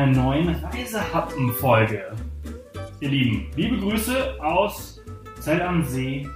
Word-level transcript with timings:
einer 0.00 0.22
neuen 0.22 0.54
Reisehappen-Folge. 0.54 2.16
Ihr 3.00 3.08
Lieben, 3.10 3.50
liebe 3.54 3.76
Grüße 3.76 4.42
aus 4.42 4.98
Zell 5.40 5.60
am 5.60 5.84
See 5.84 6.26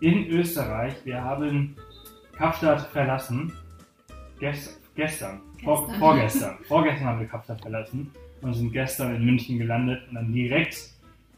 in 0.00 0.26
Österreich. 0.26 0.94
Wir 1.04 1.22
haben 1.22 1.76
Kapstadt 2.36 2.80
verlassen. 2.88 3.52
Gest 4.40 4.80
gestern, 4.96 5.40
vor 5.62 5.82
Gestern. 5.82 6.00
vorgestern. 6.00 6.58
vorgestern 6.66 7.06
haben 7.06 7.20
wir 7.20 7.28
Kapstadt 7.28 7.60
verlassen 7.60 8.10
und 8.40 8.54
sind 8.54 8.72
gestern 8.72 9.14
in 9.14 9.24
München 9.24 9.56
gelandet 9.56 10.02
und 10.08 10.16
dann 10.16 10.32
direkt 10.32 10.76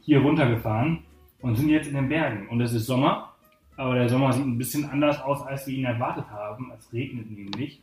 hier 0.00 0.22
runtergefahren 0.22 1.00
und 1.42 1.56
sind 1.56 1.68
jetzt 1.68 1.88
in 1.88 1.96
den 1.96 2.08
Bergen. 2.08 2.48
Und 2.48 2.62
es 2.62 2.72
ist 2.72 2.86
Sommer, 2.86 3.34
aber 3.76 3.96
der 3.96 4.08
Sommer 4.08 4.32
sieht 4.32 4.46
ein 4.46 4.56
bisschen 4.56 4.88
anders 4.88 5.20
aus, 5.20 5.42
als 5.42 5.66
wir 5.66 5.74
ihn 5.74 5.84
erwartet 5.84 6.30
haben. 6.30 6.72
Es 6.78 6.90
regnet 6.94 7.30
nämlich. 7.30 7.82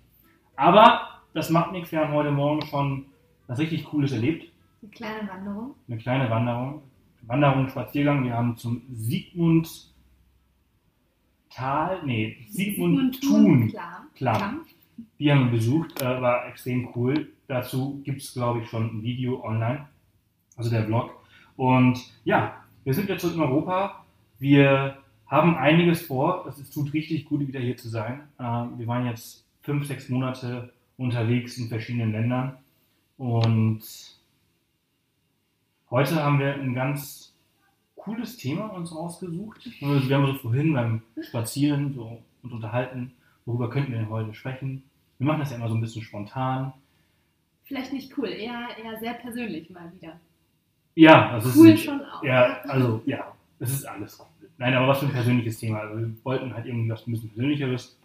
Aber 0.55 1.01
das 1.35 1.51
macht 1.51 1.71
nichts. 1.71 1.91
Wir 1.91 1.99
haben 1.99 2.13
heute 2.13 2.31
Morgen 2.31 2.65
schon 2.65 3.05
was 3.51 3.59
richtig 3.59 3.83
Cooles 3.83 4.13
erlebt. 4.13 4.49
Eine 4.81 4.91
kleine 4.91 5.27
Wanderung. 5.27 5.75
Eine 5.87 5.97
kleine 5.97 6.29
Wanderung. 6.29 6.81
Wanderung, 7.23 7.67
Spaziergang. 7.67 8.23
Wir 8.23 8.33
haben 8.33 8.55
zum 8.55 8.81
Sigmund 8.93 9.69
Tal, 11.49 12.01
nee, 12.05 12.37
Sigmund 12.49 13.21
Thun 13.21 13.67
Klar. 13.67 14.07
Klamm. 14.15 14.61
Die 15.19 15.29
haben 15.29 15.45
wir 15.45 15.51
besucht, 15.51 16.01
äh, 16.01 16.21
war 16.21 16.47
extrem 16.47 16.89
cool. 16.95 17.33
Dazu 17.47 18.01
gibt 18.05 18.21
es, 18.21 18.33
glaube 18.33 18.61
ich, 18.61 18.69
schon 18.69 18.85
ein 18.85 19.03
Video 19.03 19.43
online, 19.43 19.85
also 20.55 20.69
der 20.69 20.85
Vlog. 20.85 21.13
Und 21.57 21.99
ja, 22.23 22.55
wir 22.85 22.93
sind 22.93 23.09
jetzt 23.09 23.25
in 23.25 23.41
Europa. 23.41 24.05
Wir 24.39 24.97
haben 25.27 25.57
einiges 25.57 26.03
vor. 26.03 26.47
Es 26.47 26.69
tut 26.69 26.93
richtig 26.93 27.25
gut, 27.25 27.45
wieder 27.45 27.59
hier 27.59 27.75
zu 27.75 27.89
sein. 27.89 28.21
Äh, 28.39 28.43
wir 28.43 28.87
waren 28.87 29.05
jetzt 29.07 29.45
fünf, 29.61 29.85
sechs 29.87 30.07
Monate 30.07 30.71
unterwegs 30.95 31.57
in 31.57 31.67
verschiedenen 31.67 32.13
Ländern. 32.13 32.57
Und 33.21 33.83
heute 35.91 36.23
haben 36.23 36.39
wir 36.39 36.55
ein 36.55 36.73
ganz 36.73 37.35
cooles 37.95 38.35
Thema 38.35 38.73
uns 38.73 38.95
rausgesucht. 38.95 39.63
Und 39.79 40.09
Wir 40.09 40.17
haben 40.17 40.25
so 40.25 40.33
vorhin 40.33 40.73
beim 40.73 41.03
Spazieren 41.21 41.93
so 41.93 42.19
uns 42.41 42.51
unterhalten, 42.51 43.13
worüber 43.45 43.69
könnten 43.69 43.91
wir 43.91 43.99
denn 43.99 44.09
heute 44.09 44.33
sprechen. 44.33 44.81
Wir 45.19 45.27
machen 45.27 45.41
das 45.41 45.51
ja 45.51 45.57
immer 45.57 45.69
so 45.69 45.75
ein 45.75 45.81
bisschen 45.81 46.01
spontan. 46.01 46.73
Vielleicht 47.65 47.93
nicht 47.93 48.17
cool, 48.17 48.27
eher, 48.27 48.69
eher 48.83 48.97
sehr 48.99 49.13
persönlich 49.13 49.69
mal 49.69 49.93
wieder. 49.93 50.19
Ja, 50.95 51.33
das 51.33 51.45
ist 51.45 51.57
Cool 51.57 51.77
schon 51.77 52.01
auch. 52.03 52.23
Ja, 52.23 52.59
also 52.63 53.03
ja, 53.05 53.35
es 53.59 53.71
ist 53.71 53.85
alles 53.85 54.19
cool. 54.19 54.49
Nein, 54.57 54.73
aber 54.73 54.87
was 54.87 54.97
für 54.97 55.05
ein 55.05 55.11
persönliches 55.11 55.59
Thema. 55.59 55.81
Also 55.81 55.99
wir 55.99 56.11
wollten 56.23 56.55
halt 56.55 56.65
irgendwie 56.65 56.89
was 56.89 57.05
ein 57.05 57.11
bisschen 57.11 57.29
persönlicheres 57.29 57.99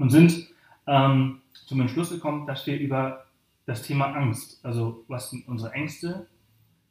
und 0.00 0.10
sind 0.10 0.48
ähm, 0.88 1.42
zum 1.52 1.80
Entschluss 1.80 2.10
gekommen, 2.10 2.44
dass 2.44 2.66
wir 2.66 2.76
über 2.76 3.21
das 3.66 3.82
Thema 3.82 4.06
Angst, 4.14 4.64
also 4.64 5.04
was 5.08 5.30
sind 5.30 5.46
unsere 5.48 5.72
Ängste, 5.72 6.26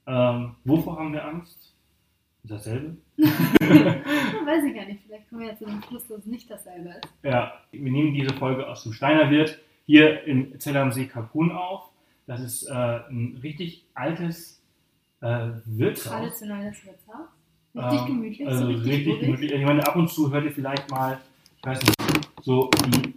ähm, 0.07 0.55
wovor 0.63 0.97
haben 0.97 1.13
wir 1.13 1.25
Angst? 1.25 1.73
Ist 2.43 2.51
dasselbe? 2.51 2.97
Weiß 3.17 4.63
ich 4.65 4.75
gar 4.75 4.85
nicht, 4.85 5.01
vielleicht 5.05 5.29
kommen 5.29 5.41
wir 5.41 5.49
ja 5.49 5.57
zu 5.57 5.65
dem 5.65 5.81
Schluss, 5.83 6.07
dass 6.07 6.19
es 6.19 6.25
nicht 6.25 6.49
dasselbe 6.49 6.89
ist. 6.89 7.13
Ja, 7.23 7.53
wir 7.71 7.91
nehmen 7.91 8.13
diese 8.13 8.33
Folge 8.33 8.67
aus 8.67 8.83
dem 8.83 8.93
Steiner 8.93 9.29
Wirt 9.29 9.59
hier 9.85 10.23
in 10.25 10.59
Zell 10.59 10.77
am 10.77 10.91
See 10.91 11.05
Kapun 11.05 11.51
auf. 11.51 11.89
Das 12.25 12.39
ist 12.41 12.63
äh, 12.63 12.73
ein 12.73 13.39
richtig 13.43 13.85
altes 13.93 14.61
äh, 15.21 15.49
Wirtshaus. 15.65 16.13
Traditionelles 16.13 16.85
Wirtshaus. 16.85 17.27
Richtig 17.75 17.99
Ähm, 18.01 18.07
gemütlich, 18.07 18.47
Also 18.47 18.65
so 18.65 18.67
richtig, 18.71 18.91
richtig, 18.91 19.19
gemütlich. 19.19 19.51
Ich 19.51 19.65
meine, 19.65 19.87
ab 19.87 19.95
und 19.95 20.09
zu 20.09 20.31
hört 20.31 20.43
ihr 20.45 20.51
vielleicht 20.51 20.89
mal, 20.89 21.19
ich 21.57 21.65
weiß 21.65 21.79
nicht, 21.81 21.95
so 22.41 22.69
die 22.87 23.13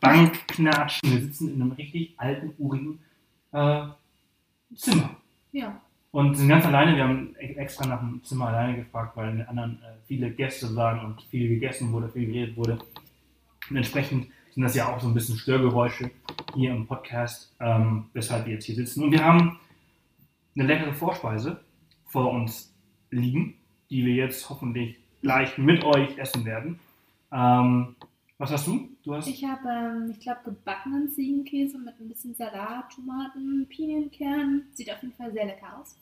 Bank 0.00 0.46
knatschen. 0.48 1.10
Wir 1.10 1.20
sitzen 1.20 1.54
in 1.54 1.62
einem 1.62 1.72
richtig 1.72 2.14
alten, 2.16 2.52
urigen 2.58 3.00
äh, 3.52 3.86
Zimmer. 4.74 5.16
Ja, 5.52 5.80
Und 6.10 6.36
sind 6.36 6.48
ganz 6.48 6.64
alleine. 6.66 6.96
Wir 6.96 7.04
haben 7.04 7.34
extra 7.36 7.86
nach 7.86 8.00
dem 8.00 8.22
Zimmer 8.24 8.48
alleine 8.48 8.76
gefragt, 8.76 9.16
weil 9.16 9.30
in 9.30 9.38
den 9.38 9.48
anderen 9.48 9.82
äh, 9.82 9.96
viele 10.06 10.30
Gäste 10.30 10.74
waren 10.76 11.04
und 11.04 11.22
viel 11.22 11.48
gegessen 11.48 11.92
wurde, 11.92 12.08
viel 12.08 12.26
geredet 12.26 12.56
wurde. 12.56 12.78
Und 13.70 13.76
entsprechend 13.76 14.28
sind 14.52 14.62
das 14.62 14.74
ja 14.74 14.88
auch 14.88 15.00
so 15.00 15.08
ein 15.08 15.14
bisschen 15.14 15.36
Störgeräusche 15.36 16.10
hier 16.54 16.72
im 16.72 16.86
Podcast, 16.86 17.54
ähm, 17.60 18.06
weshalb 18.12 18.46
wir 18.46 18.54
jetzt 18.54 18.64
hier 18.64 18.74
sitzen. 18.74 19.04
Und 19.04 19.12
wir 19.12 19.24
haben 19.24 19.58
eine 20.56 20.66
leckere 20.66 20.92
Vorspeise 20.92 21.60
vor 22.06 22.30
uns 22.32 22.74
liegen, 23.10 23.54
die 23.90 24.04
wir 24.04 24.14
jetzt 24.14 24.48
hoffentlich 24.50 24.96
gleich 25.22 25.56
mit 25.58 25.84
euch 25.84 26.18
essen 26.18 26.44
werden. 26.44 26.78
Ähm, 27.32 27.96
was 28.38 28.52
hast 28.52 28.68
du? 28.68 28.88
Du 29.02 29.14
hast 29.14 29.26
ich 29.26 29.44
habe, 29.44 29.68
ähm, 29.68 30.10
ich 30.12 30.20
glaube, 30.20 30.40
gebackenen 30.44 31.10
Ziegenkäse 31.10 31.76
mit 31.78 31.98
ein 32.00 32.08
bisschen 32.08 32.34
Salat, 32.34 32.92
Tomaten, 32.94 33.66
Pinienkernen. 33.68 34.68
Sieht 34.72 34.90
auf 34.92 35.02
jeden 35.02 35.14
Fall 35.14 35.32
sehr 35.32 35.46
lecker 35.46 35.78
aus. 35.78 35.96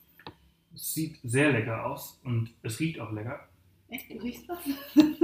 es 0.75 0.95
sieht 0.95 1.19
sehr 1.23 1.51
lecker 1.53 1.87
aus 1.87 2.21
und 2.25 2.51
es 2.63 2.79
riecht 2.79 3.01
auch 3.01 3.11
lecker. 3.11 3.49
Echt, 3.89 4.11
du 4.11 4.19
riechst 4.19 4.49
was? 4.49 4.59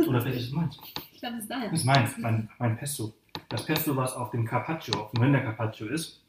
Oder 0.09 0.23
vielleicht 0.23 0.39
ist 0.39 0.47
es 0.47 0.53
meins. 0.53 0.79
Ich 1.13 1.21
glaube, 1.21 1.37
das 1.37 1.45
ist 1.45 1.51
dein. 1.51 1.63
Das 1.63 1.81
ist 1.81 1.85
meins, 1.85 2.19
mein, 2.19 2.49
mein 2.59 2.77
Pesto. 2.79 3.13
Das 3.49 3.67
Pesto, 3.67 3.95
was 3.95 4.15
auf 4.15 4.31
dem 4.31 4.47
Carpaccio, 4.47 4.99
auf 4.99 5.11
dem 5.11 5.23
Rindercarpaccio 5.23 5.89
ist, 5.89 6.25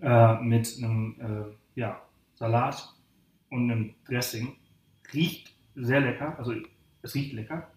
äh, 0.00 0.40
mit 0.40 0.76
einem 0.78 1.16
äh, 1.20 1.80
ja, 1.80 2.00
Salat 2.34 2.94
und 3.50 3.70
einem 3.70 3.94
Dressing, 4.06 4.56
riecht 5.12 5.52
sehr 5.74 6.00
lecker. 6.00 6.38
Also 6.38 6.54
es 7.02 7.14
riecht 7.14 7.32
lecker 7.32 7.68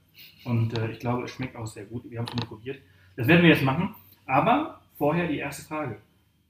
und 0.45 0.77
äh, 0.77 0.91
ich 0.91 0.99
glaube, 0.99 1.23
es 1.23 1.31
schmeckt 1.31 1.55
auch 1.55 1.67
sehr 1.67 1.85
gut. 1.85 2.09
Wir 2.09 2.19
haben 2.19 2.27
es 2.27 2.35
nicht 2.35 2.47
probiert. 2.47 2.81
Das 3.15 3.27
werden 3.27 3.43
wir 3.43 3.49
jetzt 3.49 3.63
machen. 3.63 3.95
Aber 4.25 4.81
vorher 4.97 5.27
die 5.27 5.37
erste 5.37 5.63
Frage. 5.63 6.01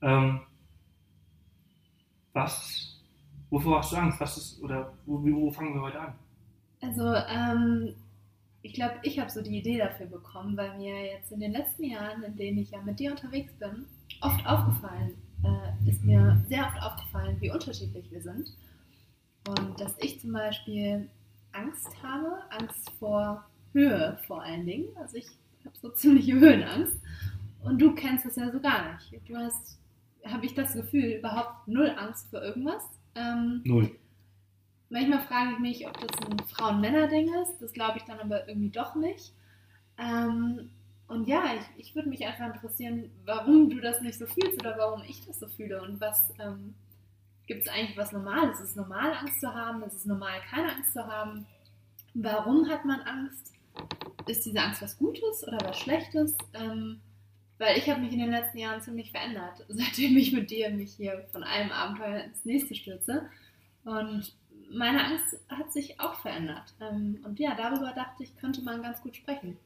Ähm, 0.01 0.41
was, 2.33 2.99
wovor 3.49 3.79
hast 3.79 3.91
du 3.91 3.97
Angst? 3.97 4.19
Was 4.19 4.37
ist, 4.37 4.61
oder 4.61 4.93
wo, 5.05 5.21
wo 5.23 5.51
fangen 5.51 5.73
wir 5.73 5.81
heute 5.81 5.99
an? 5.99 6.13
Also, 6.81 7.13
ähm, 7.13 7.95
ich 8.61 8.73
glaube, 8.73 8.95
ich 9.03 9.19
habe 9.19 9.29
so 9.29 9.41
die 9.41 9.57
Idee 9.57 9.77
dafür 9.77 10.05
bekommen, 10.05 10.55
weil 10.55 10.77
mir 10.77 11.05
jetzt 11.05 11.31
in 11.31 11.39
den 11.39 11.51
letzten 11.51 11.83
Jahren, 11.83 12.23
in 12.23 12.35
denen 12.35 12.59
ich 12.59 12.71
ja 12.71 12.81
mit 12.81 12.99
dir 12.99 13.11
unterwegs 13.11 13.53
bin, 13.53 13.85
oft 14.21 14.45
aufgefallen, 14.45 15.15
äh, 15.43 15.89
ist 15.89 16.03
mir 16.03 16.41
sehr 16.47 16.65
oft 16.67 16.81
aufgefallen, 16.81 17.37
wie 17.39 17.51
unterschiedlich 17.51 18.09
wir 18.11 18.21
sind. 18.21 18.55
Und 19.47 19.79
dass 19.79 19.97
ich 19.99 20.19
zum 20.19 20.33
Beispiel 20.33 21.09
Angst 21.51 21.89
habe, 22.03 22.39
Angst 22.51 22.91
vor 22.99 23.43
Höhe 23.73 24.17
vor 24.27 24.41
allen 24.41 24.65
Dingen. 24.65 24.87
Also 24.97 25.17
ich 25.17 25.27
habe 25.65 25.75
so 25.81 25.89
ziemliche 25.89 26.33
Höhenangst. 26.39 26.95
Und 27.63 27.79
du 27.79 27.93
kennst 27.93 28.25
das 28.25 28.35
ja 28.35 28.51
so 28.51 28.59
gar 28.59 28.93
nicht. 28.93 29.29
Du 29.29 29.35
hast, 29.35 29.77
habe 30.25 30.45
ich 30.45 30.53
das 30.53 30.73
Gefühl, 30.73 31.17
überhaupt 31.19 31.67
null 31.67 31.93
Angst 31.97 32.29
vor 32.29 32.41
irgendwas. 32.41 32.83
Ähm, 33.15 33.61
Null. 33.63 33.91
Manchmal 34.89 35.21
frage 35.21 35.53
ich 35.53 35.59
mich, 35.59 35.87
ob 35.87 35.97
das 35.99 36.27
ein 36.27 36.39
Frauen-Männer-Ding 36.47 37.33
ist. 37.43 37.59
Das 37.59 37.71
glaube 37.71 37.97
ich 37.97 38.03
dann 38.03 38.19
aber 38.19 38.47
irgendwie 38.47 38.71
doch 38.71 38.95
nicht. 38.95 39.33
Ähm, 39.97 40.69
und 41.07 41.27
ja, 41.27 41.43
ich, 41.55 41.87
ich 41.87 41.95
würde 41.95 42.09
mich 42.09 42.25
einfach 42.25 42.47
interessieren, 42.47 43.11
warum 43.25 43.69
du 43.69 43.79
das 43.79 44.01
nicht 44.01 44.17
so 44.17 44.25
fühlst 44.25 44.59
oder 44.59 44.77
warum 44.77 45.03
ich 45.07 45.25
das 45.25 45.39
so 45.39 45.47
fühle 45.47 45.81
und 45.81 45.99
was 45.99 46.33
ähm, 46.39 46.73
gibt 47.47 47.63
es 47.63 47.67
eigentlich 47.67 47.97
was 47.97 48.13
Normales? 48.13 48.59
Ist 48.61 48.69
es 48.69 48.75
normal, 48.75 49.13
Angst 49.13 49.41
zu 49.41 49.53
haben? 49.53 49.83
Ist 49.83 49.93
es 49.95 50.05
normal, 50.05 50.39
keine 50.49 50.73
Angst 50.73 50.93
zu 50.93 51.05
haben? 51.05 51.45
Warum 52.13 52.69
hat 52.69 52.85
man 52.85 53.01
Angst? 53.01 53.51
Ist 54.27 54.45
diese 54.45 54.61
Angst 54.61 54.81
was 54.81 54.97
Gutes 54.97 55.47
oder 55.47 55.57
was 55.63 55.79
Schlechtes? 55.79 56.35
Ähm, 56.53 57.01
weil 57.57 57.77
ich 57.77 57.89
habe 57.89 58.01
mich 58.01 58.11
in 58.11 58.19
den 58.19 58.31
letzten 58.31 58.57
Jahren 58.57 58.81
ziemlich 58.81 59.11
verändert, 59.11 59.65
seitdem 59.69 60.17
ich 60.17 60.33
mit 60.33 60.49
dir 60.49 60.69
mich 60.71 60.93
hier 60.93 61.25
von 61.31 61.43
einem 61.43 61.71
Abenteuer 61.71 62.23
ins 62.23 62.43
nächste 62.43 62.75
stürze. 62.75 63.29
Und 63.83 64.33
meine 64.71 65.03
Angst 65.05 65.37
hat 65.49 65.71
sich 65.71 65.99
auch 65.99 66.15
verändert. 66.15 66.73
Ähm, 66.79 67.19
und 67.23 67.39
ja, 67.39 67.55
darüber 67.55 67.91
dachte 67.91 68.23
ich, 68.23 68.35
könnte 68.37 68.61
man 68.61 68.81
ganz 68.81 69.01
gut 69.01 69.15
sprechen. 69.15 69.57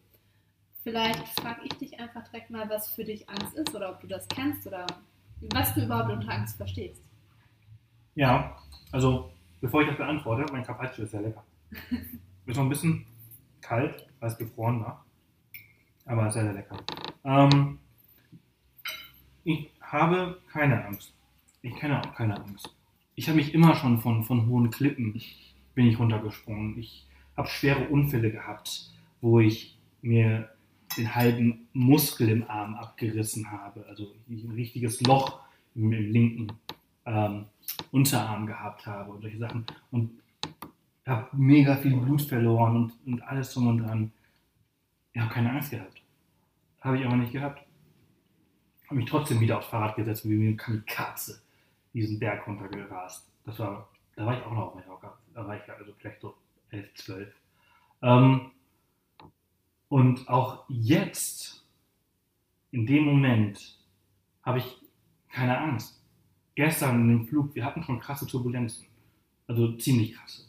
Vielleicht 0.84 1.28
frage 1.40 1.62
ich 1.64 1.74
dich 1.74 2.00
einfach 2.00 2.24
direkt 2.26 2.52
mal, 2.52 2.70
was 2.70 2.92
für 2.92 3.04
dich 3.04 3.28
Angst 3.30 3.56
ist 3.56 3.74
oder 3.74 3.90
ob 3.90 4.02
du 4.02 4.08
das 4.08 4.28
kennst 4.28 4.68
oder 4.68 4.86
was 5.54 5.74
du 5.74 5.84
überhaupt 5.84 6.12
unter 6.12 6.30
Angst 6.30 6.58
verstehst. 6.58 7.02
Ja, 8.16 8.56
also 8.92 9.32
bevor 9.62 9.82
ich 9.82 9.88
das 9.88 9.98
beantworte, 9.98 10.46
mein 10.52 10.64
Carpaccio 10.64 11.04
ist 11.04 11.12
sehr 11.12 11.22
lecker. 11.22 11.44
Ist 12.46 12.58
noch 12.58 12.64
ein 12.64 12.70
bisschen 12.70 13.08
kalt, 13.66 14.08
weil 14.20 14.30
es 14.30 14.38
gefroren 14.38 14.82
war. 14.82 15.06
Aber 16.06 16.32
sehr, 16.32 16.44
sehr 16.44 16.54
lecker. 16.54 16.78
Ähm, 17.24 17.80
ich 19.44 19.72
habe 19.82 20.40
keine 20.52 20.86
Angst. 20.86 21.14
Ich 21.62 21.76
kenne 21.76 22.00
auch 22.00 22.14
keine 22.14 22.40
Angst. 22.40 22.76
Ich 23.16 23.28
habe 23.28 23.38
mich 23.38 23.54
immer 23.54 23.76
schon 23.76 24.00
von, 24.00 24.24
von 24.24 24.48
hohen 24.48 24.70
Klippen 24.70 25.20
bin 25.74 25.88
ich 25.88 26.00
runtergesprungen. 26.00 26.78
Ich 26.78 27.08
habe 27.36 27.48
schwere 27.48 27.88
Unfälle 27.90 28.32
gehabt, 28.32 28.92
wo 29.22 29.40
ich 29.40 29.78
mir 30.02 30.50
den 30.98 31.14
halben 31.16 31.68
Muskel 31.74 32.30
im 32.30 32.50
Arm 32.50 32.76
abgerissen 32.76 33.52
habe. 33.52 33.86
Also 33.88 34.14
ein 34.30 34.52
richtiges 34.52 35.02
Loch 35.02 35.40
im 35.74 35.92
linken 35.92 36.54
ähm, 37.06 37.46
Unterarm 37.92 38.46
gehabt 38.46 38.86
habe 38.86 39.12
und 39.12 39.22
solche 39.22 39.38
Sachen. 39.38 39.66
Und 39.92 40.12
habe 41.08 41.28
mega 41.34 41.76
viel 41.78 41.96
Blut 41.98 42.22
verloren 42.22 42.76
und, 42.76 42.94
und 43.06 43.22
alles 43.22 43.54
drum 43.54 43.68
und 43.68 43.78
dran. 43.80 44.12
Ich 45.14 45.22
habe 45.22 45.34
keine 45.34 45.52
Angst 45.52 45.72
gehabt. 45.72 46.02
Habe 46.82 46.98
ich 47.00 47.06
aber 47.06 47.16
nicht 47.16 47.32
gehabt. 47.32 47.64
Habe 48.86 48.96
mich 48.96 49.10
trotzdem 49.10 49.40
wieder 49.40 49.58
aufs 49.58 49.68
Fahrrad 49.68 49.96
gesetzt, 49.96 50.28
wie 50.28 50.34
eine 50.36 50.56
Kamikaze. 50.56 51.42
diesen 51.94 52.20
Berg 52.20 52.46
runtergerast. 52.48 53.28
Das 53.46 53.60
war, 53.60 53.90
da 54.16 54.26
war 54.26 54.38
ich 54.38 54.44
auch 54.44 54.52
noch 54.52 54.68
auf 54.68 54.76
Mallorca. 54.76 55.18
Da 55.34 55.48
war 55.48 55.56
ich 55.56 55.72
also 55.72 55.94
vielleicht 55.98 56.22
so 56.22 56.36
11, 56.72 56.94
12. 56.96 57.36
Ähm, 58.02 58.52
und 59.90 60.28
auch 60.28 60.66
jetzt, 60.70 61.66
in 62.72 62.86
dem 62.86 63.06
Moment, 63.06 63.80
habe 64.44 64.60
ich 64.60 64.78
keine 65.30 65.58
Angst. 65.58 66.02
Gestern 66.56 67.02
in 67.02 67.08
dem 67.10 67.28
Flug, 67.28 67.54
wir 67.56 67.66
hatten 67.66 67.84
schon 67.84 68.00
krasse 68.00 68.28
Turbulenzen. 68.28 68.88
Also 69.48 69.74
ziemlich 69.78 70.14
krasse. 70.14 70.45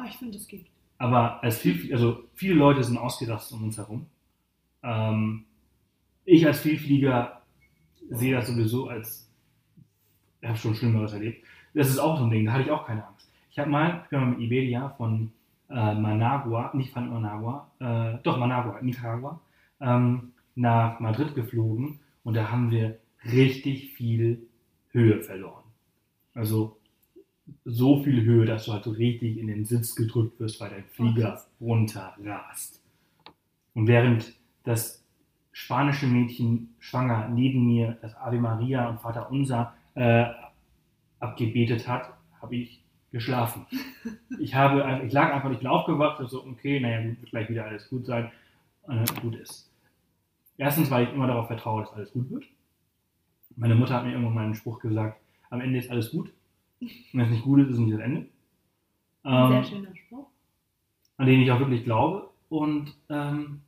Oh, 0.00 0.06
ich 0.08 0.16
finde, 0.16 0.38
es 0.38 0.46
geht. 0.46 0.66
Aber 0.98 1.42
als 1.42 1.58
viel, 1.58 1.92
also 1.92 2.24
viele 2.34 2.54
Leute 2.54 2.82
sind 2.84 2.98
ausgerastet 2.98 3.56
um 3.56 3.64
uns 3.64 3.76
herum. 3.76 4.06
Ähm, 4.82 5.44
ich 6.24 6.46
als 6.46 6.60
Vielflieger 6.60 7.42
sehe 8.10 8.34
das 8.34 8.46
sowieso 8.46 8.88
als, 8.88 9.30
ich 10.40 10.48
habe 10.48 10.58
schon 10.58 10.74
Schlimmeres 10.74 11.12
erlebt. 11.12 11.44
Das 11.74 11.88
ist 11.88 11.98
auch 11.98 12.18
so 12.18 12.24
ein 12.24 12.30
Ding, 12.30 12.46
da 12.46 12.52
hatte 12.52 12.64
ich 12.64 12.70
auch 12.70 12.86
keine 12.86 13.06
Angst. 13.06 13.30
Ich 13.50 13.58
habe 13.58 13.70
mal, 13.70 14.04
ich 14.04 14.12
mal 14.12 14.26
mit 14.26 14.40
Iberia 14.40 14.90
von 14.90 15.32
äh, 15.68 15.94
Managua, 15.94 16.70
nicht 16.74 16.92
von 16.92 17.08
Managua, 17.08 17.70
äh, 17.78 18.18
doch 18.22 18.38
Managua, 18.38 18.80
Nicaragua, 18.82 19.40
ähm, 19.80 20.32
nach 20.54 21.00
Madrid 21.00 21.34
geflogen 21.34 22.00
und 22.24 22.34
da 22.34 22.50
haben 22.50 22.70
wir 22.70 22.98
richtig 23.24 23.92
viel 23.94 24.46
Höhe 24.90 25.22
verloren. 25.22 25.64
Also 26.34 26.79
so 27.64 28.02
viel 28.02 28.24
Höhe, 28.24 28.44
dass 28.46 28.64
du 28.64 28.72
halt 28.72 28.84
so 28.84 28.90
richtig 28.90 29.38
in 29.38 29.46
den 29.46 29.64
Sitz 29.64 29.94
gedrückt 29.94 30.38
wirst, 30.40 30.60
weil 30.60 30.70
dein 30.70 30.84
Flieger 30.84 31.42
runterrast. 31.60 32.82
Und 33.74 33.86
während 33.86 34.32
das 34.64 35.04
spanische 35.52 36.06
Mädchen 36.06 36.74
schwanger 36.78 37.28
neben 37.28 37.66
mir 37.66 37.98
das 38.02 38.16
Ave 38.16 38.38
Maria 38.38 38.88
und 38.88 39.00
Vater 39.00 39.30
Unser 39.30 39.74
äh, 39.94 40.26
abgebetet 41.18 41.86
hat, 41.86 42.14
habe 42.40 42.56
ich 42.56 42.82
geschlafen. 43.10 43.66
Ich, 44.38 44.54
habe, 44.54 45.02
ich 45.04 45.12
lag 45.12 45.34
einfach, 45.34 45.50
ich 45.50 45.58
bin 45.58 45.66
aufgewacht 45.66 46.18
und 46.20 46.30
so, 46.30 46.46
okay, 46.46 46.80
naja, 46.80 47.02
gut, 47.02 47.20
wird 47.20 47.30
gleich 47.30 47.50
wieder 47.50 47.66
alles 47.66 47.90
gut 47.90 48.06
sein. 48.06 48.30
Und 48.84 49.20
gut 49.20 49.36
ist. 49.36 49.70
Erstens, 50.56 50.90
weil 50.90 51.04
ich 51.04 51.12
immer 51.12 51.26
darauf 51.26 51.46
vertraue, 51.46 51.82
dass 51.82 51.92
alles 51.92 52.12
gut 52.12 52.30
wird. 52.30 52.44
Meine 53.56 53.74
Mutter 53.74 53.94
hat 53.94 54.04
mir 54.04 54.12
irgendwann 54.12 54.34
mal 54.34 54.44
einen 54.44 54.54
Spruch 54.54 54.78
gesagt, 54.78 55.20
am 55.50 55.60
Ende 55.60 55.78
ist 55.78 55.90
alles 55.90 56.10
gut. 56.10 56.32
Wenn 56.80 57.20
es 57.20 57.30
nicht 57.30 57.44
gut 57.44 57.60
ist, 57.60 57.68
ist 57.68 57.74
es 57.74 57.78
nicht 57.78 57.94
das 57.94 58.00
Ende. 58.00 58.28
Ähm, 59.24 59.48
sehr 59.48 59.64
schöner 59.64 59.96
Spruch. 59.96 60.26
an 61.18 61.26
den 61.26 61.40
ich 61.40 61.50
auch 61.50 61.60
wirklich 61.60 61.84
glaube. 61.84 62.30
Und 62.48 62.94
ähm, 63.08 63.60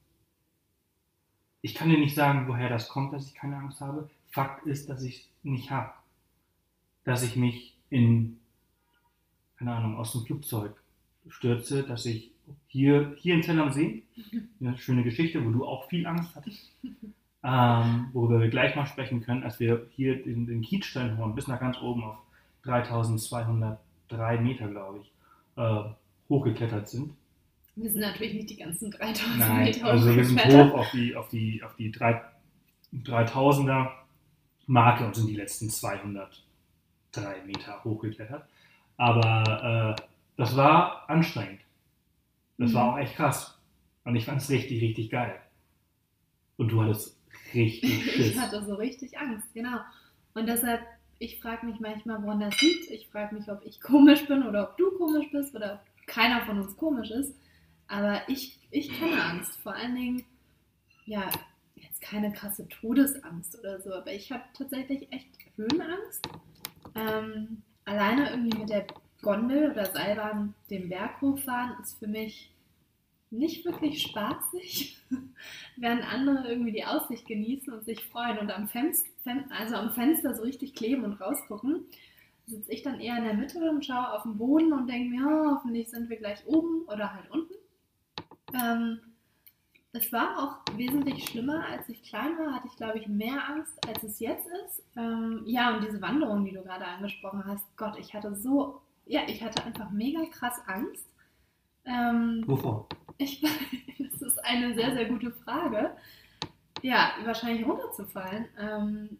ich 1.60 1.74
kann 1.74 1.90
dir 1.90 1.98
nicht 1.98 2.14
sagen, 2.14 2.48
woher 2.48 2.68
das 2.68 2.88
kommt, 2.88 3.12
dass 3.12 3.28
ich 3.28 3.34
keine 3.34 3.56
Angst 3.56 3.80
habe. 3.80 4.10
Fakt 4.30 4.66
ist, 4.66 4.88
dass 4.88 5.02
ich 5.02 5.16
es 5.16 5.28
nicht 5.42 5.70
habe. 5.70 5.92
Dass 7.04 7.22
ich 7.22 7.36
mich 7.36 7.76
in, 7.90 8.40
keine 9.56 9.74
Ahnung, 9.74 9.96
aus 9.96 10.12
dem 10.12 10.22
Flugzeug 10.22 10.74
stürze, 11.28 11.84
dass 11.84 12.06
ich 12.06 12.32
hier, 12.66 13.14
hier 13.18 13.34
in 13.34 13.42
Zell 13.42 13.60
am 13.60 13.72
See, 13.72 14.02
eine 14.60 14.76
schöne 14.78 15.04
Geschichte, 15.04 15.44
wo 15.44 15.50
du 15.50 15.64
auch 15.64 15.88
viel 15.88 16.06
Angst 16.06 16.34
hattest, 16.34 16.72
ähm, 17.44 18.08
worüber 18.12 18.40
wir 18.40 18.48
gleich 18.48 18.74
mal 18.74 18.86
sprechen 18.86 19.20
können, 19.20 19.42
als 19.44 19.60
wir 19.60 19.86
hier 19.90 20.22
den, 20.22 20.46
den 20.46 20.62
Kiezstein 20.62 21.18
holen, 21.18 21.34
bis 21.34 21.46
nach 21.46 21.60
ganz 21.60 21.78
oben 21.80 22.02
auf 22.04 22.18
3203 22.64 24.38
Meter, 24.40 24.68
glaube 24.68 25.00
ich, 25.00 25.12
äh, 25.56 25.84
hochgeklettert 26.28 26.88
sind. 26.88 27.14
Wir 27.74 27.90
sind 27.90 28.00
natürlich 28.02 28.34
nicht 28.34 28.50
die 28.50 28.56
ganzen 28.56 28.90
3000 28.90 29.38
Nein, 29.38 29.64
Meter 29.64 29.86
also 29.86 30.14
wir 30.14 30.24
sind 30.24 30.44
hoch 30.44 30.74
auf 30.74 30.90
die, 30.90 31.16
auf 31.16 31.28
die, 31.28 31.62
auf 31.62 31.74
die 31.76 31.90
drei- 31.90 32.20
3000er 32.94 33.90
Marke 34.66 35.06
und 35.06 35.14
sind 35.16 35.26
die 35.28 35.36
letzten 35.36 35.70
203 35.70 37.42
Meter 37.46 37.82
hochgeklettert. 37.84 38.44
Aber 38.98 39.96
äh, 39.98 40.02
das 40.36 40.54
war 40.56 41.08
anstrengend. 41.08 41.60
Das 42.58 42.74
war 42.74 42.84
Mhm. 42.84 42.90
auch 42.92 42.98
echt 42.98 43.16
krass. 43.16 43.58
Und 44.04 44.16
ich 44.16 44.24
fand 44.26 44.40
es 44.42 44.50
richtig, 44.50 44.82
richtig 44.82 45.10
geil. 45.10 45.40
Und 46.58 46.68
du 46.68 46.82
hattest 46.82 47.16
richtig 47.54 47.84
Ich 48.06 48.12
Schiss. 48.12 48.38
hatte 48.40 48.62
so 48.64 48.74
richtig 48.74 49.18
Angst, 49.18 49.52
genau. 49.54 49.78
Und 50.34 50.46
deshalb, 50.46 50.82
ich 51.22 51.38
frage 51.38 51.66
mich 51.66 51.78
manchmal, 51.78 52.20
woran 52.24 52.40
das 52.40 52.60
liegt. 52.60 52.90
Ich 52.90 53.06
frage 53.06 53.36
mich, 53.36 53.48
ob 53.48 53.64
ich 53.64 53.80
komisch 53.80 54.26
bin 54.26 54.42
oder 54.42 54.68
ob 54.68 54.76
du 54.76 54.90
komisch 54.98 55.30
bist 55.30 55.54
oder 55.54 55.74
ob 55.74 56.06
keiner 56.08 56.44
von 56.44 56.58
uns 56.58 56.76
komisch 56.76 57.12
ist. 57.12 57.32
Aber 57.86 58.22
ich, 58.26 58.58
ich 58.72 58.90
kenne 58.92 59.22
Angst. 59.22 59.56
Vor 59.60 59.72
allen 59.72 59.94
Dingen, 59.94 60.24
ja, 61.06 61.30
jetzt 61.76 62.00
keine 62.00 62.32
krasse 62.32 62.66
Todesangst 62.66 63.56
oder 63.56 63.80
so, 63.80 63.94
aber 63.94 64.12
ich 64.12 64.32
habe 64.32 64.42
tatsächlich 64.52 65.12
echt 65.12 65.28
Höhenangst. 65.54 66.26
Ähm, 66.96 67.62
alleine 67.84 68.30
irgendwie 68.30 68.58
mit 68.58 68.70
der 68.70 68.86
Gondel 69.22 69.70
oder 69.70 69.86
Seilbahn 69.86 70.54
den 70.70 70.88
Berg 70.88 71.20
hochfahren 71.20 71.76
ist 71.80 72.00
für 72.00 72.08
mich 72.08 72.52
nicht 73.32 73.64
wirklich 73.64 74.02
spaßig, 74.02 74.98
während 75.76 76.04
andere 76.12 76.48
irgendwie 76.48 76.72
die 76.72 76.84
Aussicht 76.84 77.26
genießen 77.26 77.72
und 77.72 77.84
sich 77.84 78.04
freuen 78.04 78.38
und 78.38 78.50
am 78.50 78.68
Fenster, 78.68 79.08
also 79.50 79.76
am 79.76 79.90
Fenster 79.90 80.34
so 80.34 80.42
richtig 80.42 80.74
kleben 80.74 81.04
und 81.04 81.20
rausgucken, 81.20 81.86
sitze 82.46 82.72
ich 82.72 82.82
dann 82.82 83.00
eher 83.00 83.16
in 83.16 83.24
der 83.24 83.34
Mitte 83.34 83.58
und 83.70 83.84
schaue 83.84 84.12
auf 84.12 84.22
den 84.22 84.36
Boden 84.36 84.72
und 84.72 84.88
denke 84.88 85.16
mir, 85.16 85.26
oh, 85.26 85.56
hoffentlich 85.56 85.88
sind 85.88 86.10
wir 86.10 86.16
gleich 86.16 86.46
oben 86.46 86.82
oder 86.86 87.12
halt 87.14 87.30
unten. 87.30 87.54
Ähm, 88.54 89.00
es 89.94 90.10
war 90.10 90.38
auch 90.38 90.76
wesentlich 90.76 91.26
schlimmer, 91.26 91.66
als 91.68 91.88
ich 91.88 92.02
klein 92.02 92.38
war, 92.38 92.54
hatte 92.54 92.66
ich 92.66 92.76
glaube 92.76 92.98
ich 92.98 93.06
mehr 93.08 93.48
Angst, 93.48 93.74
als 93.86 94.02
es 94.02 94.20
jetzt 94.20 94.46
ist. 94.46 94.82
Ähm, 94.96 95.42
ja, 95.46 95.74
und 95.74 95.84
diese 95.84 96.00
Wanderung, 96.00 96.44
die 96.44 96.52
du 96.52 96.62
gerade 96.62 96.86
angesprochen 96.86 97.44
hast, 97.46 97.64
Gott, 97.76 97.98
ich 97.98 98.14
hatte 98.14 98.34
so, 98.34 98.80
ja, 99.06 99.20
ich 99.26 99.42
hatte 99.42 99.64
einfach 99.64 99.90
mega 99.90 100.24
krass 100.26 100.60
Angst. 100.66 101.11
Ähm, 101.84 102.44
Wovor? 102.46 102.88
ich, 103.18 103.40
das 103.98 104.22
ist 104.22 104.44
eine 104.44 104.74
sehr, 104.74 104.92
sehr 104.92 105.06
gute 105.06 105.32
Frage. 105.32 105.92
Ja, 106.82 107.12
wahrscheinlich 107.24 107.66
runterzufallen. 107.66 108.46
Ähm, 108.58 109.18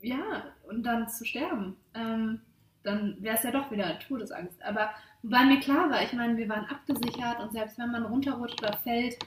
ja, 0.00 0.44
und 0.68 0.82
dann 0.82 1.08
zu 1.08 1.24
sterben. 1.24 1.76
Ähm, 1.94 2.40
dann 2.82 3.16
wäre 3.20 3.36
es 3.36 3.42
ja 3.42 3.50
doch 3.50 3.70
wieder 3.70 3.98
Todesangst. 3.98 4.62
Aber 4.62 4.90
wobei 5.22 5.44
mir 5.44 5.60
klar 5.60 5.90
war, 5.90 6.02
ich 6.02 6.12
meine, 6.12 6.36
wir 6.36 6.48
waren 6.48 6.66
abgesichert 6.66 7.40
und 7.40 7.52
selbst 7.52 7.78
wenn 7.78 7.90
man 7.90 8.04
runterrutscht 8.04 8.62
oder 8.62 8.76
fällt, 8.78 9.18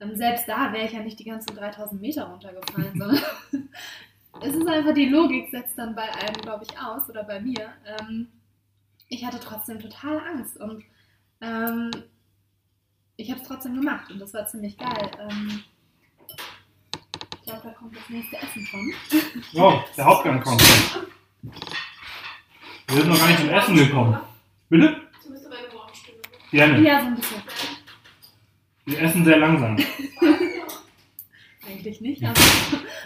ähm, 0.00 0.16
selbst 0.16 0.48
da 0.48 0.72
wäre 0.72 0.86
ich 0.86 0.92
ja 0.92 1.00
nicht 1.00 1.18
die 1.18 1.24
ganzen 1.24 1.54
3000 1.54 2.00
Meter 2.00 2.24
runtergefallen, 2.24 2.92
sondern 2.98 3.22
es 4.42 4.54
ist 4.54 4.66
einfach 4.66 4.94
die 4.94 5.08
Logik, 5.08 5.50
setzt 5.50 5.78
dann 5.78 5.94
bei 5.94 6.10
einem, 6.14 6.40
glaube 6.42 6.64
ich, 6.64 6.78
aus 6.78 7.08
oder 7.08 7.24
bei 7.24 7.40
mir. 7.40 7.72
Ähm, 7.84 8.28
ich 9.08 9.24
hatte 9.24 9.38
trotzdem 9.40 9.78
total 9.78 10.18
Angst 10.20 10.56
und 10.58 10.82
ähm, 11.40 11.90
ich 13.16 13.30
habe 13.30 13.40
es 13.40 13.46
trotzdem 13.48 13.74
gemacht 13.76 14.10
und 14.10 14.18
das 14.18 14.34
war 14.34 14.46
ziemlich 14.46 14.76
geil. 14.76 15.10
Ähm, 15.20 15.62
ich 17.34 17.42
glaube, 17.42 17.60
da 17.64 17.70
kommt 17.70 17.96
das 17.96 18.08
nächste 18.08 18.36
Essen 18.36 18.66
schon. 18.66 18.92
Oh, 19.54 19.80
der 19.96 20.04
Hauptgang 20.04 20.40
kommt. 20.40 20.62
Wir 22.88 22.96
sind 22.96 23.08
noch 23.08 23.18
gar 23.18 23.28
nicht 23.28 23.40
zum 23.40 23.50
Essen 23.50 23.76
gekommen. 23.76 24.18
Bitte? 24.68 25.00
Du 25.24 25.30
bist 25.30 25.46
aber 25.46 25.56
eine 25.56 25.68
Morgenstimme. 25.72 26.18
Gerne. 26.50 26.80
Ja, 26.80 27.00
so 27.00 27.06
ein 27.06 27.14
bisschen. 27.16 27.42
Wir 28.84 29.00
essen 29.00 29.24
sehr 29.24 29.38
langsam. 29.38 29.76
Eigentlich 31.66 32.00
nicht, 32.00 32.24
aber 32.24 32.40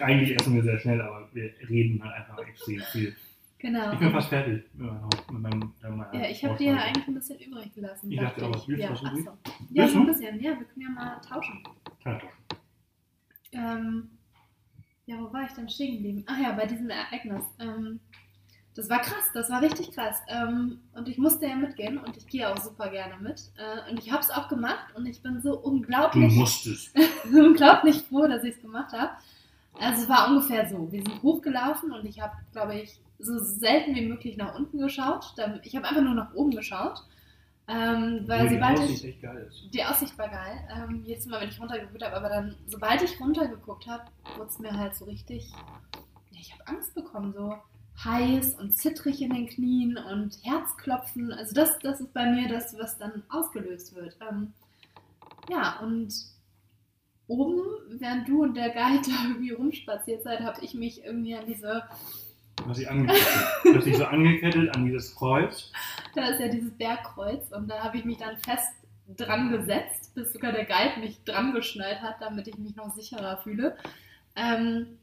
Eigentlich 0.00 0.38
essen 0.38 0.54
wir 0.54 0.62
sehr 0.62 0.78
schnell, 0.78 1.00
aber 1.00 1.28
wir 1.32 1.52
reden 1.68 2.02
halt 2.02 2.14
einfach 2.14 2.38
extrem 2.46 2.80
viel. 2.92 3.16
Genau. 3.60 3.92
Ich 3.92 3.98
bin 3.98 4.10
fast 4.10 4.28
fertig 4.28 4.64
mit 4.74 4.90
meinem, 4.90 5.08
mit 5.30 5.40
meinem, 5.42 5.72
meiner 5.98 6.14
Ja, 6.14 6.28
ich 6.30 6.44
habe 6.44 6.56
dir 6.56 6.72
ja 6.72 6.78
eigentlich 6.78 7.06
ein 7.08 7.14
bisschen 7.14 7.38
übrig 7.38 7.72
gelassen. 7.74 8.10
Ich 8.10 8.18
dachte 8.18 8.44
aber, 8.44 8.54
willst 8.54 8.68
du 8.68 8.72
ja, 8.76 8.90
was 8.90 9.00
ach 9.04 9.12
übrig? 9.12 9.24
so. 9.24 9.38
Ja, 9.70 9.88
so 9.88 9.98
ein 9.98 10.06
du? 10.06 10.12
bisschen. 10.12 10.40
Ja, 10.40 10.50
wir 10.58 10.66
können 10.66 10.80
ja 10.82 10.88
mal 10.90 11.20
tauschen. 11.20 11.62
Klar, 12.00 12.18
doch. 12.20 12.56
Ähm, 13.52 14.10
ja, 15.06 15.16
wo 15.18 15.32
war 15.32 15.44
ich 15.44 15.52
denn 15.52 15.68
stehen 15.68 15.94
geblieben? 15.94 16.24
Ach 16.26 16.38
ja, 16.38 16.52
bei 16.52 16.66
diesem 16.66 16.88
Ereignis. 16.90 17.42
Ähm, 17.58 18.00
das 18.76 18.88
war 18.88 19.00
krass, 19.00 19.30
das 19.34 19.50
war 19.50 19.60
richtig 19.60 19.90
krass. 19.92 20.22
Ähm, 20.28 20.80
und 20.92 21.08
ich 21.08 21.18
musste 21.18 21.46
ja 21.46 21.56
mitgehen 21.56 21.98
und 21.98 22.16
ich 22.16 22.26
gehe 22.28 22.48
auch 22.48 22.56
super 22.58 22.88
gerne 22.88 23.16
mit. 23.20 23.50
Äh, 23.56 23.90
und 23.90 23.98
ich 23.98 24.12
habe 24.12 24.22
es 24.22 24.30
auch 24.30 24.48
gemacht 24.48 24.94
und 24.94 25.06
ich 25.06 25.20
bin 25.22 25.40
so 25.42 25.54
Du 25.56 25.58
unglaublich, 25.62 26.32
musstest. 26.34 26.94
unglaublich 27.24 27.96
froh, 28.02 28.28
dass 28.28 28.44
ich 28.44 28.54
es 28.54 28.62
gemacht 28.62 28.92
habe. 28.92 29.10
Also 29.80 30.02
es 30.02 30.08
war 30.08 30.28
ungefähr 30.28 30.68
so. 30.68 30.90
Wir 30.92 31.02
sind 31.02 31.22
hochgelaufen 31.22 31.90
und 31.92 32.04
ich 32.06 32.20
habe, 32.20 32.34
glaube 32.52 32.76
ich, 32.76 33.00
so 33.20 33.38
selten 33.38 33.94
wie 33.94 34.06
möglich 34.06 34.36
nach 34.36 34.54
unten 34.54 34.78
geschaut. 34.78 35.34
Ich 35.62 35.76
habe 35.76 35.86
einfach 35.88 36.02
nur 36.02 36.14
nach 36.14 36.34
oben 36.34 36.50
geschaut. 36.50 37.04
Ähm, 37.68 38.24
weil 38.26 38.48
die 38.48 38.54
sobald 38.54 38.78
ich 38.78 38.84
Aussicht 38.84 39.04
echt 39.04 39.22
geil 39.22 39.46
ist. 39.48 39.72
die 39.72 39.84
Aussicht 39.84 40.18
war 40.18 40.28
geil. 40.28 40.68
Ähm, 40.74 41.04
jedes 41.04 41.26
Mal, 41.26 41.40
wenn 41.40 41.50
ich 41.50 41.60
runtergeguckt 41.60 42.02
habe, 42.02 42.16
aber 42.16 42.28
dann, 42.28 42.56
sobald 42.66 43.00
ich 43.02 43.20
runtergeguckt 43.20 43.86
habe, 43.86 44.04
wurde 44.36 44.50
es 44.50 44.58
mir 44.58 44.76
halt 44.76 44.96
so 44.96 45.04
richtig. 45.04 45.52
Ja, 46.32 46.40
ich 46.40 46.52
habe 46.52 46.66
Angst 46.66 46.94
bekommen, 46.94 47.32
so 47.32 47.54
heiß 48.04 48.54
und 48.56 48.72
zittrig 48.72 49.22
in 49.22 49.32
den 49.32 49.46
Knien 49.46 49.96
und 49.98 50.36
Herzklopfen. 50.42 51.32
Also, 51.32 51.54
das, 51.54 51.78
das 51.78 52.00
ist 52.00 52.12
bei 52.12 52.26
mir 52.26 52.48
das, 52.48 52.76
was 52.76 52.98
dann 52.98 53.22
ausgelöst 53.28 53.94
wird. 53.94 54.16
Ähm, 54.28 54.52
ja, 55.48 55.78
und 55.78 56.12
oben, 57.28 57.60
während 58.00 58.28
du 58.28 58.42
und 58.42 58.56
der 58.56 58.70
Guide 58.70 59.02
da 59.06 59.28
irgendwie 59.28 59.52
rumspaziert 59.52 60.24
seid, 60.24 60.40
habe 60.40 60.60
ich 60.64 60.74
mich 60.74 61.04
irgendwie 61.04 61.36
an 61.36 61.46
diese 61.46 61.84
Du 62.62 62.68
hast 62.68 62.78
dich 62.78 62.90
angekettet. 62.90 63.26
Du 63.64 63.74
hast 63.76 63.86
dich 63.86 63.96
so 63.96 64.04
angekettet 64.04 64.74
an 64.74 64.84
dieses 64.84 65.14
Kreuz. 65.14 65.72
Da 66.14 66.28
ist 66.28 66.40
ja 66.40 66.48
dieses 66.48 66.72
Bergkreuz 66.72 67.50
und 67.52 67.68
da 67.68 67.82
habe 67.82 67.96
ich 67.96 68.04
mich 68.04 68.18
dann 68.18 68.36
fest 68.38 68.72
dran 69.16 69.50
gesetzt, 69.50 70.14
bis 70.14 70.32
sogar 70.32 70.52
der 70.52 70.66
Guide 70.66 71.00
mich 71.00 71.24
dran 71.24 71.52
geschnallt 71.52 72.00
hat, 72.00 72.16
damit 72.20 72.48
ich 72.48 72.58
mich 72.58 72.76
noch 72.76 72.94
sicherer 72.94 73.38
fühle. 73.38 73.76
Ähm, 74.36 74.98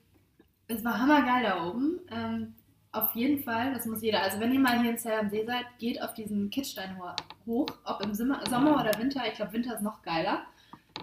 es 0.68 0.84
war 0.84 1.00
hammergeil 1.00 1.44
da 1.44 1.66
oben. 1.66 2.00
Ähm, 2.12 2.54
auf 2.92 3.14
jeden 3.16 3.44
Fall, 3.44 3.74
das 3.74 3.86
muss 3.86 4.02
jeder. 4.02 4.22
Also 4.24 4.40
wenn 4.40 4.54
ihr 4.54 4.60
mal 4.60 4.80
hier 4.82 4.92
in 4.92 4.98
Zell 4.98 5.20
am 5.20 5.30
See 5.30 5.46
seid, 5.46 5.66
geht 5.78 6.02
auf 6.02 6.14
diesen 6.14 6.50
Kitzstein 6.50 6.98
hoch, 7.46 7.68
ob 7.84 8.04
im 8.04 8.14
Sommer 8.14 8.42
oder 8.42 8.98
Winter. 8.98 9.24
Ich 9.28 9.36
glaube, 9.36 9.54
Winter 9.54 9.76
ist 9.76 9.82
noch 9.82 10.02
geiler. 10.02 10.44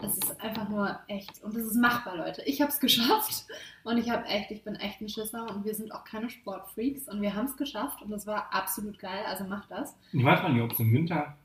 Es 0.02 0.18
ist 0.18 0.40
einfach 0.40 0.68
nur 0.68 0.98
echt 1.08 1.42
und 1.42 1.56
es 1.56 1.64
ist 1.66 1.76
machbar, 1.76 2.16
Leute. 2.16 2.42
Ich 2.46 2.60
habe 2.60 2.70
es 2.70 2.80
geschafft 2.80 3.46
und 3.84 3.96
ich 3.98 4.10
habe 4.10 4.24
echt, 4.26 4.50
ich 4.50 4.62
bin 4.62 4.74
echt 4.76 5.00
ein 5.00 5.08
Schisser 5.08 5.46
und 5.54 5.64
wir 5.64 5.74
sind 5.74 5.92
auch 5.92 6.04
keine 6.04 6.28
Sportfreaks 6.30 7.08
und 7.08 7.22
wir 7.22 7.34
haben 7.34 7.46
es 7.46 7.56
geschafft 7.56 8.02
und 8.02 8.10
das 8.10 8.26
war 8.26 8.52
absolut 8.52 8.98
geil. 8.98 9.24
Also 9.26 9.44
macht 9.44 9.70
das. 9.70 9.96
Ich 10.12 10.22
weiß 10.24 10.42
mal 10.42 10.52
nicht, 10.52 10.62
ob 10.62 10.72
es 10.72 10.80
im 10.80 10.92
Winter 10.92 11.36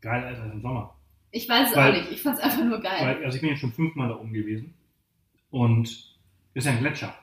geiler 0.00 0.30
ist 0.32 0.40
als 0.40 0.52
im 0.52 0.60
Sommer. 0.62 0.94
Ich 1.30 1.48
weiß 1.48 1.70
es 1.70 1.76
Weil- 1.76 1.92
auch 1.92 1.96
nicht. 2.00 2.12
Ich 2.12 2.22
fand 2.22 2.38
es 2.38 2.42
einfach 2.44 2.64
nur 2.64 2.80
geil. 2.80 2.98
Weil, 3.00 3.24
also 3.24 3.36
ich 3.36 3.40
bin 3.42 3.50
jetzt 3.50 3.60
schon 3.60 3.72
fünfmal 3.72 4.08
da 4.08 4.16
oben 4.16 4.32
gewesen 4.32 4.74
und 5.50 6.16
ist 6.54 6.64
ja 6.64 6.72
ein 6.72 6.78
Gletscher. 6.78 7.14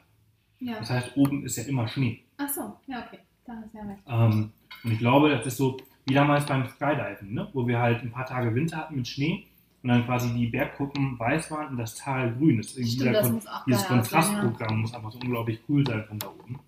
ja. 0.60 0.80
Das 0.80 0.90
heißt, 0.90 1.18
oben 1.18 1.46
ist 1.46 1.58
ja 1.58 1.64
immer 1.64 1.88
Schnee. 1.88 2.24
Ach 2.38 2.50
so, 2.50 2.78
ja 2.88 3.06
okay. 3.06 3.20
Da 3.46 3.54
hast 3.58 3.74
du 3.74 3.78
ja 3.78 3.84
recht. 3.84 4.04
Ähm, 4.08 4.52
und 4.84 4.92
ich 4.92 5.00
glaube, 5.00 5.30
das 5.30 5.46
ist 5.46 5.58
so 5.58 5.78
wie 6.06 6.14
damals 6.14 6.46
beim 6.46 6.66
Skydiven, 6.68 7.34
ne? 7.34 7.50
wo 7.54 7.66
wir 7.68 7.80
halt 7.80 8.02
ein 8.04 8.12
paar 8.12 8.26
Tage 8.26 8.54
Winter 8.56 8.78
hatten 8.78 8.96
mit 8.96 9.08
Schnee 9.08 9.48
und 9.84 9.90
dann 9.90 10.06
quasi 10.06 10.34
die 10.34 10.48
Bergkuppen 10.48 11.20
weiß 11.20 11.52
waren 11.52 11.68
und 11.70 11.78
das 11.78 11.96
Tal 11.96 12.34
grün. 12.36 12.58
Das 12.58 12.68
ist 12.68 12.94
Stimmt, 12.94 13.10
dieser 13.10 13.12
das 13.12 13.28
Kon- 13.30 13.40
dieses 13.68 13.82
aussehen, 13.84 13.96
ja. 13.98 14.02
Kontrastprogramm 14.02 14.82
muss 14.82 14.94
einfach 14.94 15.12
so 15.12 15.20
unglaublich 15.20 15.60
cool 15.70 15.86
sein 15.86 16.04
von 16.06 16.18
da 16.20 16.28
oben. 16.28 16.60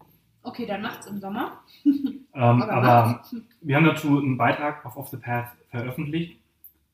Okay, 0.44 0.66
dann 0.68 0.82
macht's 0.82 1.08
im 1.08 1.20
Sommer. 1.20 1.60
Ähm, 2.38 2.62
aber 2.64 2.82
macht's. 3.14 3.34
wir 3.62 3.78
haben 3.78 3.86
dazu 3.86 4.18
einen 4.20 4.36
Beitrag 4.38 4.86
auf 4.86 4.98
Off 4.98 5.08
the 5.08 5.16
Path 5.16 5.54
veröffentlicht 5.70 6.38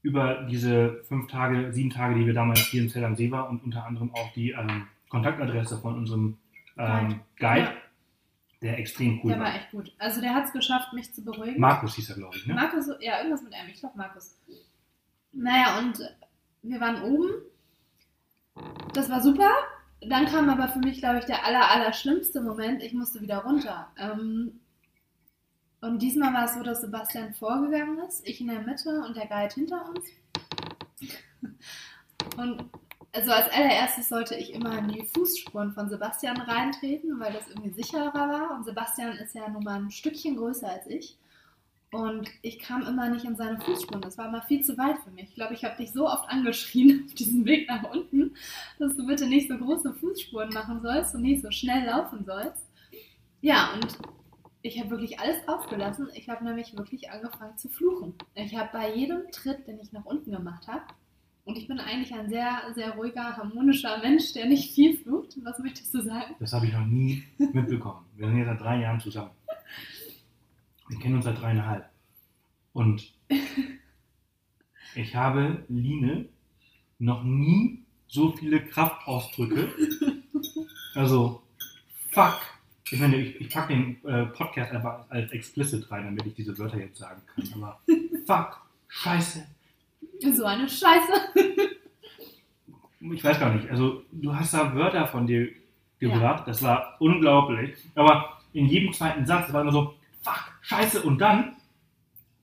über 0.03 0.43
diese 0.43 1.03
fünf 1.07 1.25
Tage, 1.31 1.73
sieben 1.73 1.89
Tage, 1.89 2.13
die 2.13 2.27
wir 2.27 2.33
damals 2.35 2.59
hier 2.59 2.83
in 2.83 2.89
Zell 2.89 3.03
am 3.03 3.15
See 3.15 3.31
waren 3.31 3.49
und 3.49 3.63
unter 3.63 3.83
anderem 3.83 4.13
auch 4.13 4.31
die 4.33 4.51
ähm, 4.51 4.85
Kontaktadresse 5.09 5.79
von 5.79 5.95
unserem 5.97 6.37
ähm, 6.77 7.21
Guide, 7.39 7.61
Ja. 7.61 7.73
der 8.61 8.77
extrem 8.77 9.19
cool 9.23 9.31
Der 9.31 9.39
war. 9.39 9.47
war 9.47 9.55
echt 9.55 9.71
gut. 9.71 9.91
Also 9.97 10.21
der 10.21 10.35
hat 10.35 10.45
es 10.45 10.53
geschafft, 10.53 10.93
mich 10.93 11.11
zu 11.11 11.23
beruhigen. 11.25 11.59
Markus 11.59 11.95
hieß 11.95 12.11
er, 12.11 12.17
glaube 12.17 12.35
ich. 12.37 12.45
Ne? 12.45 12.53
Markus, 12.53 12.87
ja, 12.99 13.17
irgendwas 13.17 13.41
mit 13.41 13.53
M, 13.53 13.67
ich 13.73 13.79
glaube 13.79 13.97
Markus. 13.97 14.37
Naja, 15.33 15.79
und 15.79 15.99
wir 16.61 16.79
waren 16.79 17.03
oben. 17.03 17.29
Das 18.93 19.09
war 19.09 19.21
super. 19.21 19.49
Dann 20.01 20.25
kam 20.25 20.49
aber 20.49 20.67
für 20.67 20.79
mich, 20.79 20.99
glaube 20.99 21.19
ich, 21.19 21.25
der 21.25 21.45
aller, 21.45 21.69
aller 21.69 21.93
schlimmste 21.93 22.41
Moment. 22.41 22.81
Ich 22.81 22.93
musste 22.93 23.21
wieder 23.21 23.39
runter. 23.39 23.91
Ähm, 23.97 24.59
und 25.79 26.01
diesmal 26.01 26.33
war 26.33 26.45
es 26.45 26.53
so, 26.53 26.63
dass 26.63 26.81
Sebastian 26.81 27.33
vorgegangen 27.33 27.99
ist, 28.07 28.27
ich 28.27 28.39
in 28.39 28.47
der 28.47 28.61
Mitte 28.61 29.01
und 29.01 29.15
der 29.15 29.27
Guide 29.27 29.53
hinter 29.53 29.89
uns. 29.89 30.05
Und 32.37 32.69
also 33.13 33.31
als 33.31 33.49
allererstes 33.51 34.07
sollte 34.07 34.35
ich 34.35 34.53
immer 34.53 34.77
in 34.77 34.87
die 34.87 35.03
Fußspuren 35.03 35.73
von 35.73 35.89
Sebastian 35.89 36.39
reintreten, 36.39 37.19
weil 37.19 37.33
das 37.33 37.47
irgendwie 37.47 37.73
sicherer 37.73 38.13
war. 38.13 38.55
Und 38.55 38.63
Sebastian 38.63 39.17
ist 39.17 39.35
ja 39.35 39.49
nun 39.49 39.63
mal 39.63 39.79
ein 39.79 39.91
Stückchen 39.91 40.37
größer 40.37 40.69
als 40.69 40.87
ich. 40.87 41.17
Und 41.91 42.29
ich 42.41 42.59
kam 42.59 42.83
immer 42.83 43.09
nicht 43.09 43.25
in 43.25 43.35
seine 43.35 43.59
Fußspuren. 43.59 44.01
Das 44.01 44.17
war 44.17 44.29
immer 44.29 44.41
viel 44.43 44.63
zu 44.63 44.77
weit 44.77 44.99
für 45.03 45.11
mich. 45.11 45.25
Ich 45.29 45.35
glaube, 45.35 45.53
ich 45.53 45.65
habe 45.65 45.75
dich 45.75 45.91
so 45.91 46.07
oft 46.07 46.29
angeschrien 46.29 47.03
auf 47.07 47.13
diesem 47.13 47.45
Weg 47.45 47.67
nach 47.67 47.91
unten, 47.91 48.33
dass 48.79 48.95
du 48.95 49.05
bitte 49.05 49.27
nicht 49.27 49.49
so 49.49 49.57
große 49.57 49.93
Fußspuren 49.93 50.53
machen 50.53 50.81
sollst 50.81 51.13
und 51.15 51.21
nicht 51.21 51.41
so 51.41 51.51
schnell 51.51 51.85
laufen 51.85 52.23
sollst. 52.25 52.65
Ja, 53.41 53.73
und 53.73 53.97
ich 54.61 54.79
habe 54.79 54.91
wirklich 54.91 55.19
alles 55.19 55.45
aufgelassen. 55.47 56.07
Ich 56.13 56.29
habe 56.29 56.45
nämlich 56.45 56.77
wirklich 56.77 57.11
angefangen 57.11 57.57
zu 57.57 57.67
fluchen. 57.67 58.13
Ich 58.35 58.55
habe 58.55 58.69
bei 58.71 58.95
jedem 58.95 59.29
Tritt, 59.31 59.67
den 59.67 59.79
ich 59.79 59.91
nach 59.91 60.05
unten 60.05 60.31
gemacht 60.31 60.67
habe, 60.67 60.83
und 61.43 61.57
ich 61.57 61.67
bin 61.67 61.79
eigentlich 61.79 62.13
ein 62.13 62.29
sehr, 62.29 62.61
sehr 62.75 62.91
ruhiger, 62.91 63.35
harmonischer 63.35 63.97
Mensch, 63.97 64.33
der 64.33 64.45
nicht 64.45 64.73
viel 64.73 64.95
flucht. 64.97 65.35
Was 65.43 65.57
möchtest 65.57 65.93
du 65.93 66.01
sagen? 66.01 66.35
Das 66.39 66.53
habe 66.53 66.67
ich 66.67 66.73
noch 66.73 66.85
nie 66.85 67.23
mitbekommen. 67.37 68.05
Wir 68.15 68.27
sind 68.27 68.37
jetzt 68.37 68.47
seit 68.47 68.61
drei 68.61 68.81
Jahren 68.81 68.99
zusammen. 68.99 69.31
Wir 70.91 70.99
kennen 70.99 71.15
uns 71.15 71.25
seit 71.25 71.41
dreieinhalb. 71.41 71.85
Und 72.73 73.13
ich 74.95 75.15
habe 75.15 75.63
Line 75.69 76.27
noch 76.99 77.23
nie 77.23 77.83
so 78.07 78.33
viele 78.33 78.63
Kraftausdrücke. 78.65 79.69
Also, 80.93 81.41
fuck. 82.09 82.41
Ich 82.91 82.99
meine, 82.99 83.15
ich, 83.15 83.39
ich 83.39 83.49
packe 83.49 83.73
den 83.73 84.03
äh, 84.03 84.25
Podcast 84.25 84.73
einfach 84.73 85.09
als 85.09 85.31
explicit 85.31 85.89
rein, 85.89 86.03
damit 86.03 86.25
ich 86.25 86.33
diese 86.33 86.57
Wörter 86.57 86.77
jetzt 86.77 86.97
sagen 86.97 87.21
kann. 87.25 87.45
Aber 87.55 87.79
fuck, 88.25 88.61
scheiße. 88.89 89.47
So 90.33 90.43
eine 90.43 90.67
Scheiße. 90.67 91.13
Ich 92.99 93.23
weiß 93.23 93.39
gar 93.39 93.53
nicht. 93.55 93.69
Also, 93.69 94.03
du 94.11 94.35
hast 94.35 94.53
da 94.53 94.75
Wörter 94.75 95.07
von 95.07 95.25
dir 95.25 95.49
gebracht. 95.99 96.45
Das 96.47 96.61
war 96.61 96.97
unglaublich. 96.99 97.77
Aber 97.95 98.41
in 98.51 98.65
jedem 98.65 98.91
zweiten 98.91 99.25
Satz 99.25 99.53
war 99.53 99.61
immer 99.61 99.71
so, 99.71 99.95
scheiße. 100.71 101.01
Und 101.01 101.19
dann, 101.19 101.55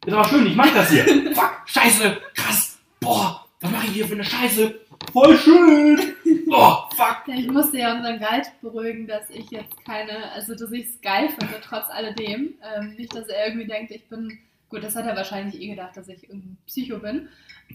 ist 0.05 0.13
aber 0.13 0.25
schön, 0.25 0.47
ich 0.47 0.57
mach 0.57 0.73
das 0.73 0.91
hier. 0.91 1.05
fuck, 1.35 1.63
scheiße, 1.67 2.21
krass. 2.35 2.79
Boah, 3.01 3.47
was 3.61 3.71
mache 3.71 3.87
ich 3.87 3.93
hier 3.93 4.07
für 4.07 4.15
eine 4.15 4.25
Scheiße? 4.25 4.75
Voll 5.13 5.37
schön. 5.39 6.15
Oh, 6.51 6.77
fuck. 6.95 7.23
Ja, 7.27 7.35
ich 7.35 7.51
musste 7.51 7.79
ja 7.79 7.95
unseren 7.95 8.19
Guide 8.19 8.49
beruhigen, 8.61 9.07
dass 9.07 9.31
ich 9.31 9.51
jetzt 9.51 9.85
keine, 9.85 10.33
also 10.33 10.55
dass 10.55 10.71
ich 10.73 10.89
es 10.89 11.01
geil 11.01 11.29
finde, 11.29 11.55
trotz 11.63 11.89
alledem. 11.91 12.55
Ähm, 12.63 12.95
nicht, 12.97 13.15
dass 13.15 13.29
er 13.29 13.47
irgendwie 13.47 13.67
denkt, 13.67 13.91
ich 13.93 14.09
bin, 14.09 14.39
gut, 14.69 14.83
das 14.83 14.97
hat 14.97 15.07
er 15.07 15.17
wahrscheinlich 15.17 15.61
eh 15.61 15.69
gedacht, 15.69 15.97
dass 15.97 16.09
ich 16.09 16.25
irgendein 16.25 16.59
Psycho 16.67 16.99
bin. 16.99 17.29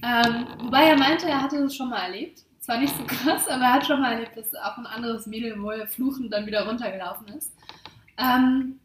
Ähm, 0.03 0.48
wobei 0.60 0.83
er 0.86 0.98
meinte, 0.98 1.27
er 1.27 1.41
hatte 1.41 1.57
es 1.57 1.75
schon 1.75 1.89
mal 1.89 2.03
erlebt. 2.03 2.43
Zwar 2.60 2.77
nicht 2.79 2.95
so 2.95 3.03
krass, 3.03 3.48
aber 3.48 3.63
er 3.63 3.74
hat 3.74 3.86
schon 3.86 4.01
mal 4.01 4.13
erlebt, 4.13 4.38
dass 4.38 4.53
auch 4.55 4.77
ein 4.77 4.86
anderes 4.86 5.25
Mädel 5.25 5.62
wohl 5.62 5.86
fluchend 5.88 6.31
dann 6.31 6.45
wieder 6.45 6.67
runtergelaufen 6.67 7.27
ist. 7.29 7.53
Ähm, 8.17 8.79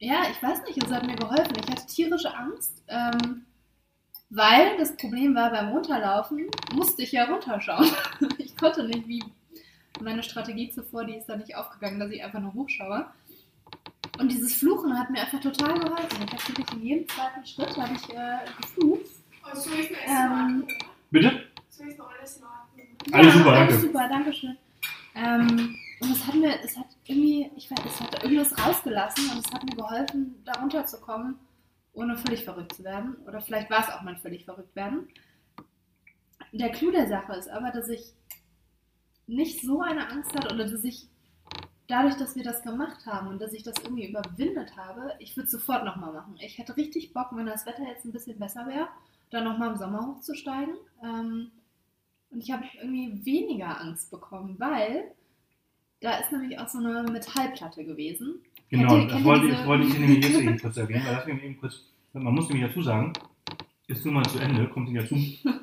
ja, 0.00 0.22
ich 0.30 0.42
weiß 0.42 0.62
nicht, 0.64 0.82
es 0.82 0.90
hat 0.90 1.06
mir 1.06 1.14
geholfen. 1.14 1.52
Ich 1.62 1.70
hatte 1.70 1.86
tierische 1.86 2.34
Angst, 2.34 2.82
ähm, 2.88 3.44
weil 4.30 4.76
das 4.78 4.96
Problem 4.96 5.34
war, 5.34 5.50
beim 5.50 5.68
Runterlaufen 5.68 6.46
musste 6.72 7.02
ich 7.02 7.12
ja 7.12 7.24
runterschauen. 7.24 7.90
ich 8.38 8.56
konnte 8.56 8.84
nicht, 8.84 9.06
wie 9.06 9.22
meine 10.00 10.22
Strategie 10.22 10.70
zuvor, 10.70 11.04
die 11.04 11.16
ist 11.16 11.26
da 11.26 11.36
nicht 11.36 11.54
aufgegangen, 11.54 12.00
dass 12.00 12.10
ich 12.10 12.24
einfach 12.24 12.40
nur 12.40 12.54
hochschaue. 12.54 13.06
Und 14.18 14.32
dieses 14.32 14.54
Fluchen 14.54 14.98
hat 14.98 15.10
mir 15.10 15.20
einfach 15.20 15.40
total 15.40 15.78
geholfen. 15.78 16.18
Ich 16.24 16.32
habe 16.32 16.48
wirklich 16.48 16.72
in 16.72 16.82
jedem 16.82 17.08
zweiten 17.08 17.46
Schritt 17.46 17.76
habe 17.76 17.94
ich 17.94 18.10
äh, 18.10 18.38
geflucht. 18.60 19.06
Oh, 19.44 19.54
soll 19.56 19.80
ich 19.80 19.90
mir 19.90 20.02
Essen 20.02 20.16
Ähm? 20.16 20.68
Bitte? 21.10 21.44
Soll 21.68 21.88
ich 21.88 21.98
noch 21.98 22.10
alles 22.10 22.40
machen? 22.40 22.58
Alles 23.12 23.34
super, 23.34 23.52
alles 23.52 23.68
danke. 23.68 23.86
super, 23.86 24.08
danke 24.08 24.32
schön. 24.32 24.56
Ähm, 25.14 25.76
und 26.00 26.12
es 26.12 26.26
hat 26.26 26.34
mir, 26.34 26.58
es 26.62 26.76
hat 26.76 26.86
irgendwie, 27.04 27.50
ich 27.56 27.70
weiß, 27.70 27.80
es 27.84 28.00
hat 28.00 28.22
irgendwas 28.22 28.56
rausgelassen 28.58 29.30
und 29.30 29.44
es 29.44 29.52
hat 29.52 29.64
mir 29.64 29.76
geholfen, 29.76 30.42
da 30.44 30.52
runterzukommen, 30.52 31.38
ohne 31.92 32.16
völlig 32.16 32.44
verrückt 32.44 32.74
zu 32.74 32.84
werden. 32.84 33.16
Oder 33.26 33.40
vielleicht 33.42 33.70
war 33.70 33.80
es 33.80 33.94
auch 33.94 34.02
mein 34.02 34.16
völlig 34.16 34.46
verrückt 34.46 34.74
werden. 34.74 35.08
Der 36.52 36.70
Clou 36.70 36.90
der 36.90 37.06
Sache 37.06 37.34
ist 37.34 37.48
aber, 37.48 37.70
dass 37.70 37.88
ich 37.88 38.14
nicht 39.26 39.60
so 39.60 39.82
eine 39.82 40.08
Angst 40.10 40.34
hatte 40.34 40.54
oder 40.54 40.66
dass 40.66 40.84
ich 40.84 41.06
dadurch, 41.86 42.16
dass 42.16 42.34
wir 42.34 42.44
das 42.44 42.62
gemacht 42.62 43.04
haben 43.04 43.28
und 43.28 43.40
dass 43.40 43.52
ich 43.52 43.62
das 43.62 43.74
irgendwie 43.84 44.08
überwindet 44.08 44.76
habe, 44.76 45.14
ich 45.18 45.36
würde 45.36 45.46
es 45.46 45.52
sofort 45.52 45.84
nochmal 45.84 46.12
machen. 46.12 46.36
Ich 46.40 46.56
hätte 46.58 46.76
richtig 46.76 47.12
Bock, 47.12 47.28
wenn 47.32 47.46
das 47.46 47.66
Wetter 47.66 47.82
jetzt 47.86 48.04
ein 48.04 48.12
bisschen 48.12 48.38
besser 48.38 48.66
wäre, 48.66 48.88
dann 49.30 49.44
nochmal 49.44 49.72
im 49.72 49.76
Sommer 49.76 50.06
hochzusteigen. 50.06 50.74
Ähm, 51.02 51.50
und 52.30 52.40
ich 52.40 52.50
habe 52.52 52.64
irgendwie 52.80 53.24
weniger 53.24 53.80
Angst 53.80 54.10
bekommen, 54.10 54.56
weil 54.58 55.12
da 56.00 56.16
ist 56.18 56.32
nämlich 56.32 56.58
auch 56.58 56.68
so 56.68 56.78
eine 56.78 57.02
Metallplatte 57.10 57.84
gewesen. 57.84 58.36
Genau, 58.70 58.96
ihr- 58.98 59.06
das 59.08 59.24
wollte, 59.24 59.46
diese- 59.46 59.60
ich 59.60 59.66
wollte 59.66 59.86
ich 59.86 59.98
nämlich 59.98 60.24
jetzt 60.24 60.40
eben 60.40 60.58
kurz 60.58 60.76
erwähnen, 60.76 61.04
weil 61.06 61.14
das 61.16 61.26
eben 61.28 61.60
kurz, 61.60 61.84
man 62.12 62.34
muss 62.34 62.48
nämlich 62.48 62.66
dazu 62.68 62.82
sagen, 62.82 63.12
ist 63.88 64.04
nun 64.04 64.14
mal 64.14 64.24
zu 64.24 64.38
Ende, 64.38 64.68
kommt 64.68 64.88
nicht 64.90 65.02
dazu, 65.02 65.16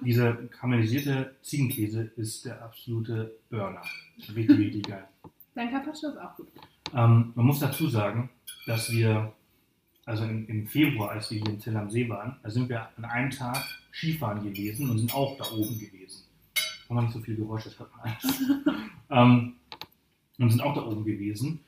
dieser 0.04 0.34
karamellisierte 0.34 1.36
Ziegenkäse 1.42 2.12
ist 2.18 2.44
der 2.46 2.62
absolute 2.62 3.38
Burner. 3.50 3.82
Richtig, 4.36 4.58
richtig 4.60 4.88
geil. 4.88 5.08
Dein 5.56 5.72
Carpaccio 5.72 6.10
ist 6.10 6.18
auch 6.18 6.36
gut. 6.36 6.50
Ähm, 6.94 7.32
man 7.36 7.46
muss 7.46 7.60
dazu 7.60 7.88
sagen, 7.88 8.30
dass 8.66 8.92
wir, 8.92 9.32
also 10.06 10.26
im, 10.26 10.46
im 10.48 10.68
Februar, 10.68 11.12
als 11.12 11.32
wir 11.32 11.40
hier 11.40 11.50
in 11.50 11.60
Zell 11.60 11.78
am 11.78 11.90
See 11.90 12.08
waren, 12.10 12.36
da 12.44 12.50
sind 12.50 12.68
wir 12.70 12.88
an 12.98 13.06
einem 13.06 13.30
Tag 13.32 13.58
Skifahren 13.94 14.44
gewesen 14.44 14.90
und 14.90 15.00
sind 15.00 15.14
auch 15.16 15.38
da 15.38 15.46
oben 15.52 15.80
gewesen. 15.80 16.26
Haben 16.90 16.96
wir 16.98 17.02
nicht 17.04 17.14
so 17.14 17.20
viel 17.22 17.36
Geräusche, 17.38 17.70
das 17.70 17.80
hört 17.80 17.92
man 17.96 18.02
alles. 18.06 18.42
ähm, 19.10 19.54
und 20.40 20.50
sind 20.50 20.62
auch 20.62 20.74
da 20.76 20.86
oben 20.86 21.04
gewesen. 21.06 21.60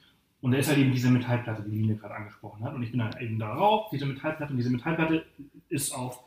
Und 0.42 0.52
da 0.52 0.58
ist 0.58 0.70
halt 0.70 0.78
eben 0.78 0.92
diese 0.92 1.10
Metallplatte, 1.12 1.64
die 1.64 1.76
Line 1.82 1.96
gerade 1.98 2.16
angesprochen 2.16 2.64
hat. 2.64 2.74
Und 2.74 2.82
ich 2.84 2.92
bin 2.92 3.00
dann 3.00 3.16
eben 3.20 3.38
da 3.40 3.54
rauf, 3.54 3.90
diese 3.92 4.06
Metallplatte. 4.06 4.52
Und 4.52 4.58
diese 4.58 4.70
Metallplatte 4.70 5.26
ist 5.68 5.92
auf, 5.94 6.24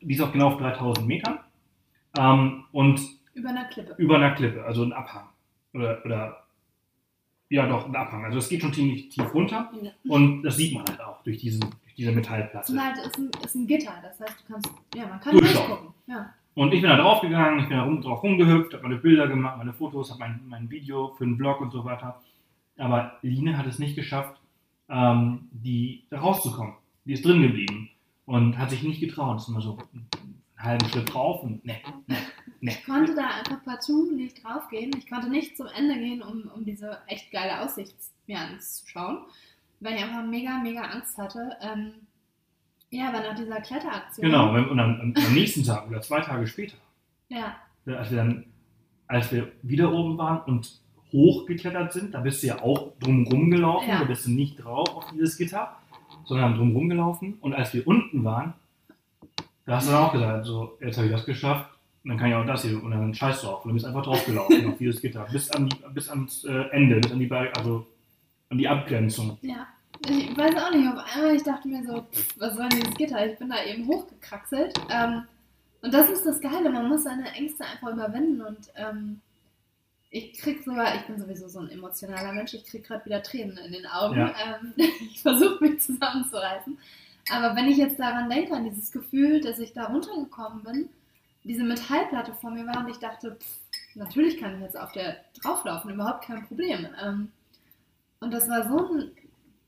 die 0.00 0.14
ist 0.14 0.20
auch 0.22 0.32
genau 0.32 0.48
auf 0.48 0.56
3000 0.58 1.06
Metern. 1.06 1.40
Ähm, 2.18 2.64
und 2.72 3.00
Über 3.34 3.50
einer 3.50 3.64
Klippe. 3.66 3.94
über 3.98 4.16
einer 4.16 4.30
Klippe, 4.32 4.64
also 4.64 4.82
ein 4.82 4.92
Abhang. 4.94 5.28
Oder, 5.74 6.02
oder 6.04 6.44
Ja, 7.50 7.66
doch, 7.66 7.86
ein 7.86 7.94
Abhang. 7.96 8.24
Also 8.24 8.38
es 8.38 8.48
geht 8.48 8.62
schon 8.62 8.72
ziemlich 8.72 9.10
tief 9.10 9.32
runter 9.34 9.70
Ja. 9.82 9.90
und 10.08 10.42
das 10.42 10.56
sieht 10.56 10.72
man 10.74 10.84
halt 10.86 11.00
auch 11.00 11.22
durch, 11.22 11.38
diesen, 11.38 11.60
durch 11.60 11.94
diese 11.96 12.10
Es 12.10 12.16
Metallplatte. 12.16 12.72
ist, 12.72 12.80
halt, 12.80 12.96
ist, 12.98 13.18
ein, 13.18 13.30
ist 13.44 13.54
ein 13.56 13.66
Gitter, 13.66 13.92
das 14.02 14.18
heißt, 14.20 14.36
du 14.48 14.52
kannst, 14.52 14.70
ja, 14.94 15.06
man 15.06 15.20
kann 15.20 15.36
durchgucken. 15.36 15.88
Ja. 16.06 16.32
Und 16.60 16.74
ich 16.74 16.82
bin 16.82 16.90
da 16.90 16.98
draufgegangen, 16.98 17.60
ich 17.60 17.68
bin 17.68 17.78
da 17.78 17.84
rum, 17.84 18.02
drauf 18.02 18.22
rumgehüpft, 18.22 18.74
habe 18.74 18.82
meine 18.82 19.00
Bilder 19.00 19.26
gemacht, 19.28 19.56
meine 19.56 19.72
Fotos, 19.72 20.10
habe 20.10 20.20
mein, 20.20 20.42
mein 20.46 20.68
Video 20.68 21.08
für 21.16 21.24
den 21.24 21.38
Blog 21.38 21.62
und 21.62 21.70
so 21.70 21.86
weiter. 21.86 22.20
Aber 22.76 23.16
Line 23.22 23.56
hat 23.56 23.66
es 23.66 23.78
nicht 23.78 23.96
geschafft, 23.96 24.38
ähm, 24.90 25.48
die 25.52 26.04
da 26.10 26.20
rauszukommen. 26.20 26.74
Die 27.06 27.14
ist 27.14 27.24
drin 27.24 27.40
geblieben 27.40 27.88
und 28.26 28.58
hat 28.58 28.68
sich 28.68 28.82
nicht 28.82 29.00
getraut. 29.00 29.38
Ist 29.38 29.48
immer 29.48 29.62
so 29.62 29.78
einen 29.94 30.06
halben 30.58 30.86
Schritt 30.90 31.14
drauf 31.14 31.42
und 31.42 31.64
ne, 31.64 31.78
ne, 32.06 32.16
ne. 32.60 32.72
Ich 32.72 32.84
konnte 32.84 33.14
da 33.14 33.38
einfach 33.38 33.64
partout 33.64 34.10
nicht 34.14 34.44
draufgehen. 34.44 34.90
Ich 34.98 35.08
konnte 35.08 35.30
nicht 35.30 35.56
zum 35.56 35.66
Ende 35.68 35.94
gehen, 35.94 36.20
um, 36.20 36.50
um 36.54 36.66
diese 36.66 36.98
echt 37.06 37.32
geile 37.32 37.62
Aussicht 37.62 37.96
mir 38.26 38.38
anzuschauen, 38.38 39.20
weil 39.80 39.94
ich 39.94 40.04
einfach 40.04 40.26
mega, 40.26 40.58
mega 40.58 40.82
Angst 40.82 41.16
hatte. 41.16 41.56
Ähm, 41.62 41.94
ja, 42.90 43.08
aber 43.08 43.20
nach 43.20 43.34
dieser 43.36 43.60
Kletteraktion. 43.60 44.26
Genau, 44.26 44.50
und 44.52 44.76
dann 44.76 45.00
am, 45.00 45.14
am 45.16 45.32
nächsten 45.34 45.62
Tag 45.64 45.88
oder 45.88 46.00
zwei 46.00 46.20
Tage 46.20 46.46
später, 46.46 46.76
Ja, 47.28 47.56
als 47.86 48.10
wir 48.10 48.18
dann, 48.18 48.44
als 49.06 49.32
wir 49.32 49.50
wieder 49.62 49.92
oben 49.92 50.18
waren 50.18 50.40
und 50.42 50.80
hochgeklettert 51.12 51.92
sind, 51.92 52.14
da 52.14 52.20
bist 52.20 52.42
du 52.42 52.48
ja 52.48 52.62
auch 52.62 52.92
drumrum 53.00 53.50
gelaufen, 53.50 53.88
Ja. 53.88 53.98
da 54.00 54.04
bist 54.04 54.26
du 54.26 54.30
nicht 54.30 54.56
drauf 54.62 54.94
auf 54.94 55.10
dieses 55.12 55.36
Gitter, 55.36 55.76
sondern 56.24 56.54
drumrum 56.56 56.88
gelaufen. 56.88 57.34
Und 57.40 57.54
als 57.54 57.74
wir 57.74 57.86
unten 57.86 58.22
waren, 58.24 58.54
da 59.66 59.76
hast 59.76 59.88
du 59.88 59.92
dann 59.92 60.04
auch 60.04 60.12
gesagt, 60.12 60.46
so, 60.46 60.76
jetzt 60.80 60.96
habe 60.98 61.06
ich 61.06 61.12
das 61.12 61.24
geschafft, 61.26 61.68
dann 62.04 62.16
kann 62.16 62.28
ich 62.30 62.34
auch 62.34 62.46
das 62.46 62.62
hier, 62.64 62.82
und 62.82 62.90
dann 62.92 63.12
scheißt 63.14 63.42
du 63.44 63.48
auf. 63.48 63.64
Und 63.64 63.70
du 63.70 63.74
bist 63.74 63.86
einfach 63.86 64.02
draufgelaufen 64.02 64.66
auf 64.68 64.78
dieses 64.78 65.00
Gitter, 65.02 65.26
bis, 65.30 65.50
an 65.50 65.68
die, 65.68 65.76
bis 65.92 66.08
ans 66.08 66.44
äh, 66.44 66.52
Ende, 66.70 66.98
bis 67.00 67.12
an 67.12 67.18
die, 67.18 67.30
also 67.30 67.86
an 68.48 68.58
die 68.58 68.68
Abgrenzung. 68.68 69.38
ja. 69.42 69.66
Ich 70.06 70.36
weiß 70.36 70.56
auch 70.56 70.70
nicht, 70.70 70.88
auf 70.88 71.16
einmal, 71.16 71.36
ich 71.36 71.42
dachte 71.42 71.68
mir 71.68 71.84
so, 71.84 72.02
pff, 72.02 72.38
was 72.38 72.56
soll 72.56 72.68
denn 72.68 72.80
dieses 72.80 72.94
Gitter? 72.94 73.26
Ich 73.26 73.38
bin 73.38 73.50
da 73.50 73.62
eben 73.64 73.86
hochgekraxelt. 73.86 74.74
Ähm, 74.90 75.24
und 75.82 75.92
das 75.94 76.08
ist 76.10 76.24
das 76.24 76.40
Geile, 76.40 76.70
man 76.70 76.88
muss 76.88 77.04
seine 77.04 77.30
Ängste 77.32 77.64
einfach 77.64 77.92
überwinden 77.92 78.42
und 78.42 78.70
ähm, 78.76 79.20
ich 80.10 80.34
krieg 80.34 80.62
sogar, 80.64 80.94
ich 80.96 81.02
bin 81.02 81.18
sowieso 81.18 81.48
so 81.48 81.60
ein 81.60 81.70
emotionaler 81.70 82.32
Mensch, 82.32 82.52
ich 82.52 82.64
krieg 82.64 82.84
gerade 82.84 83.04
wieder 83.04 83.22
Tränen 83.22 83.56
in 83.58 83.72
den 83.72 83.86
Augen. 83.86 84.18
Ja. 84.18 84.34
Ähm, 84.60 84.74
ich 84.76 85.22
versuche 85.22 85.62
mich 85.62 85.80
zusammenzureißen. 85.80 86.76
Aber 87.30 87.54
wenn 87.54 87.68
ich 87.68 87.76
jetzt 87.76 87.98
daran 87.98 88.28
denke, 88.28 88.54
an 88.54 88.64
dieses 88.64 88.90
Gefühl, 88.90 89.40
dass 89.40 89.60
ich 89.60 89.72
da 89.72 89.84
runtergekommen 89.84 90.64
bin, 90.64 90.88
diese 91.44 91.62
Metallplatte 91.62 92.34
vor 92.34 92.50
mir 92.50 92.66
war 92.66 92.80
und 92.80 92.90
ich 92.90 92.98
dachte, 92.98 93.36
pff, 93.36 93.60
natürlich 93.94 94.38
kann 94.38 94.56
ich 94.56 94.62
jetzt 94.62 94.78
auf 94.78 94.92
der 94.92 95.16
drauflaufen, 95.40 95.92
überhaupt 95.92 96.24
kein 96.24 96.44
Problem. 96.46 96.88
Ähm, 97.02 97.30
und 98.18 98.32
das 98.32 98.48
war 98.48 98.68
so 98.68 98.94
ein 98.94 99.12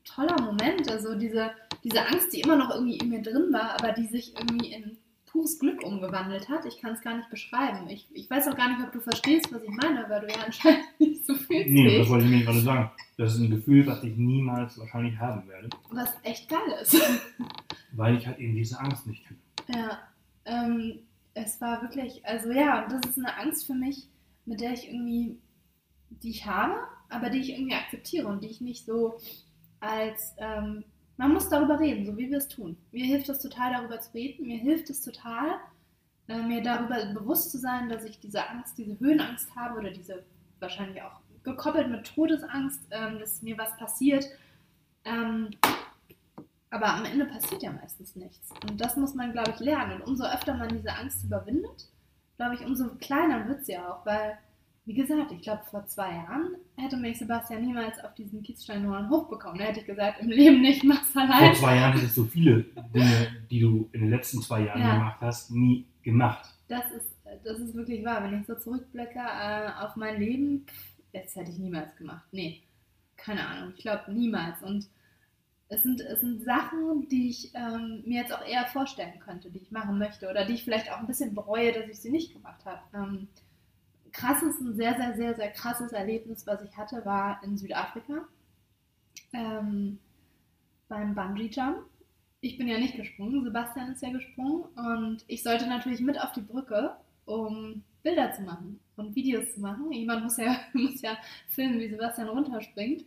toller 0.03 0.41
Moment, 0.41 0.89
also 0.89 1.15
diese, 1.15 1.51
diese 1.83 2.05
Angst, 2.05 2.33
die 2.33 2.41
immer 2.41 2.55
noch 2.55 2.69
irgendwie 2.71 2.97
in 2.97 3.09
mir 3.09 3.21
drin 3.21 3.51
war, 3.51 3.75
aber 3.79 3.91
die 3.91 4.07
sich 4.07 4.33
irgendwie 4.37 4.73
in 4.73 4.97
pures 5.33 5.57
Glück 5.57 5.83
umgewandelt 5.83 6.47
hat. 6.47 6.65
Ich 6.65 6.79
kann 6.79 6.93
es 6.93 7.01
gar 7.01 7.17
nicht 7.17 7.29
beschreiben. 7.29 7.89
Ich, 7.89 8.07
ich 8.13 8.29
weiß 8.29 8.47
auch 8.47 8.55
gar 8.55 8.69
nicht, 8.69 8.85
ob 8.85 8.91
du 8.91 9.01
verstehst, 9.01 9.51
was 9.51 9.63
ich 9.63 9.71
meine, 9.71 10.07
weil 10.07 10.21
du 10.21 10.27
ja 10.27 10.45
anscheinend 10.45 10.83
nicht 10.99 11.25
so 11.25 11.33
viel 11.33 11.65
Nee, 11.65 11.85
das 11.85 11.93
siehst, 11.93 12.09
wollte 12.09 12.25
ich 12.25 12.31
mir 12.31 12.43
gerade 12.45 12.61
sagen. 12.61 12.91
Das 13.17 13.33
ist 13.33 13.39
ein 13.39 13.49
Gefühl, 13.49 13.85
was 13.87 14.03
ich 14.03 14.15
niemals 14.15 14.77
wahrscheinlich 14.77 15.17
haben 15.17 15.47
werde, 15.49 15.69
was 15.89 16.13
echt 16.23 16.47
geil 16.47 16.59
ist. 16.81 17.01
weil 17.93 18.17
ich 18.17 18.27
halt 18.27 18.39
eben 18.39 18.55
diese 18.55 18.79
Angst 18.79 19.07
nicht 19.07 19.25
kenne. 19.25 19.39
Ja, 19.75 19.99
ähm, 20.45 20.99
es 21.33 21.59
war 21.59 21.81
wirklich, 21.81 22.23
also 22.25 22.51
ja, 22.51 22.87
das 22.87 23.01
ist 23.09 23.17
eine 23.17 23.35
Angst 23.37 23.65
für 23.65 23.73
mich, 23.73 24.07
mit 24.45 24.61
der 24.61 24.73
ich 24.73 24.87
irgendwie, 24.87 25.39
die 26.09 26.29
ich 26.29 26.45
habe, 26.45 26.75
aber 27.09 27.29
die 27.29 27.39
ich 27.39 27.51
irgendwie 27.51 27.75
akzeptiere 27.75 28.27
und 28.27 28.43
die 28.43 28.49
ich 28.49 28.61
nicht 28.61 28.85
so 28.85 29.19
als, 29.83 30.33
ähm, 30.37 30.83
man 31.17 31.33
muss 31.33 31.49
darüber 31.49 31.79
reden, 31.79 32.05
so 32.05 32.17
wie 32.17 32.29
wir 32.29 32.37
es 32.37 32.47
tun. 32.47 32.77
Mir 32.91 33.05
hilft 33.05 33.29
es 33.29 33.39
total, 33.39 33.73
darüber 33.73 33.99
zu 33.99 34.13
reden. 34.13 34.47
Mir 34.47 34.57
hilft 34.57 34.89
es 34.89 35.01
total, 35.01 35.59
äh, 36.27 36.41
mir 36.41 36.63
darüber 36.63 37.05
bewusst 37.13 37.51
zu 37.51 37.57
sein, 37.57 37.89
dass 37.89 38.05
ich 38.05 38.19
diese 38.19 38.49
Angst, 38.49 38.77
diese 38.77 38.99
Höhenangst 38.99 39.55
habe 39.55 39.79
oder 39.79 39.91
diese 39.91 40.23
wahrscheinlich 40.59 41.01
auch 41.01 41.19
gekoppelt 41.43 41.89
mit 41.89 42.05
Todesangst, 42.05 42.81
ähm, 42.91 43.19
dass 43.19 43.41
mir 43.41 43.57
was 43.57 43.75
passiert. 43.77 44.25
Ähm, 45.03 45.49
aber 46.69 46.87
am 46.87 47.05
Ende 47.05 47.25
passiert 47.25 47.61
ja 47.61 47.71
meistens 47.71 48.15
nichts. 48.15 48.49
Und 48.67 48.79
das 48.79 48.95
muss 48.95 49.13
man, 49.13 49.33
glaube 49.33 49.51
ich, 49.51 49.59
lernen. 49.59 50.01
Und 50.01 50.07
umso 50.07 50.23
öfter 50.23 50.55
man 50.55 50.69
diese 50.69 50.91
Angst 50.95 51.23
überwindet, 51.23 51.89
glaube 52.37 52.55
ich, 52.55 52.65
umso 52.65 52.95
kleiner 52.95 53.47
wird 53.47 53.65
sie 53.65 53.77
auch. 53.77 54.05
Weil, 54.05 54.37
wie 54.85 54.93
gesagt, 54.95 55.31
ich 55.31 55.41
glaube, 55.41 55.63
vor 55.69 55.85
zwei 55.87 56.09
Jahren 56.11 56.55
hätte 56.75 56.97
mich 56.97 57.17
Sebastian 57.17 57.65
niemals 57.65 57.99
auf 58.03 58.13
diesen 58.15 58.43
Kiezsteinhorn 58.43 59.09
hochbekommen. 59.09 59.57
Da 59.57 59.65
hätte 59.65 59.79
ich 59.79 59.85
gesagt, 59.85 60.19
im 60.21 60.27
Leben 60.29 60.61
nicht, 60.61 60.83
mach's 60.83 61.09
Vor 61.11 61.21
allein. 61.21 61.55
zwei 61.55 61.75
Jahren 61.77 61.93
hättest 61.93 62.17
du 62.17 62.25
viele 62.25 62.63
Dinge, 62.93 63.27
die 63.49 63.59
du 63.61 63.89
in 63.93 64.01
den 64.01 64.09
letzten 64.09 64.41
zwei 64.41 64.65
Jahren 64.65 64.81
Ja. 64.81 64.93
gemacht 64.95 65.17
hast, 65.21 65.51
nie 65.51 65.85
gemacht. 66.01 66.49
Das 66.67 66.83
ist, 66.91 67.15
das 67.45 67.59
ist 67.59 67.73
wirklich 67.75 68.03
wahr. 68.03 68.23
Wenn 68.23 68.39
ich 68.41 68.45
so 68.47 68.55
zurückblicke 68.55 69.19
äh, 69.19 69.69
auf 69.81 69.95
mein 69.95 70.19
Leben, 70.19 70.65
das 71.13 71.33
hätte 71.35 71.51
ich 71.51 71.59
niemals 71.59 71.95
gemacht. 71.95 72.25
Nee, 72.31 72.63
keine 73.15 73.47
Ahnung. 73.47 73.73
Ich 73.77 73.83
glaube, 73.83 74.11
niemals. 74.11 74.61
Und 74.63 74.89
es 75.69 75.81
sind, 75.83 76.01
es 76.01 76.19
sind 76.19 76.43
Sachen, 76.43 77.07
die 77.09 77.29
ich 77.29 77.51
ähm, 77.55 78.03
mir 78.05 78.21
jetzt 78.21 78.33
auch 78.33 78.45
eher 78.45 78.65
vorstellen 78.65 79.19
könnte, 79.19 79.49
die 79.49 79.59
ich 79.59 79.71
machen 79.71 79.97
möchte 79.97 80.29
oder 80.29 80.43
die 80.45 80.53
ich 80.53 80.63
vielleicht 80.65 80.91
auch 80.91 80.97
ein 80.99 81.07
bisschen 81.07 81.33
bereue, 81.33 81.71
dass 81.71 81.87
ich 81.89 81.99
sie 81.99 82.11
nicht 82.11 82.33
gemacht 82.33 82.65
habe. 82.65 82.79
Ähm, 82.93 83.27
krasses, 84.13 84.59
ein 84.61 84.75
sehr, 84.75 84.95
sehr, 84.95 85.15
sehr, 85.15 85.35
sehr 85.35 85.51
krasses 85.51 85.91
Erlebnis, 85.91 86.47
was 86.47 86.61
ich 86.61 86.77
hatte, 86.77 87.03
war 87.05 87.43
in 87.43 87.57
Südafrika 87.57 88.27
ähm, 89.33 89.99
beim 90.87 91.15
Bungee 91.15 91.49
Jump. 91.51 91.79
Ich 92.39 92.57
bin 92.57 92.67
ja 92.67 92.77
nicht 92.77 92.95
gesprungen, 92.95 93.43
Sebastian 93.43 93.91
ist 93.91 94.03
ja 94.03 94.11
gesprungen 94.11 94.63
und 94.75 95.23
ich 95.27 95.43
sollte 95.43 95.67
natürlich 95.67 96.01
mit 96.01 96.21
auf 96.21 96.33
die 96.33 96.41
Brücke, 96.41 96.95
um 97.25 97.83
Bilder 98.03 98.33
zu 98.33 98.41
machen 98.41 98.79
und 98.97 99.15
Videos 99.15 99.53
zu 99.53 99.61
machen. 99.61 99.91
Jemand 99.91 100.23
muss 100.23 100.37
ja, 100.37 100.57
muss 100.73 101.01
ja 101.01 101.17
filmen, 101.47 101.79
wie 101.79 101.89
Sebastian 101.89 102.29
runterspringt. 102.29 103.05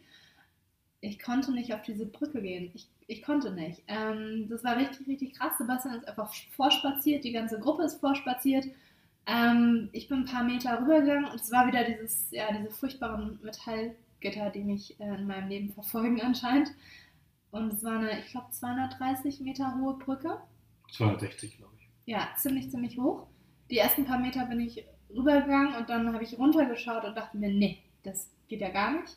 Ich 1.03 1.19
konnte 1.19 1.53
nicht 1.53 1.75
auf 1.75 1.83
diese 1.83 2.07
Brücke 2.07 2.41
gehen. 2.41 2.71
Ich, 2.75 2.89
ich 3.07 3.23
konnte 3.23 3.53
nicht. 3.53 3.83
Ähm, 3.87 4.49
das 4.49 4.65
war 4.65 4.79
richtig, 4.79 5.07
richtig 5.07 5.35
krass. 5.35 5.59
Sebastian 5.59 5.97
ist 5.97 6.09
einfach 6.09 6.33
vorspaziert, 6.57 7.23
die 7.23 7.33
ganze 7.33 7.61
Gruppe 7.61 7.85
ist 7.85 8.01
vorspaziert. 8.01 8.67
Ähm, 9.27 9.89
ich 9.93 10.09
bin 10.09 10.21
ein 10.21 10.25
paar 10.25 10.45
Meter 10.45 10.81
rübergegangen 10.81 11.25
und 11.25 11.41
es 11.41 11.51
war 11.51 11.67
wieder 11.67 11.85
dieses, 11.85 12.31
ja, 12.31 12.53
diese 12.53 12.71
furchtbaren 12.71 13.39
Metallgitter, 13.43 14.51
die 14.51 14.63
mich 14.63 14.99
äh, 15.01 15.15
in 15.15 15.27
meinem 15.27 15.49
Leben 15.49 15.73
verfolgen 15.73 16.21
anscheinend. 16.21 16.71
Und 17.51 17.73
es 17.73 17.83
war 17.83 17.99
eine, 17.99 18.21
ich 18.21 18.31
glaube, 18.31 18.51
230 18.51 19.41
Meter 19.41 19.77
hohe 19.81 19.99
Brücke. 19.99 20.39
260, 20.93 21.59
glaube 21.59 21.73
ich. 21.79 21.89
Ja, 22.05 22.29
ziemlich, 22.37 22.71
ziemlich 22.71 22.99
hoch. 22.99 23.27
Die 23.71 23.79
ersten 23.79 24.05
paar 24.05 24.19
Meter 24.19 24.47
bin 24.47 24.61
ich 24.61 24.85
rübergegangen 25.11 25.75
und 25.75 25.89
dann 25.89 26.13
habe 26.13 26.23
ich 26.23 26.39
runtergeschaut 26.39 27.05
und 27.05 27.17
dachte 27.17 27.37
mir, 27.37 27.51
nee, 27.51 27.79
das 28.05 28.31
geht 28.49 28.61
ja 28.61 28.71
gar 28.71 28.93
nicht. 28.93 29.17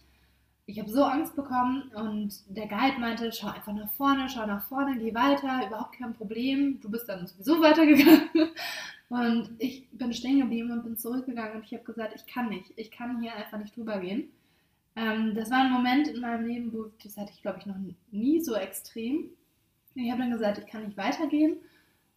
Ich 0.66 0.80
habe 0.80 0.90
so 0.90 1.04
Angst 1.04 1.36
bekommen 1.36 1.92
und 1.96 2.32
der 2.48 2.68
Guide 2.68 3.00
meinte, 3.00 3.32
schau 3.32 3.48
einfach 3.48 3.74
nach 3.74 3.92
vorne, 3.94 4.30
schau 4.30 4.46
nach 4.46 4.64
vorne, 4.68 4.98
geh 4.98 5.14
weiter, 5.14 5.66
überhaupt 5.68 5.98
kein 5.98 6.14
Problem. 6.14 6.80
Du 6.80 6.90
bist 6.90 7.10
dann 7.10 7.26
sowieso 7.26 7.62
weitergegangen. 7.62 8.30
Und 9.10 9.50
ich 9.58 9.90
bin 9.92 10.14
stehen 10.14 10.40
geblieben 10.40 10.72
und 10.72 10.84
bin 10.84 10.98
zurückgegangen 10.98 11.58
und 11.58 11.66
ich 11.66 11.74
habe 11.74 11.84
gesagt, 11.84 12.14
ich 12.16 12.32
kann 12.32 12.50
nicht, 12.50 12.72
ich 12.76 12.92
kann 12.92 13.22
hier 13.22 13.36
einfach 13.36 13.58
nicht 13.58 13.76
drüber 13.76 14.00
gehen. 14.00 14.30
Ähm, 14.96 15.34
das 15.34 15.50
war 15.50 15.64
ein 15.64 15.72
Moment 15.72 16.08
in 16.08 16.22
meinem 16.22 16.46
Leben, 16.46 16.74
wo 16.74 16.92
das 17.04 17.18
hatte 17.18 17.32
ich, 17.34 17.42
glaube 17.42 17.58
ich, 17.60 17.66
noch 17.66 17.78
nie 18.12 18.40
so 18.42 18.54
extrem. 18.54 19.30
Ich 19.96 20.12
habe 20.12 20.22
dann 20.22 20.32
gesagt, 20.32 20.60
ich 20.60 20.68
kann 20.68 20.86
nicht 20.86 20.98
weitergehen. 20.98 21.58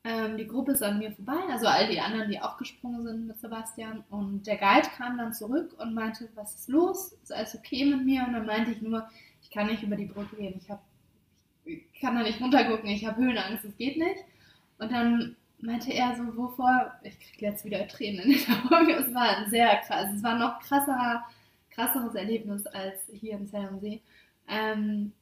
Ähm, 0.04 0.36
die 0.36 0.46
Gruppe 0.46 0.72
ist 0.72 0.82
an 0.82 0.98
mir 0.98 1.12
vorbei, 1.12 1.38
also 1.48 1.66
all 1.66 1.88
die 1.88 2.00
anderen, 2.00 2.28
die 2.28 2.40
auch 2.40 2.58
gesprungen 2.58 3.04
sind 3.04 3.26
mit 3.26 3.40
Sebastian. 3.40 4.04
Und 4.10 4.46
der 4.46 4.58
Guide 4.58 4.88
kam 4.96 5.16
dann 5.16 5.32
zurück 5.32 5.74
und 5.78 5.94
meinte, 5.94 6.28
was 6.34 6.54
ist 6.56 6.68
los? 6.68 7.12
Ist 7.22 7.32
alles 7.32 7.54
okay 7.54 7.84
mit 7.84 8.04
mir? 8.04 8.24
Und 8.26 8.34
dann 8.34 8.46
meinte 8.46 8.72
ich 8.72 8.82
nur, 8.82 9.08
ich 9.42 9.50
kann 9.50 9.68
nicht 9.68 9.82
über 9.82 9.96
die 9.96 10.06
Brücke 10.06 10.36
gehen. 10.36 10.60
Ich, 10.60 10.68
hab, 10.68 10.82
ich 11.64 11.84
kann 12.00 12.16
da 12.16 12.22
nicht 12.22 12.40
runtergucken, 12.40 12.90
ich 12.90 13.06
habe 13.06 13.22
Höhenangst, 13.22 13.64
es 13.64 13.76
geht 13.76 13.96
nicht. 13.96 14.24
Und 14.78 14.90
dann 14.90 15.36
meinte 15.62 15.92
er 15.92 16.14
so, 16.16 16.36
wovor? 16.36 16.92
Ich 17.02 17.18
kriege 17.18 17.46
jetzt 17.46 17.64
wieder 17.64 17.86
Tränen 17.88 18.32
in 18.32 18.38
den 18.38 18.72
Augen. 18.72 18.90
Es 18.90 19.14
war 19.14 19.36
ein 19.36 19.50
sehr 19.50 19.76
krass, 19.78 20.08
es 20.14 20.22
war 20.22 20.38
noch 20.38 20.60
krasserer, 20.60 21.24
krasseres 21.70 22.14
Erlebnis 22.14 22.66
als 22.66 23.00
hier 23.12 23.34
in 23.34 23.48
Zell 23.48 23.66
am 23.66 23.80
See. 23.80 24.02
Ähm, 24.48 25.12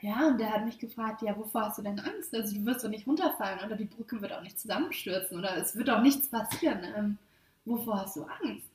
ja, 0.00 0.26
und 0.26 0.38
der 0.38 0.52
hat 0.52 0.64
mich 0.64 0.78
gefragt, 0.78 1.22
ja, 1.22 1.36
wovor 1.36 1.66
hast 1.66 1.78
du 1.78 1.82
denn 1.82 2.00
Angst? 2.00 2.34
Also 2.34 2.54
du 2.54 2.66
wirst 2.66 2.84
doch 2.84 2.90
nicht 2.90 3.06
runterfallen 3.06 3.64
oder 3.64 3.76
die 3.76 3.84
Brücke 3.84 4.20
wird 4.20 4.32
auch 4.32 4.42
nicht 4.42 4.58
zusammenstürzen 4.58 5.38
oder 5.38 5.56
es 5.56 5.76
wird 5.76 5.88
auch 5.90 6.02
nichts 6.02 6.28
passieren. 6.28 6.80
Ähm, 6.96 7.18
wovor 7.64 8.00
hast 8.00 8.16
du 8.16 8.24
Angst? 8.24 8.68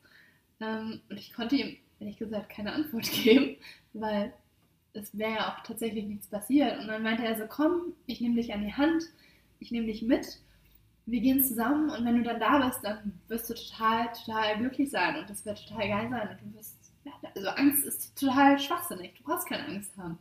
Ähm, 0.62 1.02
und 1.10 1.17
ich 1.17 1.34
konnte 1.34 1.56
ihm 1.56 1.78
ehrlich 2.00 2.17
gesagt 2.17 2.50
keine 2.50 2.74
Antwort 2.74 3.12
geben, 3.24 3.58
weil 3.93 4.34
es 4.93 5.17
wäre 5.17 5.34
ja 5.34 5.54
auch 5.54 5.63
tatsächlich 5.63 6.06
nichts 6.06 6.28
passiert. 6.28 6.80
Und 6.80 6.88
dann 6.88 7.04
meinte 7.04 7.26
er 7.26 7.38
so, 7.38 7.45
komm, 7.48 7.93
ich 8.06 8.22
nehme 8.22 8.36
dich 8.36 8.54
an 8.54 8.63
die 8.63 8.74
Hand, 8.74 9.04
ich 9.60 9.72
nehme 9.72 9.88
dich 9.88 10.02
mit, 10.02 10.39
wir 11.12 11.22
gehen 11.22 11.43
zusammen 11.43 11.89
und 11.89 12.06
wenn 12.06 12.17
du 12.17 12.24
dann 12.24 12.39
da 12.39 12.65
bist, 12.65 12.84
dann 12.84 13.19
wirst 13.28 13.50
du 13.50 13.54
total, 13.54 14.12
total 14.13 14.58
glücklich 14.58 14.89
sein 14.89 15.17
und 15.17 15.30
das 15.30 15.45
wird 15.45 15.67
total 15.67 15.88
geil 15.88 16.10
sein 16.10 16.30
und 16.30 16.41
du 16.41 16.58
wirst 16.58 16.78
Also 17.36 17.50
Angst 17.50 17.86
ist 17.86 18.19
total 18.19 18.60
schwachsinnig. 18.60 19.15
Du 19.15 19.24
brauchst 19.24 19.48
keine 19.48 19.65
Angst 19.65 19.95
haben. 19.98 20.19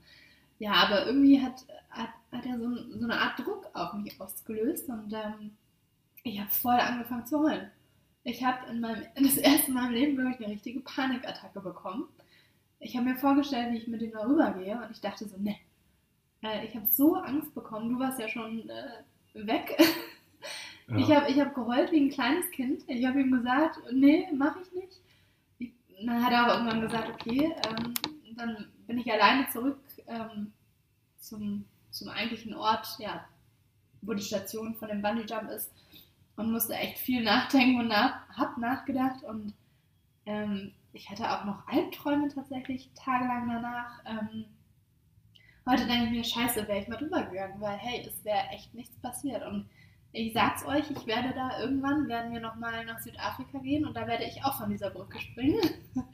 Ja, 0.58 0.72
aber 0.72 1.06
irgendwie 1.06 1.40
hat, 1.40 1.64
hat, 1.90 2.10
hat 2.32 2.46
er 2.46 2.58
so, 2.58 2.98
so 2.98 3.04
eine 3.04 3.18
Art 3.18 3.38
Druck 3.38 3.68
auf 3.74 3.92
mich 3.94 4.20
ausgelöst 4.20 4.88
und 4.88 5.12
ähm, 5.12 5.52
ich 6.24 6.40
habe 6.40 6.50
voll 6.50 6.74
angefangen 6.74 7.26
zu 7.26 7.40
heulen. 7.40 7.70
Ich 8.24 8.44
habe 8.44 8.70
in 8.70 8.80
meinem, 8.80 9.04
das 9.14 9.36
erste 9.36 9.72
Mal 9.72 9.88
im 9.88 9.94
Leben, 9.94 10.16
glaube 10.16 10.32
ich, 10.32 10.38
eine 10.38 10.54
richtige 10.54 10.80
Panikattacke 10.80 11.60
bekommen. 11.60 12.08
Ich 12.80 12.96
habe 12.96 13.06
mir 13.06 13.16
vorgestellt, 13.16 13.72
wie 13.72 13.78
ich 13.78 13.88
mit 13.88 14.02
ihm 14.02 14.12
darüber 14.12 14.52
gehe 14.52 14.76
und 14.76 14.90
ich 14.90 15.00
dachte 15.00 15.28
so, 15.28 15.36
ne, 15.36 15.56
äh, 16.42 16.66
ich 16.66 16.74
habe 16.74 16.86
so 16.86 17.16
Angst 17.16 17.54
bekommen. 17.54 17.92
Du 17.92 17.98
warst 17.98 18.20
ja 18.20 18.28
schon 18.28 18.68
äh, 18.68 19.46
weg. 19.46 19.76
Ja. 20.88 20.96
Ich 20.96 21.10
habe 21.10 21.30
ich 21.30 21.38
hab 21.38 21.54
geheult 21.54 21.92
wie 21.92 22.00
ein 22.00 22.10
kleines 22.10 22.50
Kind. 22.50 22.82
Ich 22.86 23.04
habe 23.06 23.20
ihm 23.20 23.30
gesagt, 23.30 23.78
nee, 23.92 24.26
mache 24.32 24.60
ich 24.62 24.72
nicht. 24.72 25.00
Ich, 25.58 25.72
dann 26.04 26.24
hat 26.24 26.32
er 26.32 26.46
auch 26.46 26.54
irgendwann 26.54 26.80
gesagt, 26.80 27.10
okay, 27.10 27.54
ähm, 27.68 27.94
dann 28.36 28.68
bin 28.86 28.98
ich 28.98 29.12
alleine 29.12 29.46
zurück 29.50 29.78
ähm, 30.06 30.52
zum, 31.18 31.66
zum 31.90 32.08
eigentlichen 32.08 32.54
Ort, 32.54 32.88
ja, 32.98 33.24
wo 34.00 34.14
die 34.14 34.22
Station 34.22 34.74
von 34.76 34.88
dem 34.88 35.02
Bungee 35.02 35.26
Jump 35.28 35.50
ist 35.50 35.70
und 36.36 36.52
musste 36.52 36.74
echt 36.74 36.98
viel 36.98 37.22
nachdenken 37.22 37.80
und 37.80 37.88
nach, 37.88 38.28
hab 38.30 38.56
nachgedacht 38.56 39.24
und 39.24 39.52
ähm, 40.24 40.72
ich 40.92 41.10
hatte 41.10 41.30
auch 41.30 41.44
noch 41.44 41.66
Albträume 41.68 42.28
tatsächlich 42.28 42.90
tagelang 42.94 43.48
danach. 43.48 44.00
Ähm, 44.06 44.46
heute 45.66 45.86
denke 45.86 46.06
ich 46.06 46.10
mir, 46.10 46.24
scheiße, 46.24 46.66
wäre 46.66 46.80
ich 46.80 46.88
mal 46.88 46.96
drüber 46.96 47.24
gegangen, 47.24 47.60
weil 47.60 47.76
hey, 47.76 48.06
es 48.06 48.24
wäre 48.24 48.48
echt 48.52 48.72
nichts 48.72 48.96
passiert 49.00 49.44
und 49.46 49.68
ich 50.12 50.32
sag's 50.32 50.64
euch, 50.66 50.90
ich 50.90 51.06
werde 51.06 51.32
da 51.34 51.60
irgendwann, 51.60 52.08
werden 52.08 52.32
wir 52.32 52.40
nochmal 52.40 52.84
nach 52.86 52.98
Südafrika 53.00 53.58
gehen 53.58 53.86
und 53.86 53.94
da 53.94 54.06
werde 54.06 54.24
ich 54.24 54.42
auch 54.44 54.56
von 54.58 54.70
dieser 54.70 54.90
Brücke 54.90 55.20
springen. 55.20 55.60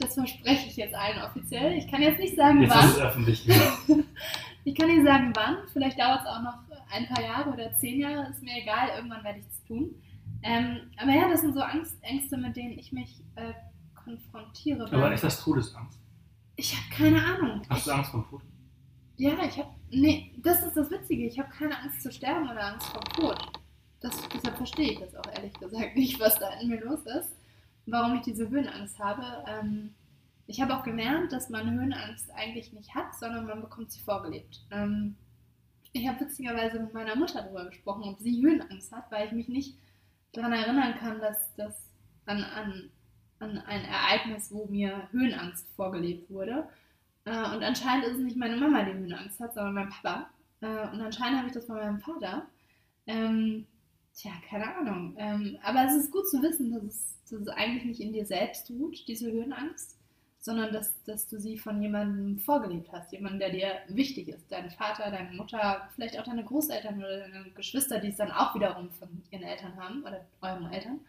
Das 0.00 0.14
verspreche 0.14 0.68
ich 0.68 0.76
jetzt 0.76 0.94
allen 0.94 1.20
offiziell. 1.22 1.72
Ich 1.72 1.90
kann 1.90 2.00
jetzt 2.00 2.20
nicht 2.20 2.36
sagen, 2.36 2.62
Jetzt 2.62 2.72
wann. 2.72 2.84
ist 2.84 2.96
es 2.96 3.00
öffentlich. 3.00 3.44
Ja. 3.46 3.54
Ich 4.64 4.74
kann 4.76 4.88
nicht 4.88 5.04
sagen, 5.04 5.32
wann. 5.34 5.56
Vielleicht 5.72 5.98
dauert 5.98 6.20
es 6.20 6.26
auch 6.26 6.42
noch 6.42 6.58
ein 6.92 7.06
paar 7.08 7.22
Jahre 7.22 7.50
oder 7.50 7.72
zehn 7.74 8.00
Jahre. 8.00 8.28
Ist 8.30 8.42
mir 8.42 8.62
egal. 8.62 8.90
Irgendwann 8.96 9.24
werde 9.24 9.38
ich 9.40 9.46
es 9.46 9.64
tun. 9.64 9.94
Ähm, 10.42 10.90
aber 10.98 11.10
ja, 11.12 11.28
das 11.28 11.40
sind 11.40 11.54
so 11.54 11.60
Angst, 11.60 11.96
Ängste, 12.02 12.36
mit 12.36 12.54
denen 12.54 12.78
ich 12.78 12.92
mich 12.92 13.24
äh, 13.36 13.54
konfrontiere. 13.94 14.84
Aber 14.92 15.12
ist 15.12 15.24
das 15.24 15.42
Todesangst? 15.42 15.98
ich 16.56 16.76
habe 16.76 16.94
keine 16.94 17.24
Ahnung. 17.24 17.62
Hast 17.70 17.86
du 17.86 17.90
Angst 17.92 18.10
vor 18.10 18.24
Tod? 18.28 18.42
ja, 19.16 19.32
ich 19.44 19.58
habe. 19.58 19.70
Nee, 19.90 20.32
das 20.38 20.62
ist 20.62 20.76
das 20.76 20.90
Witzige. 20.90 21.26
Ich 21.26 21.38
habe 21.38 21.50
keine 21.50 21.78
Angst 21.78 22.02
zu 22.02 22.12
sterben 22.12 22.48
oder 22.50 22.72
Angst 22.72 22.88
vor 22.88 23.00
Tod. 23.00 23.38
Das, 24.00 24.16
deshalb 24.28 24.56
verstehe 24.56 24.92
ich 24.92 24.98
das 24.98 25.14
auch 25.14 25.32
ehrlich 25.34 25.52
gesagt 25.54 25.96
nicht, 25.96 26.20
was 26.20 26.38
da 26.38 26.50
in 26.60 26.68
mir 26.68 26.80
los 26.80 27.00
ist. 27.06 27.34
Warum 27.86 28.16
ich 28.16 28.22
diese 28.22 28.48
Höhenangst 28.48 28.98
habe. 28.98 29.44
Ähm, 29.48 29.94
ich 30.46 30.60
habe 30.60 30.76
auch 30.76 30.82
gelernt, 30.82 31.32
dass 31.32 31.48
man 31.48 31.70
Höhenangst 31.70 32.30
eigentlich 32.34 32.72
nicht 32.72 32.94
hat, 32.94 33.14
sondern 33.18 33.46
man 33.46 33.60
bekommt 33.60 33.90
sie 33.90 34.00
vorgelebt. 34.00 34.62
Ähm, 34.70 35.16
ich 35.92 36.06
habe 36.06 36.20
witzigerweise 36.20 36.80
mit 36.80 36.92
meiner 36.92 37.16
Mutter 37.16 37.42
darüber 37.42 37.66
gesprochen, 37.66 38.04
ob 38.04 38.18
sie 38.18 38.42
Höhenangst 38.42 38.92
hat, 38.92 39.10
weil 39.10 39.26
ich 39.26 39.32
mich 39.32 39.48
nicht 39.48 39.76
daran 40.32 40.52
erinnern 40.52 40.94
kann, 40.98 41.20
dass 41.20 41.54
das 41.56 41.74
an, 42.26 42.44
an, 42.44 42.90
an 43.38 43.58
ein 43.58 43.84
Ereignis, 43.84 44.52
wo 44.52 44.66
mir 44.66 45.08
Höhenangst 45.12 45.66
vorgelebt 45.76 46.30
wurde. 46.30 46.68
Äh, 47.28 47.54
und 47.54 47.62
anscheinend 47.62 48.06
ist 48.06 48.16
es 48.16 48.24
nicht 48.24 48.36
meine 48.36 48.56
Mama, 48.56 48.82
die 48.84 48.94
Höhenangst 48.94 49.38
hat, 49.40 49.54
sondern 49.54 49.74
mein 49.74 49.88
Papa. 49.90 50.30
Äh, 50.60 50.66
und 50.66 51.00
anscheinend 51.00 51.38
habe 51.38 51.48
ich 51.48 51.54
das 51.54 51.66
von 51.66 51.76
meinem 51.76 52.00
Vater. 52.00 52.46
Ähm, 53.06 53.66
tja, 54.14 54.32
keine 54.48 54.74
Ahnung. 54.76 55.14
Ähm, 55.18 55.58
aber 55.62 55.84
es 55.84 55.94
ist 55.94 56.10
gut 56.10 56.28
zu 56.28 56.42
wissen, 56.42 56.72
dass 56.72 56.82
es, 56.82 57.16
dass 57.30 57.40
es 57.40 57.48
eigentlich 57.48 57.84
nicht 57.84 58.00
in 58.00 58.12
dir 58.12 58.24
selbst 58.24 58.70
ruht, 58.70 59.06
diese 59.06 59.30
Höhenangst, 59.30 59.96
sondern 60.40 60.72
dass, 60.72 61.02
dass 61.04 61.28
du 61.28 61.38
sie 61.38 61.58
von 61.58 61.82
jemandem 61.82 62.38
vorgelebt 62.38 62.90
hast. 62.92 63.12
Jemandem, 63.12 63.40
der 63.40 63.50
dir 63.50 63.72
wichtig 63.88 64.28
ist. 64.28 64.50
Dein 64.50 64.70
Vater, 64.70 65.10
deine 65.10 65.32
Mutter, 65.32 65.88
vielleicht 65.94 66.18
auch 66.18 66.24
deine 66.24 66.44
Großeltern 66.44 66.98
oder 66.98 67.28
deine 67.28 67.50
Geschwister, 67.50 67.98
die 67.98 68.08
es 68.08 68.16
dann 68.16 68.30
auch 68.30 68.54
wiederum 68.54 68.90
von 68.92 69.08
ihren 69.30 69.42
Eltern 69.42 69.76
haben 69.76 70.02
oder 70.02 70.24
euren 70.40 70.72
Eltern. 70.72 71.00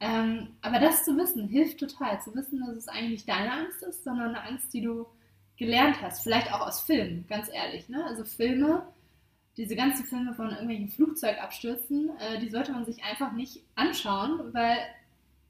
Ähm, 0.00 0.48
aber 0.60 0.78
das 0.78 1.04
zu 1.06 1.16
wissen, 1.16 1.48
hilft 1.48 1.80
total. 1.80 2.20
Zu 2.20 2.34
wissen, 2.34 2.60
dass 2.60 2.76
es 2.76 2.88
eigentlich 2.88 3.24
deine 3.24 3.50
Angst 3.50 3.82
ist, 3.82 4.04
sondern 4.04 4.34
eine 4.34 4.42
Angst, 4.42 4.74
die 4.74 4.82
du 4.82 5.06
gelernt 5.56 6.00
hast. 6.02 6.22
Vielleicht 6.22 6.52
auch 6.52 6.60
aus 6.66 6.80
Filmen, 6.80 7.24
ganz 7.28 7.48
ehrlich. 7.52 7.88
Ne? 7.88 8.04
Also 8.06 8.24
Filme, 8.24 8.82
diese 9.56 9.74
ganzen 9.76 10.04
Filme 10.04 10.34
von 10.34 10.50
irgendwelchen 10.50 10.88
Flugzeugabstürzen, 10.88 12.10
äh, 12.18 12.38
die 12.40 12.50
sollte 12.50 12.72
man 12.72 12.84
sich 12.84 13.02
einfach 13.04 13.32
nicht 13.32 13.62
anschauen, 13.74 14.52
weil 14.52 14.76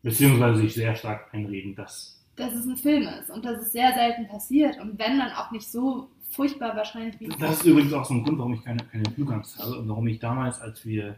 Beziehungsweise 0.03 0.61
sich 0.61 0.75
sehr 0.75 0.95
stark 0.95 1.33
einreden, 1.35 1.75
dass. 1.75 2.23
dass 2.37 2.53
es 2.55 2.67
ein 2.67 2.77
Film 2.77 3.09
ist 3.21 3.31
und 3.31 3.45
dass 3.45 3.61
es 3.61 3.73
sehr 3.73 3.93
selten 3.95 4.29
passiert 4.29 4.79
und 4.81 4.99
wenn 4.99 5.19
dann 5.19 5.33
auch 5.33 5.51
nicht 5.51 5.67
so 5.69 6.09
furchtbar 6.31 6.77
wahrscheinlich 6.77 7.19
wie 7.19 7.29
Das 7.29 7.55
ist 7.59 7.65
übrigens 7.65 7.93
auch 7.93 8.05
so 8.05 8.15
ein 8.15 8.23
Grund, 8.23 8.39
warum 8.39 8.55
ich 8.55 8.63
keine, 8.65 8.85
keine 8.85 9.05
Flugangst 9.15 9.59
habe 9.59 9.79
und 9.79 9.89
warum 9.89 10.07
ich 10.07 10.19
damals, 10.21 10.61
als 10.61 10.85
wir 10.85 11.17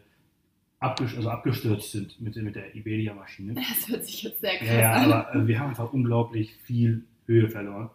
abgestürzt, 0.78 1.16
also 1.18 1.30
abgestürzt 1.30 1.92
sind 1.92 2.20
mit, 2.20 2.36
mit 2.36 2.54
der 2.54 2.74
Iberia-Maschine, 2.74 3.54
Das 3.68 3.88
hört 3.88 4.06
sich 4.06 4.22
jetzt 4.22 4.40
sehr 4.40 4.56
krass 4.56 4.68
Ja, 4.68 4.80
ja, 4.80 4.92
an. 4.94 5.12
aber 5.12 5.34
äh, 5.34 5.46
wir 5.46 5.58
haben 5.58 5.70
einfach 5.70 5.92
unglaublich 5.92 6.54
viel 6.62 7.04
Höhe 7.26 7.48
verloren. 7.50 7.90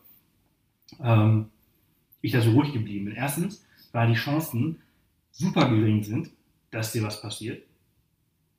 Ähm, 1.02 1.50
ich 2.22 2.32
da 2.32 2.42
so 2.42 2.52
ruhig 2.52 2.72
geblieben 2.74 3.06
bin. 3.06 3.16
Erstens, 3.16 3.66
weil 3.92 4.08
die 4.10 4.14
Chancen 4.16 4.82
super 5.32 5.70
gering 5.70 6.04
sind, 6.04 6.30
dass 6.72 6.92
dir 6.92 7.04
was 7.04 7.22
passiert. 7.22 7.64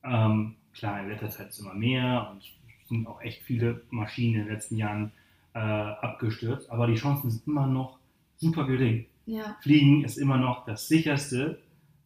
Ähm, 0.03 0.55
klar, 0.73 1.01
in 1.01 1.09
letzter 1.09 1.29
Zeit 1.29 1.49
ist 1.49 1.55
es 1.55 1.59
immer 1.61 1.73
mehr 1.73 2.29
und 2.31 2.43
es 2.83 2.89
sind 2.89 3.07
auch 3.07 3.21
echt 3.21 3.41
viele 3.43 3.81
Maschinen 3.89 4.35
in 4.35 4.45
den 4.45 4.53
letzten 4.53 4.77
Jahren 4.77 5.11
äh, 5.53 5.59
abgestürzt, 5.59 6.69
aber 6.69 6.85
die 6.87 6.95
Chancen 6.95 7.31
sind 7.31 7.47
immer 7.47 7.65
noch 7.65 7.97
super 8.37 8.65
gering. 8.67 9.05
ja, 9.25 9.57
Fliegen 9.61 10.03
ist 10.03 10.17
immer 10.17 10.37
noch 10.37 10.65
das 10.65 10.87
sicherste 10.87 11.59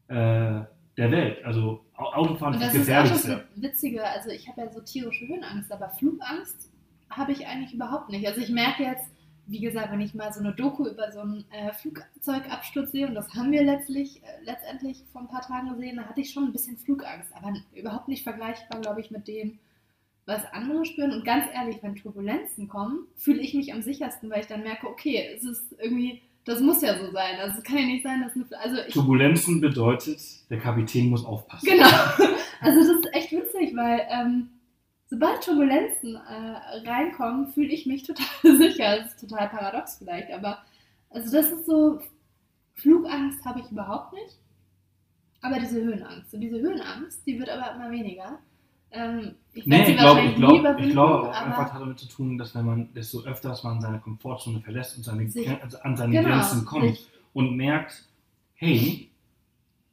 äh, 0.08 0.14
der 0.14 1.12
Welt. 1.12 1.44
Also 1.44 1.84
Au- 1.96 2.14
Autofahren 2.14 2.54
ist 2.54 2.62
das 2.62 2.68
das 2.74 2.76
ist 2.82 2.88
das 2.90 3.22
gefährlichste. 3.24 3.48
Witzige. 3.56 4.04
Also 4.06 4.30
ich 4.30 4.48
habe 4.48 4.62
ja 4.62 4.70
so 4.72 4.80
tierische 4.82 5.28
Höhenangst, 5.28 5.72
aber 5.72 5.90
Flugangst 5.90 6.70
habe 7.10 7.32
ich 7.34 7.46
eigentlich 7.48 7.74
überhaupt 7.74 8.10
nicht. 8.10 8.26
Also 8.28 8.40
ich 8.40 8.50
merke 8.50 8.84
jetzt, 8.84 9.10
wie 9.50 9.60
gesagt, 9.60 9.92
wenn 9.92 10.02
ich 10.02 10.14
mal 10.14 10.32
so 10.32 10.40
eine 10.40 10.54
Doku 10.54 10.88
über 10.88 11.12
so 11.12 11.22
einen 11.22 11.44
äh, 11.52 11.74
Flugzeugabsturz 11.74 12.92
sehe, 12.92 13.08
und 13.08 13.16
das 13.16 13.34
haben 13.34 13.52
wir 13.52 13.64
letztlich, 13.64 14.22
äh, 14.24 14.44
letztendlich 14.46 15.04
vor 15.12 15.22
ein 15.22 15.28
paar 15.28 15.42
Tagen 15.42 15.70
gesehen, 15.70 15.98
da 15.98 16.04
hatte 16.04 16.22
ich 16.22 16.32
schon 16.32 16.46
ein 16.46 16.52
bisschen 16.52 16.78
Flugangst, 16.78 17.32
aber 17.36 17.54
überhaupt 17.74 18.08
nicht 18.08 18.24
vergleichbar, 18.24 18.80
glaube 18.80 19.02
ich, 19.02 19.10
mit 19.10 19.28
dem, 19.28 19.58
was 20.28 20.46
andere 20.54 20.86
spüren. 20.86 21.14
Und 21.14 21.26
ganz 21.26 21.46
ehrlich, 21.54 21.78
wenn 21.82 21.96
Turbulenzen 21.96 22.68
kommen, 22.68 23.08
fühle 23.16 23.42
ich 23.42 23.56
mich 23.56 23.74
am 23.74 23.82
sichersten, 23.82 24.30
weil 24.30 24.42
ich 24.42 24.48
dann 24.48 24.62
merke, 24.62 24.88
okay, 24.88 25.28
es 25.36 25.44
ist 25.44 25.76
irgendwie, 25.80 26.22
das 26.46 26.62
muss 26.62 26.84
ja 26.84 27.00
so 27.00 27.12
sein. 27.12 27.40
Also 27.40 27.58
es 27.58 27.64
kann 27.64 27.78
ja 27.80 27.86
nicht 27.86 28.04
sein, 28.04 28.22
dass 28.22 28.36
eine, 28.36 28.46
also 28.62 28.78
ich, 28.88 28.94
Turbulenzen 28.94 29.62
bedeutet, 29.62 30.22
der 30.52 30.60
Kapitän 30.60 31.10
muss 31.10 31.26
aufpassen. 31.26 31.70
Genau. 31.70 31.88
Also 32.62 32.78
das 32.78 32.90
ist 32.90 33.14
echt 33.14 33.32
witzig, 33.32 33.74
weil 33.74 34.06
ähm, 34.10 34.50
sobald 35.10 35.44
Turbulenzen 35.44 36.16
äh, 36.16 36.90
reinkommen, 36.90 37.48
fühle 37.48 37.70
ich 37.70 37.86
mich 37.86 38.04
total 38.04 38.26
sicher. 38.58 38.98
Das 38.98 39.08
ist 39.08 39.20
total 39.20 39.50
paradox 39.50 39.98
vielleicht, 39.98 40.32
aber 40.32 40.60
also 41.10 41.32
das 41.36 41.52
ist 41.52 41.66
so, 41.66 42.00
Flugangst 42.76 43.44
habe 43.44 43.60
ich 43.60 43.72
überhaupt 43.72 44.14
nicht, 44.14 44.38
aber 45.42 45.60
diese 45.60 45.82
Höhenangst. 45.82 46.34
Und 46.34 46.42
diese 46.42 46.60
Höhenangst, 46.60 47.26
die 47.26 47.40
wird 47.40 47.50
aber 47.50 47.76
immer 47.76 47.92
weniger. 47.92 48.40
Ähm, 48.92 49.36
ich 49.54 49.66
Nee, 49.66 49.92
ich 49.92 49.98
glaube, 49.98 50.22
ich 50.22 50.36
glaube, 50.36 50.76
ich 50.80 50.92
glaube 50.92 51.30
auch 51.30 51.34
einfach 51.34 51.74
hat 51.74 51.82
damit 51.82 52.00
zu 52.00 52.08
tun, 52.08 52.38
dass 52.38 52.56
wenn 52.56 52.66
man, 52.66 52.94
desto 52.94 53.22
öfters 53.22 53.64
man 53.64 53.82
seine 53.82 54.00
Komfortzone 54.00 54.62
verlässt 54.62 54.98
und 54.98 55.04
seine, 55.04 55.30
also 55.62 55.80
an 55.80 55.96
seine 55.96 56.14
genau, 56.14 56.30
Grenzen 56.30 56.66
kommt 56.66 56.98
sich- 56.98 57.08
und 57.34 57.56
merkt, 57.56 58.08
hey, 58.56 59.10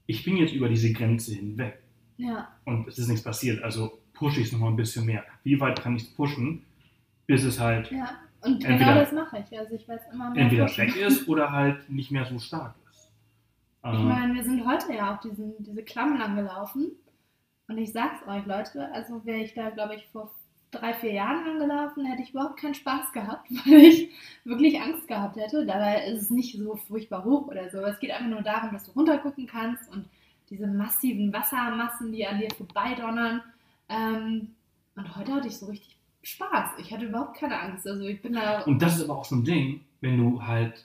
ich 0.06 0.24
bin 0.24 0.36
jetzt 0.36 0.54
über 0.54 0.68
diese 0.68 0.92
Grenze 0.92 1.34
hinweg 1.34 1.82
ja, 2.16 2.48
und 2.64 2.88
es 2.88 2.98
ist 2.98 3.08
nichts 3.08 3.22
passiert, 3.22 3.62
also 3.62 3.98
pushe 4.16 4.40
ich 4.40 4.46
es 4.46 4.52
nochmal 4.52 4.70
ein 4.70 4.76
bisschen 4.76 5.06
mehr. 5.06 5.24
Wie 5.44 5.60
weit 5.60 5.80
kann 5.80 5.96
ich 5.96 6.02
es 6.02 6.08
pushen, 6.14 6.64
bis 7.26 7.44
es 7.44 7.60
halt 7.60 7.90
ja. 7.90 8.08
Und 8.42 8.64
Entweder- 8.64 8.78
genau 8.78 8.94
das 9.00 9.12
mache 9.12 9.38
ich. 9.48 9.58
Also 9.58 9.74
ich 9.74 9.88
werde 9.88 10.02
es 10.06 10.14
immer 10.14 10.30
mehr 10.30 10.42
entweder 10.42 10.64
pushen. 10.66 10.86
weg 10.86 10.96
ist 10.96 11.28
oder 11.28 11.50
halt 11.50 11.88
nicht 11.90 12.10
mehr 12.12 12.24
so 12.26 12.38
stark 12.38 12.74
ist. 12.90 13.10
Ich 13.84 13.90
Ähm, 13.98 14.08
meine, 14.08 14.34
wir 14.34 14.44
sind 14.44 14.64
heute 14.66 14.92
ja 14.92 15.14
auch 15.14 15.20
diesen, 15.20 15.54
diese 15.60 15.82
Klamm 15.82 16.18
lang 16.18 16.36
gelaufen. 16.36 16.92
Und 17.68 17.78
ich 17.78 17.92
sag's 17.92 18.20
euch, 18.28 18.46
Leute, 18.46 18.88
also 18.92 19.24
wäre 19.24 19.40
ich 19.40 19.54
da, 19.54 19.70
glaube 19.70 19.96
ich, 19.96 20.06
vor 20.12 20.30
drei, 20.70 20.92
vier 20.94 21.12
Jahren 21.14 21.44
angelaufen, 21.44 22.04
hätte 22.04 22.22
ich 22.22 22.30
überhaupt 22.30 22.60
keinen 22.60 22.74
Spaß 22.74 23.10
gehabt, 23.12 23.48
weil 23.66 23.80
ich 23.80 24.10
wirklich 24.44 24.80
Angst 24.80 25.08
gehabt 25.08 25.36
hätte. 25.36 25.66
Dabei 25.66 26.04
ist 26.06 26.22
es 26.22 26.30
nicht 26.30 26.56
so 26.56 26.76
furchtbar 26.76 27.24
hoch 27.24 27.48
oder 27.48 27.68
so. 27.70 27.78
Es 27.78 27.98
geht 27.98 28.10
einfach 28.12 28.28
nur 28.28 28.42
darum, 28.42 28.70
dass 28.72 28.84
du 28.84 28.92
runtergucken 28.92 29.46
kannst 29.48 29.90
und 29.92 30.04
diese 30.50 30.68
massiven 30.68 31.32
Wassermassen, 31.32 32.12
die 32.12 32.24
an 32.26 32.38
dir 32.38 32.48
vorbeidonnern. 32.56 33.42
Ähm, 33.88 34.48
und 34.96 35.16
heute 35.16 35.34
hatte 35.34 35.48
ich 35.48 35.56
so 35.58 35.66
richtig 35.66 35.98
Spaß. 36.22 36.70
Ich 36.78 36.92
hatte 36.92 37.06
überhaupt 37.06 37.36
keine 37.36 37.60
Angst. 37.60 37.86
Also 37.86 38.04
ich 38.06 38.20
bin 38.22 38.32
da 38.32 38.62
und 38.62 38.80
das 38.82 38.96
ist 38.98 39.04
aber 39.04 39.18
auch 39.18 39.24
so 39.24 39.36
ein 39.36 39.44
Ding, 39.44 39.82
wenn 40.00 40.18
du 40.18 40.42
halt 40.42 40.84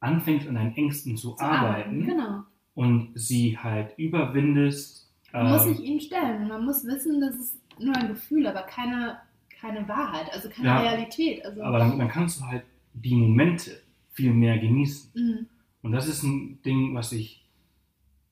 anfängst 0.00 0.48
an 0.48 0.56
deinen 0.56 0.76
Ängsten 0.76 1.16
zu, 1.16 1.30
zu 1.34 1.40
arbeiten 1.40 2.04
Genau. 2.04 2.42
und 2.74 3.12
sie 3.14 3.56
halt 3.58 3.96
überwindest. 3.98 5.10
Man 5.32 5.50
muss 5.52 5.66
ähm, 5.66 5.74
sich 5.74 5.84
ihnen 5.86 6.00
stellen. 6.00 6.48
Man 6.48 6.64
muss 6.64 6.84
wissen, 6.84 7.20
das 7.20 7.36
ist 7.36 7.58
nur 7.78 7.96
ein 7.96 8.08
Gefühl, 8.08 8.46
aber 8.46 8.62
keine, 8.62 9.18
keine 9.60 9.88
Wahrheit, 9.88 10.30
also 10.32 10.48
keine 10.50 10.68
Ja. 10.68 10.80
Realität. 10.80 11.44
Also, 11.46 11.62
Aber 11.62 11.78
dann, 11.78 11.98
dann 11.98 12.08
kannst 12.08 12.40
du 12.40 12.44
halt 12.46 12.64
die 12.94 13.14
Momente 13.14 13.80
viel 14.10 14.34
mehr 14.34 14.58
genießen. 14.58 15.12
Mhm. 15.14 15.46
Und 15.82 15.92
das 15.92 16.08
ist 16.08 16.22
ein 16.24 16.60
Ding, 16.62 16.94
was 16.94 17.12
ich 17.12 17.46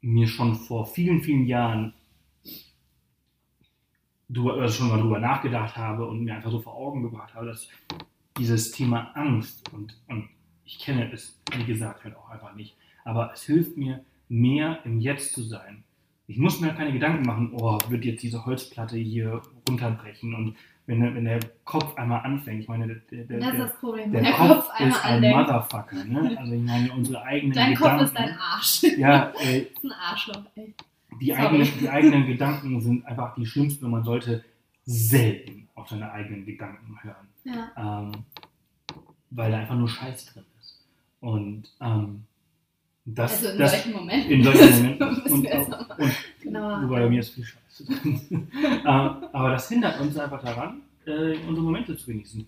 mir 0.02 0.26
schon 0.26 0.54
vor 0.54 0.86
vielen, 0.86 1.22
vielen 1.22 1.46
Jahren 1.46 1.94
also 4.36 4.68
schon 4.74 4.88
mal 4.88 5.00
drüber 5.00 5.18
nachgedacht 5.18 5.76
habe 5.76 6.06
und 6.06 6.24
mir 6.24 6.34
einfach 6.34 6.50
so 6.50 6.60
vor 6.60 6.74
Augen 6.74 7.02
gebracht 7.02 7.34
habe, 7.34 7.46
dass 7.46 7.68
dieses 8.38 8.70
Thema 8.70 9.10
Angst 9.14 9.70
und, 9.72 9.96
und 10.08 10.28
ich 10.64 10.78
kenne 10.78 11.10
es, 11.12 11.40
wie 11.56 11.64
gesagt, 11.64 12.04
halt 12.04 12.16
auch 12.16 12.30
einfach 12.30 12.54
nicht, 12.54 12.76
aber 13.04 13.32
es 13.32 13.42
hilft 13.42 13.76
mir 13.76 14.04
mehr 14.28 14.78
im 14.84 15.00
Jetzt 15.00 15.34
zu 15.34 15.42
sein. 15.42 15.82
Ich 16.28 16.38
muss 16.38 16.60
mir 16.60 16.72
keine 16.72 16.92
Gedanken 16.92 17.26
machen, 17.26 17.50
oh, 17.54 17.76
wird 17.88 18.04
jetzt 18.04 18.22
diese 18.22 18.46
Holzplatte 18.46 18.96
hier 18.96 19.42
runterbrechen 19.68 20.32
und 20.34 20.56
wenn, 20.86 21.00
der- 21.00 21.14
wenn 21.14 21.24
der 21.24 21.40
Kopf 21.64 21.96
einmal 21.96 22.20
anfängt, 22.22 22.62
ich 22.62 22.68
meine, 22.68 22.86
der, 22.86 23.24
der, 23.24 23.38
das 23.40 23.52
ist 23.54 23.60
das 23.60 23.76
Problem, 23.80 24.12
der 24.12 24.22
der 24.22 24.32
Kopf, 24.32 24.48
Kopf 24.68 24.80
ist 24.80 25.04
ein 25.04 25.14
andenkt. 25.14 25.36
Motherfucker, 25.38 26.04
ne? 26.04 26.36
Also 26.38 26.52
ich 26.52 26.62
meine, 26.62 26.92
unsere 26.92 27.22
eigenen 27.22 27.52
Dein 27.54 27.74
Gedanken. 27.74 27.98
Kopf 27.98 28.06
ist 28.06 28.16
dein 28.16 28.38
Arsch. 28.38 28.82
Ja, 28.96 29.32
äh, 29.40 29.66
Das 29.66 29.72
ist 29.72 29.84
ein 29.84 29.92
Arschloch, 29.92 30.42
ey. 30.54 30.74
Die, 31.20 31.26
Sorry. 31.28 31.40
eigenen, 31.40 31.68
die 31.80 31.88
eigenen 31.88 32.26
Gedanken 32.26 32.80
sind 32.80 33.04
einfach 33.06 33.34
die 33.34 33.46
schlimmsten 33.46 33.84
und 33.86 33.90
man 33.92 34.04
sollte 34.04 34.44
selten 34.84 35.68
auf 35.74 35.88
seine 35.88 36.10
eigenen 36.10 36.44
Gedanken 36.46 36.98
hören, 37.02 37.28
Ja. 37.44 37.70
ähm, 38.02 38.24
weil 39.30 39.50
da 39.52 39.58
einfach 39.58 39.76
nur 39.76 39.88
Scheiß 39.88 40.26
drin 40.26 40.44
ist. 40.60 40.84
Und 41.20 41.64
ähm, 41.80 42.24
das, 43.04 43.32
Also 43.32 43.48
in 43.50 43.58
das 43.58 43.70
solchen 43.72 43.92
Momenten. 43.92 44.30
in 44.32 44.44
solchen 44.44 44.82
Momenten 44.98 45.32
und, 45.32 45.48
auch- 45.52 45.98
und 45.98 46.54
wobei 46.88 47.00
bei 47.00 47.08
mir 47.08 47.20
ist 47.20 47.30
viel 47.30 47.44
Scheiße 47.44 47.84
drin. 47.86 48.20
ähm, 48.62 48.84
aber 48.84 49.50
das 49.50 49.68
hindert 49.68 50.00
uns 50.00 50.16
einfach 50.18 50.42
daran, 50.42 50.82
äh, 51.06 51.36
unsere 51.46 51.62
Momente 51.64 51.96
zu 51.96 52.06
genießen. 52.06 52.44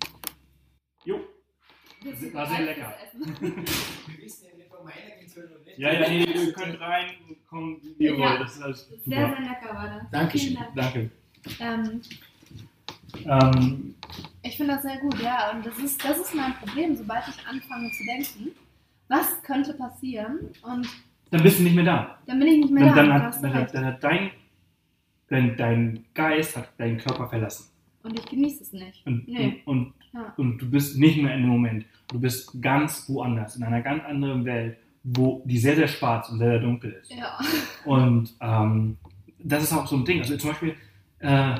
Jo. 1.04 1.20
Du 2.02 2.34
war 2.34 2.46
sehr 2.46 2.62
lecker. 2.62 2.94
Wir 3.40 4.24
wissen 4.24 4.46
ja 4.50 4.56
nicht, 4.56 4.70
ob 4.72 4.84
meine 4.84 5.18
gehen 5.18 5.28
soll 5.28 5.44
oder 5.44 5.64
nicht. 5.64 5.78
Ja, 5.78 5.92
ja, 5.92 6.08
nee, 6.08 6.24
ihr 6.24 6.52
könnt 6.52 6.80
rein, 6.80 7.06
kommen, 7.48 7.80
wie 7.98 8.04
ihr 8.04 8.18
wollt. 8.18 8.40
Das 8.40 8.56
ist 8.56 8.62
alles 8.62 8.88
Sehr, 8.88 8.98
super. 8.98 9.10
sehr 9.36 9.40
lecker 9.48 9.74
war 9.74 9.88
das. 10.00 10.10
Dankeschön. 10.10 10.48
Vielen 10.48 10.74
Dank. 10.74 10.74
Danke. 10.74 11.10
Ähm, 11.60 12.00
Ähm, 13.26 13.94
ich 14.42 14.56
finde 14.56 14.74
das 14.74 14.82
sehr 14.82 14.96
gut, 14.98 15.20
ja. 15.20 15.50
Und 15.52 15.66
das 15.66 15.78
ist, 15.78 16.02
das 16.04 16.18
ist 16.18 16.34
mein 16.34 16.54
Problem, 16.54 16.96
sobald 16.96 17.24
ich 17.28 17.46
anfange 17.46 17.90
zu 17.92 18.04
denken, 18.04 18.52
was 19.08 19.42
könnte 19.42 19.74
passieren? 19.74 20.38
Und 20.62 20.88
dann 21.30 21.42
bist 21.42 21.58
du 21.58 21.62
nicht 21.64 21.74
mehr 21.74 21.84
da. 21.84 22.18
dann 22.26 22.38
bin 22.38 22.48
ich 22.48 22.58
nicht 22.62 22.72
mehr 22.72 22.86
Dann, 22.94 22.96
da. 22.96 23.02
dann, 23.18 23.22
hat, 23.22 23.42
dann, 23.42 23.54
hat, 23.54 23.74
dann 23.74 23.84
hat 23.84 24.02
dein, 24.04 24.30
dein, 25.28 25.56
dein 25.56 26.04
Geist 26.14 26.56
hat 26.56 26.68
deinen 26.78 26.98
Körper 26.98 27.28
verlassen. 27.28 27.70
Und 28.02 28.18
ich 28.18 28.26
genieße 28.26 28.62
es 28.62 28.72
nicht. 28.72 29.06
Und, 29.06 29.28
Nee. 29.28 29.62
und, 29.64 29.86
und, 29.86 29.94
Ja. 30.12 30.34
und 30.36 30.58
du 30.58 30.68
bist 30.70 30.98
nicht 30.98 31.22
mehr 31.22 31.34
in 31.34 31.42
dem 31.42 31.50
Moment. 31.50 31.86
Du 32.08 32.18
bist 32.20 32.60
ganz 32.60 33.08
woanders, 33.08 33.56
in 33.56 33.62
einer 33.62 33.80
ganz 33.80 34.04
anderen 34.04 34.44
Welt, 34.44 34.76
wo 35.04 35.42
die 35.46 35.58
sehr, 35.58 35.76
sehr 35.76 35.88
schwarz 35.88 36.28
und 36.30 36.38
sehr, 36.38 36.50
sehr 36.50 36.60
dunkel 36.60 36.92
ist. 36.92 37.12
Ja. 37.14 37.38
Und 37.84 38.34
ähm, 38.40 38.96
das 39.38 39.64
ist 39.64 39.72
auch 39.72 39.86
so 39.86 39.96
ein 39.96 40.04
Ding. 40.04 40.20
Also 40.20 40.36
zum 40.36 40.50
Beispiel, 40.50 40.76
äh, 41.20 41.56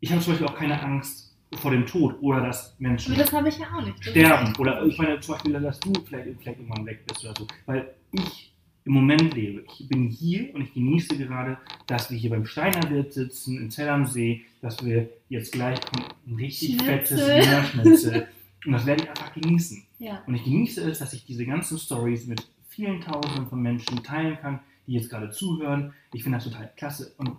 ich 0.00 0.10
habe 0.12 0.20
zum 0.20 0.32
Beispiel 0.32 0.46
auch 0.48 0.54
keine 0.56 0.80
Angst 0.82 1.36
vor 1.60 1.70
dem 1.70 1.86
Tod 1.86 2.16
oder 2.20 2.40
dass 2.42 2.78
Menschen 2.78 3.16
das 3.16 3.30
ja 3.30 3.40
nicht. 3.40 3.58
Das 3.60 4.06
sterben. 4.10 4.54
Oder 4.58 4.84
ich 4.84 4.98
meine 4.98 5.18
zum 5.20 5.34
Beispiel, 5.34 5.52
dass 5.54 5.80
du 5.80 5.92
vielleicht, 6.06 6.40
vielleicht 6.40 6.58
irgendwann 6.60 6.84
weg 6.86 7.04
bist 7.06 7.24
oder 7.24 7.34
so. 7.38 7.46
Weil 7.66 7.94
ich 8.12 8.52
im 8.88 8.94
Moment 8.94 9.34
lebe. 9.34 9.64
Ich 9.78 9.86
bin 9.86 10.08
hier 10.08 10.54
und 10.54 10.62
ich 10.62 10.72
genieße 10.72 11.18
gerade, 11.18 11.58
dass 11.86 12.10
wir 12.10 12.16
hier 12.16 12.30
beim 12.30 12.46
Steinerwirt 12.46 13.12
sitzen, 13.12 13.58
in 13.58 13.70
Zell 13.70 13.90
am 13.90 14.06
See, 14.06 14.46
dass 14.62 14.82
wir 14.82 15.10
jetzt 15.28 15.52
gleich 15.52 15.78
ein 16.26 16.34
richtig 16.34 16.82
fettes. 16.82 17.20
Wiener 17.20 17.64
Schnitzel. 17.64 18.28
Und 18.66 18.72
das 18.72 18.86
werde 18.86 19.04
ich 19.04 19.08
einfach 19.08 19.32
genießen. 19.34 19.84
Ja. 19.98 20.22
Und 20.26 20.34
ich 20.34 20.42
genieße 20.42 20.90
es, 20.90 20.98
dass 20.98 21.12
ich 21.12 21.24
diese 21.24 21.46
ganzen 21.46 21.78
Stories 21.78 22.26
mit 22.26 22.44
vielen 22.68 23.00
Tausenden 23.00 23.46
von 23.46 23.62
Menschen 23.62 24.02
teilen 24.02 24.36
kann, 24.40 24.58
die 24.86 24.94
jetzt 24.94 25.10
gerade 25.10 25.30
zuhören. 25.30 25.94
Ich 26.12 26.24
finde 26.24 26.38
das 26.38 26.44
total 26.44 26.72
klasse. 26.74 27.14
Und 27.18 27.36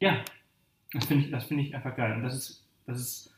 ja, 0.00 0.22
das 0.92 1.06
finde 1.06 1.24
ich, 1.24 1.30
das 1.30 1.44
finde 1.44 1.62
ich 1.62 1.74
einfach 1.74 1.96
geil. 1.96 2.14
Und 2.16 2.24
das 2.24 2.34
ist, 2.34 2.64
das 2.86 3.00
ist 3.00 3.33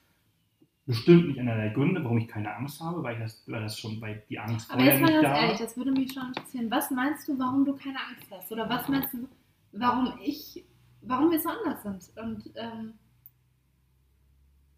bestimmt 0.86 1.28
nicht 1.28 1.40
einer 1.40 1.56
der 1.56 1.70
Gründe, 1.70 2.02
warum 2.02 2.18
ich 2.18 2.28
keine 2.28 2.54
Angst 2.54 2.80
habe, 2.80 3.02
weil, 3.02 3.14
ich 3.14 3.22
das, 3.22 3.42
weil 3.48 3.62
das 3.62 3.78
schon 3.78 4.00
bei 4.00 4.22
die 4.30 4.38
Angst 4.38 4.70
Aber 4.70 4.82
jetzt 4.82 5.00
mal 5.00 5.10
ganz 5.10 5.22
da 5.22 5.40
ehrlich, 5.40 5.58
das 5.58 5.76
würde 5.76 5.90
mich 5.90 6.12
schon 6.12 6.28
interessieren. 6.28 6.70
Was 6.70 6.90
meinst 6.92 7.26
du, 7.28 7.38
warum 7.38 7.64
du 7.64 7.74
keine 7.74 7.98
Angst 7.98 8.30
hast? 8.30 8.52
Oder 8.52 8.68
was 8.68 8.88
meinst 8.88 9.12
du, 9.12 9.28
warum 9.72 10.18
ich, 10.22 10.64
warum 11.02 11.30
wir 11.32 11.40
so 11.40 11.48
anders 11.48 11.82
sind? 11.82 12.24
Und 12.24 12.50
ähm, 12.54 12.94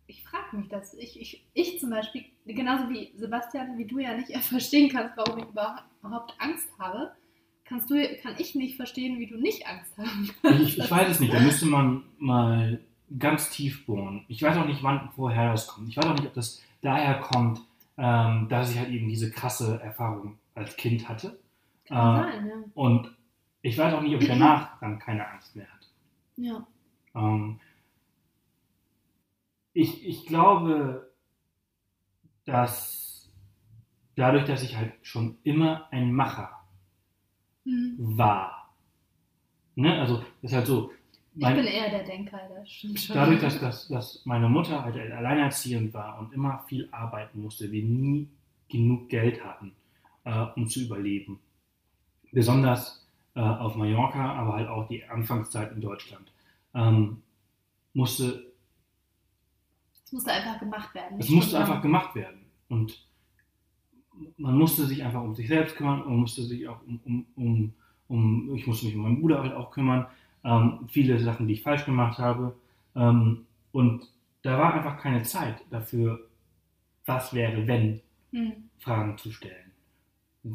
ich 0.07 0.25
frage 0.25 0.57
mich 0.57 0.68
das. 0.68 0.94
Ich, 0.94 1.21
ich, 1.21 1.47
ich 1.53 1.79
zum 1.79 1.90
Beispiel, 1.90 2.25
genauso 2.47 2.88
wie 2.88 3.12
Sebastian, 3.14 3.77
wie 3.77 3.85
du 3.85 3.99
ja 3.99 4.16
nicht 4.16 4.35
verstehen 4.44 4.88
kannst, 4.90 5.14
warum 5.18 5.38
ich 5.38 5.44
überhaupt 5.44 6.35
Angst 6.38 6.68
habe, 6.79 7.12
kannst 7.66 7.90
du, 7.90 8.03
kann 8.23 8.35
ich 8.38 8.55
nicht 8.55 8.77
verstehen, 8.77 9.18
wie 9.18 9.27
du 9.27 9.37
nicht 9.37 9.66
Angst 9.66 9.97
haben 9.99 10.31
kannst. 10.40 10.61
Ich, 10.62 10.79
ich 10.79 10.90
weiß 10.90 11.11
es 11.11 11.21
nicht, 11.21 11.35
da 11.35 11.40
müsste 11.40 11.66
man 11.66 12.05
mal 12.16 12.81
ganz 13.18 13.51
tief 13.51 13.87
bohren. 13.87 14.25
Ich 14.29 14.42
weiß 14.42 14.57
auch 14.59 14.66
nicht, 14.66 14.83
wann, 14.83 15.11
woher 15.16 15.53
das 15.53 15.66
kommt. 15.68 15.88
Ich 15.88 15.97
weiß 15.97 16.07
auch 16.07 16.14
nicht, 16.14 16.27
ob 16.27 16.35
das 16.35 16.62
daher 16.83 17.21
kommt, 17.21 17.61
ähm, 17.97 18.49
dass 18.49 18.71
ich 18.71 18.79
halt 18.79 18.90
eben 18.90 19.09
diese 19.09 19.31
krasse 19.31 19.81
Erfahrung 19.81 20.38
als 20.55 20.77
Kind 20.77 21.09
hatte. 21.09 21.38
Kann 21.87 21.97
Äh, 21.97 22.33
sein, 22.33 22.47
ja. 22.49 22.55
Und 22.75 23.14
ich 23.62 23.77
weiß 23.79 23.94
auch 23.94 24.03
nicht, 24.03 24.14
ob 24.14 24.21
ich 24.23 24.29
danach 24.29 24.79
dann 24.81 24.99
keine 24.99 25.27
Angst 25.29 25.57
mehr 25.57 25.66
hatte. 25.73 25.87
ja. 26.37 26.66
Ähm, 27.14 27.61
ich, 29.73 30.05
ich 30.07 30.27
glaube, 30.27 31.11
dass 32.44 33.31
dadurch, 34.16 34.44
dass 34.44 34.62
ich 34.62 34.77
halt 34.77 34.92
schon 35.03 35.38
immer 35.44 35.88
ein 35.92 36.12
Macher 36.12 36.51
Hm. 37.64 37.97
war, 37.99 38.75
ne? 39.77 40.01
also 40.01 40.18
das 40.42 40.51
ist 40.53 40.57
halt 40.57 40.66
so, 40.66 40.90
Ich 41.40 41.55
bin 41.55 41.66
eher 41.66 41.90
der 41.90 42.03
Denker, 42.03 42.40
das 42.48 42.68
stimmt 42.68 42.98
schon. 42.98 43.14
dadurch, 43.14 43.40
dass, 43.40 43.61
dass, 43.61 43.88
dass 43.88 44.27
meine 44.27 44.48
Mutter 44.48 44.83
halt 44.85 44.96
alleinerziehend 44.96 45.94
war 45.94 46.18
und 46.18 46.33
immer 46.33 46.64
viel 46.66 46.88
arbeiten 46.90 47.42
musste, 47.42 47.70
wir 47.70 47.83
nie 47.85 48.29
genug 48.68 49.09
Geld 49.09 49.42
hatten, 49.44 49.72
äh, 50.24 50.46
um 50.57 50.68
zu 50.68 50.81
überleben. 50.81 51.38
Besonders 52.33 53.07
äh, 53.35 53.40
auf 53.40 53.77
Mallorca, 53.77 54.33
aber 54.35 54.55
halt 54.55 54.68
auch 54.68 54.88
die 54.88 55.05
Anfangszeit 55.05 55.70
in 55.72 55.81
Deutschland. 55.81 56.33
Ähm, 56.74 57.22
musste, 57.94 58.53
Es 60.05 60.12
musste 60.12 60.33
einfach 60.33 60.59
gemacht 60.59 60.94
werden. 60.94 61.20
es 61.20 61.29
musste 61.29 61.59
einfach 61.59 61.81
gemacht 61.83 62.14
werden. 62.14 62.46
Und 62.68 63.07
man 64.37 64.57
musste 64.59 64.87
sich 64.87 65.05
einfach 65.05 65.22
um 65.22 65.35
sich 65.35 65.46
selbst 65.48 65.77
kümmern 65.77 66.03
und 66.03 66.16
musste 66.16 66.42
sich 66.42 66.66
auch 66.68 66.81
um, 66.87 67.01
um, 67.05 67.27
um, 67.37 67.74
um 68.09 68.55
ich 68.57 68.66
musste 68.66 68.87
mich 68.87 68.96
um 68.96 69.03
meinen 69.03 69.20
Bruder 69.20 69.40
halt 69.40 69.53
auch 69.55 69.70
kümmern. 69.70 70.07
Ähm, 70.44 70.88
viele 70.88 71.18
Sachen, 71.18 71.46
die 71.48 71.55
ich 71.55 71.62
falsch 71.62 71.85
gemacht 71.85 72.18
habe. 72.18 72.55
Ähm, 72.94 73.46
und 73.72 74.07
da 74.42 74.59
war 74.59 74.74
einfach 74.74 74.98
keine 75.01 75.22
Zeit 75.22 75.57
dafür, 75.70 76.20
was 77.07 77.33
wäre, 77.35 77.66
wenn 77.66 78.01
Hm. 78.33 78.53
Fragen 78.79 79.16
zu 79.16 79.33
stellen. 79.33 79.72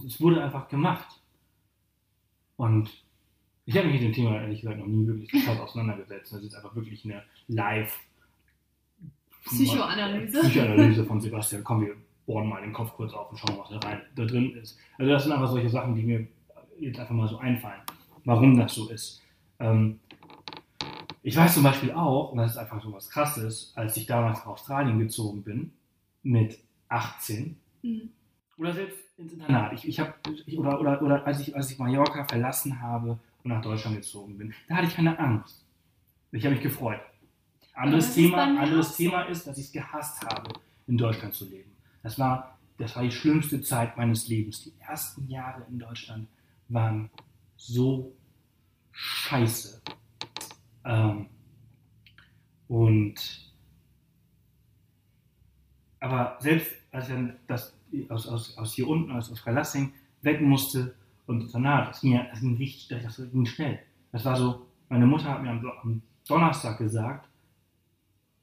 Es 0.05 0.21
wurde 0.21 0.43
einfach 0.43 0.67
gemacht. 0.67 1.07
Und 2.55 2.89
ich 3.65 3.75
habe 3.75 3.87
mich 3.87 3.95
mit 3.95 4.03
dem 4.03 4.13
Thema 4.13 4.39
ehrlich 4.41 4.61
gesagt 4.61 4.79
noch 4.79 4.85
nie 4.85 5.07
wirklich 5.07 5.47
auseinandergesetzt. 5.49 6.33
Das 6.33 6.43
ist 6.43 6.53
einfach 6.55 6.75
wirklich 6.75 7.03
eine 7.05 7.23
Live- 7.47 7.97
Psychoanalyse. 9.45 10.39
Psychoanalyse 10.41 11.05
von 11.05 11.19
Sebastian. 11.19 11.63
Komm, 11.63 11.81
wir 11.81 11.95
bohren 12.25 12.47
mal 12.47 12.61
den 12.61 12.71
Kopf 12.73 12.93
kurz 12.93 13.11
auf 13.13 13.31
und 13.31 13.37
schauen, 13.37 13.57
was 13.57 13.69
da, 13.69 13.79
rein, 13.87 14.01
da 14.15 14.23
drin 14.25 14.55
ist. 14.55 14.77
Also 14.97 15.11
das 15.11 15.23
sind 15.23 15.31
einfach 15.33 15.49
solche 15.49 15.69
Sachen, 15.69 15.95
die 15.95 16.03
mir 16.03 16.27
jetzt 16.79 16.99
einfach 16.99 17.13
mal 17.15 17.27
so 17.27 17.37
einfallen, 17.39 17.81
warum 18.25 18.55
das 18.57 18.73
so 18.75 18.89
ist. 18.89 19.21
Ähm, 19.59 19.99
ich 21.21 21.35
weiß 21.37 21.53
zum 21.53 21.63
Beispiel 21.63 21.91
auch, 21.93 22.31
und 22.31 22.37
das 22.39 22.51
ist 22.51 22.57
einfach 22.57 22.83
so 22.83 22.91
was 22.91 23.09
Krasses, 23.09 23.71
als 23.75 23.95
ich 23.95 24.05
damals 24.05 24.39
nach 24.39 24.47
Australien 24.47 24.99
gezogen 24.99 25.43
bin, 25.43 25.73
mit 26.21 26.59
18, 26.89 27.57
Hm. 27.81 28.09
oder 28.57 28.73
selbst 28.73 28.97
ins 29.17 29.33
Internat. 29.33 29.73
Ich, 29.73 29.87
ich 29.87 29.99
hab, 29.99 30.17
ich, 30.45 30.57
oder, 30.57 30.79
oder, 30.79 31.01
oder 31.01 31.27
als, 31.27 31.41
ich, 31.41 31.55
als 31.55 31.69
ich 31.69 31.77
Mallorca 31.77 32.25
verlassen 32.25 32.81
habe 32.81 33.19
und 33.43 33.51
nach 33.51 33.61
Deutschland 33.61 33.97
gezogen 33.97 34.37
bin, 34.37 34.53
da 34.67 34.75
hatte 34.75 34.87
ich 34.87 34.95
keine 34.95 35.17
Angst. 35.19 35.65
Ich 36.31 36.45
habe 36.45 36.55
mich 36.55 36.63
gefreut. 36.63 36.99
Anderes, 37.73 38.13
Thema, 38.13 38.43
anderes. 38.43 38.95
Thema 38.95 39.23
ist, 39.23 39.47
dass 39.47 39.57
ich 39.57 39.65
es 39.65 39.71
gehasst 39.71 40.25
habe, 40.25 40.53
in 40.87 40.97
Deutschland 40.97 41.33
zu 41.33 41.49
leben. 41.49 41.71
Das 42.03 42.17
war, 42.19 42.57
das 42.77 42.95
war 42.95 43.03
die 43.03 43.11
schlimmste 43.11 43.61
Zeit 43.61 43.97
meines 43.97 44.27
Lebens. 44.27 44.63
Die 44.63 44.73
ersten 44.79 45.27
Jahre 45.27 45.65
in 45.69 45.79
Deutschland 45.79 46.27
waren 46.69 47.09
so 47.57 48.13
scheiße. 48.93 49.81
Ähm, 50.85 51.27
und 52.67 53.15
aber 55.99 56.37
selbst 56.39 56.71
als 56.91 57.09
ich 57.09 57.15
das, 57.47 57.77
aus, 58.09 58.27
aus, 58.27 58.57
aus 58.57 58.73
hier 58.73 58.87
unten, 58.87 59.11
aus, 59.11 59.31
aus 59.31 59.39
Freilassing, 59.39 59.93
weg 60.21 60.41
musste 60.41 60.95
und 61.25 61.53
danach, 61.53 61.89
das 61.89 62.01
ging, 62.01 62.19
das 62.29 62.39
ging 62.39 62.55
richtig, 62.57 63.01
das 63.01 63.17
ging 63.17 63.45
schnell. 63.45 63.79
Das 64.11 64.23
war 64.25 64.35
so, 64.35 64.67
meine 64.89 65.07
Mutter 65.07 65.29
hat 65.29 65.41
mir 65.41 65.49
am, 65.49 65.65
am 65.81 66.01
Donnerstag 66.27 66.77
gesagt, 66.77 67.27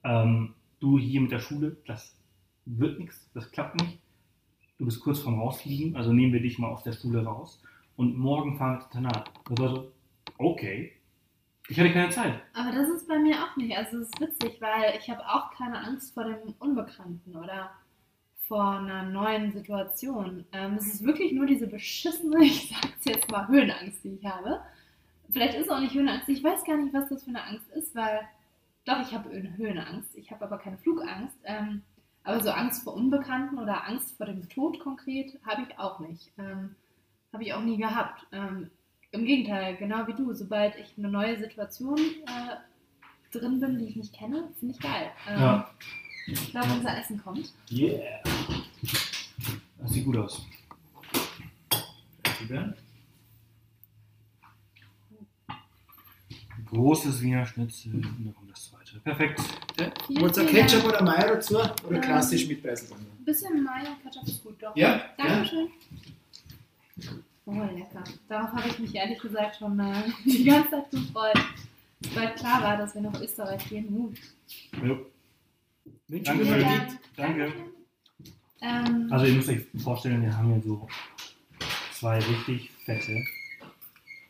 ähm, 0.04 0.54
du 0.80 0.98
hier 0.98 1.20
mit 1.20 1.30
der 1.30 1.38
Schule, 1.38 1.76
das 1.86 2.16
wird 2.64 2.98
nichts, 2.98 3.30
das 3.34 3.50
klappt 3.50 3.80
nicht. 3.80 3.98
Du 4.78 4.86
bist 4.86 5.00
kurz 5.00 5.20
vorm 5.20 5.38
Rausfliegen, 5.40 5.94
also 5.96 6.12
nehmen 6.12 6.32
wir 6.32 6.40
dich 6.40 6.58
mal 6.58 6.68
aus 6.68 6.82
der 6.82 6.92
Schule 6.92 7.22
raus. 7.22 7.62
Und 7.96 8.16
morgen 8.16 8.56
fahren 8.56 8.72
wir 8.72 8.76
ins 8.78 8.86
Internat. 8.86 9.30
Das 9.50 9.58
war 9.58 9.68
so, 9.68 9.92
okay. 10.40 10.92
Ich 11.68 11.78
hatte 11.78 11.92
keine 11.92 12.10
Zeit. 12.10 12.40
Aber 12.54 12.72
das 12.72 12.88
ist 12.88 13.06
bei 13.06 13.18
mir 13.18 13.36
auch 13.36 13.56
nicht. 13.56 13.76
Also 13.76 13.98
es 13.98 14.08
ist 14.08 14.20
witzig, 14.20 14.60
weil 14.60 14.98
ich 14.98 15.08
habe 15.08 15.24
auch 15.24 15.52
keine 15.52 15.78
Angst 15.78 16.14
vor 16.14 16.24
dem 16.24 16.54
Unbekannten 16.58 17.36
oder 17.36 17.70
vor 18.48 18.78
einer 18.78 19.04
neuen 19.04 19.52
Situation. 19.52 20.44
Ähm, 20.50 20.74
es 20.74 20.94
ist 20.94 21.04
wirklich 21.04 21.32
nur 21.32 21.46
diese 21.46 21.68
beschissene, 21.68 22.38
ich 22.44 22.68
sag's 22.68 23.04
jetzt 23.04 23.30
mal, 23.30 23.46
Höhenangst, 23.46 24.02
die 24.02 24.14
ich 24.14 24.24
habe. 24.24 24.60
Vielleicht 25.30 25.54
ist 25.54 25.66
es 25.66 25.70
auch 25.70 25.78
nicht 25.78 25.94
Höhenangst. 25.94 26.28
Ich 26.28 26.42
weiß 26.42 26.64
gar 26.64 26.76
nicht, 26.76 26.92
was 26.92 27.08
das 27.08 27.22
für 27.22 27.30
eine 27.30 27.44
Angst 27.44 27.70
ist, 27.70 27.94
weil 27.94 28.20
doch, 28.84 29.00
ich 29.00 29.14
habe 29.14 29.30
Höhenangst. 29.30 30.16
Ich 30.16 30.32
habe 30.32 30.44
aber 30.44 30.58
keine 30.58 30.78
Flugangst. 30.78 31.38
Ähm, 31.44 31.82
aber 32.24 32.42
so 32.42 32.50
Angst 32.50 32.82
vor 32.82 32.94
Unbekannten 32.94 33.58
oder 33.58 33.86
Angst 33.86 34.16
vor 34.16 34.26
dem 34.26 34.48
Tod 34.48 34.80
konkret 34.80 35.38
habe 35.46 35.62
ich 35.62 35.78
auch 35.78 36.00
nicht. 36.00 36.32
Ähm, 36.38 36.74
habe 37.32 37.44
ich 37.44 37.54
auch 37.54 37.62
nie 37.62 37.76
gehabt. 37.76 38.26
Ähm, 38.32 38.70
Im 39.12 39.24
Gegenteil, 39.24 39.76
genau 39.76 40.06
wie 40.06 40.12
du. 40.14 40.32
Sobald 40.32 40.76
ich 40.76 40.94
eine 40.96 41.08
neue 41.08 41.36
Situation 41.38 41.98
äh, 41.98 43.36
drin 43.36 43.58
bin, 43.60 43.78
die 43.78 43.86
ich 43.86 43.96
nicht 43.96 44.12
kenne, 44.14 44.48
finde 44.58 44.74
ich 44.74 44.80
geil. 44.80 45.10
Ähm, 45.28 45.40
Ja. 45.40 45.70
Ich 46.26 46.50
glaube, 46.50 46.68
unser 46.74 46.96
Essen 46.96 47.20
kommt. 47.20 47.52
Yeah. 47.72 48.22
Das 49.78 49.90
sieht 49.90 50.04
gut 50.04 50.16
aus. 50.16 50.42
Bernd? 52.46 52.76
Großes 56.66 57.20
Wiener 57.22 57.44
Schnitzel 57.46 57.94
und 57.94 58.02
dann 58.26 58.34
kommt 58.34 58.50
das 58.52 58.70
zweite. 58.70 59.00
Perfekt. 59.00 59.40
Vielen, 60.06 60.20
Wollt 60.22 60.36
ihr 60.36 60.46
vielen 60.48 60.66
Ketchup 60.66 60.84
oder 60.84 61.02
Mayo 61.02 61.34
dazu? 61.34 61.56
Oder 61.58 61.72
Ähm, 61.96 62.00
klassisch 62.00 62.46
mit 62.46 62.62
Preiselbeeren? 62.62 63.06
Ein 63.18 63.24
bisschen 63.24 63.64
Mayo 63.64 63.88
und 63.90 64.02
Ketchup 64.04 64.28
ist 64.28 64.44
gut, 64.44 64.62
doch. 64.62 64.76
Ja? 64.76 65.00
Dankeschön. 65.18 65.68
Oh, 67.52 67.76
lecker. 67.76 68.04
Darauf 68.28 68.52
habe 68.52 68.68
ich 68.68 68.78
mich 68.78 68.94
ehrlich 68.94 69.18
gesagt 69.18 69.56
schon 69.56 69.78
äh, 69.80 70.02
die 70.24 70.44
ganze 70.44 70.70
Zeit 70.70 70.90
gefreut. 70.90 71.38
Weil 72.14 72.34
klar 72.34 72.62
war, 72.62 72.76
dass 72.76 72.94
wir 72.94 73.02
nach 73.02 73.20
Österreich 73.20 73.68
gehen. 73.68 73.88
Uh. 73.92 74.12
Jo. 74.86 75.06
Wünschen 76.08 76.38
Danke 76.38 76.60
Ja, 76.60 76.68
mit. 76.68 76.98
Danke. 77.16 77.52
Ähm, 78.62 79.08
Also 79.10 79.26
ihr 79.26 79.34
müsst 79.34 79.48
euch 79.48 79.66
vorstellen, 79.82 80.22
wir 80.22 80.36
haben 80.36 80.52
hier 80.52 80.62
so 80.62 80.88
zwei 81.92 82.18
richtig 82.18 82.70
fette 82.84 83.22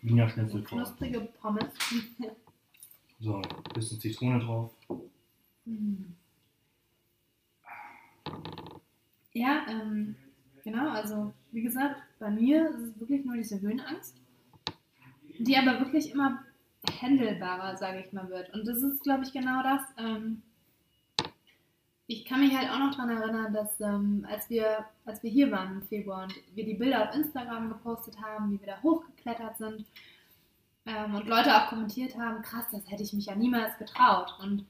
Wiener 0.03 0.29
Schnitzel 0.29 0.63
vor. 0.63 0.79
knusprige 0.79 1.21
Pommes. 1.41 1.65
So, 3.21 3.37
ein 3.37 3.43
bisschen 3.75 4.01
Zitrone 4.01 4.39
drauf. 4.41 4.71
Mm. 5.67 6.05
Ja, 9.33 9.65
ähm, 9.69 10.17
genau, 10.71 10.91
also 10.91 11.33
wie 11.53 11.63
gesagt, 11.63 11.97
bei 12.19 12.31
mir 12.31 12.71
ist 12.71 12.81
es 12.81 13.01
wirklich 13.01 13.25
nur 13.25 13.37
diese 13.37 13.61
Höhenangst, 13.61 14.17
die 15.39 15.57
aber 15.57 15.81
wirklich 15.81 16.13
immer 16.13 16.45
händelbarer, 16.89 17.77
sage 17.77 18.01
ich 18.01 18.13
mal, 18.13 18.29
wird. 18.31 18.53
Und 18.55 18.67
das 18.67 18.83
ist, 18.83 19.03
glaube 19.03 19.25
ich, 19.25 19.33
genau 19.33 19.63
das. 19.63 19.83
Ähm, 19.99 20.43
ich 22.07 22.25
kann 22.25 22.41
mich 22.41 22.57
halt 22.57 22.71
auch 22.71 22.79
noch 22.79 22.97
daran 22.97 23.11
erinnern, 23.11 23.53
dass 23.53 23.81
ähm, 23.81 24.27
als, 24.29 24.51
wir, 24.51 24.85
als 25.05 25.23
wir 25.23 25.31
hier 25.31 25.51
waren 25.51 25.77
im 25.77 25.83
Februar 25.83 26.25
und 26.25 26.35
wir 26.55 26.65
die 26.65 26.75
Bilder 26.75 27.09
auf 27.09 27.15
Instagram 27.15 27.69
gepostet 27.69 28.21
haben, 28.21 28.53
wie 28.53 28.61
wir 28.61 28.67
da 28.67 28.83
hochgeklettert 28.83 29.59
sind 29.59 29.85
ähm, 30.87 31.15
und 31.15 31.29
Leute 31.29 31.55
auch 31.55 31.69
kommentiert 31.69 32.17
haben, 32.19 32.43
krass, 32.43 32.65
das 32.73 32.91
hätte 32.91 33.03
ich 33.03 33.13
mich 33.13 33.27
ja 33.27 33.35
niemals 33.35 33.77
getraut. 33.79 34.35
Und 34.43 34.65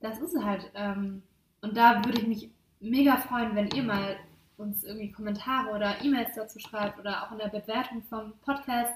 das 0.00 0.18
ist 0.18 0.36
halt. 0.42 0.70
Ähm, 0.74 1.22
und 1.62 1.76
da 1.76 2.04
würde 2.04 2.20
ich 2.20 2.26
mich 2.26 2.50
mega 2.80 3.16
freuen, 3.16 3.54
wenn 3.54 3.68
ihr 3.68 3.82
mal 3.82 4.16
uns 4.56 4.84
irgendwie 4.84 5.10
Kommentare 5.10 5.74
oder 5.74 6.02
E-Mails 6.02 6.34
dazu 6.34 6.58
schreibt 6.58 6.98
oder 6.98 7.22
auch 7.22 7.32
in 7.32 7.38
der 7.38 7.48
Bewertung 7.48 8.02
vom 8.04 8.32
Podcast. 8.44 8.92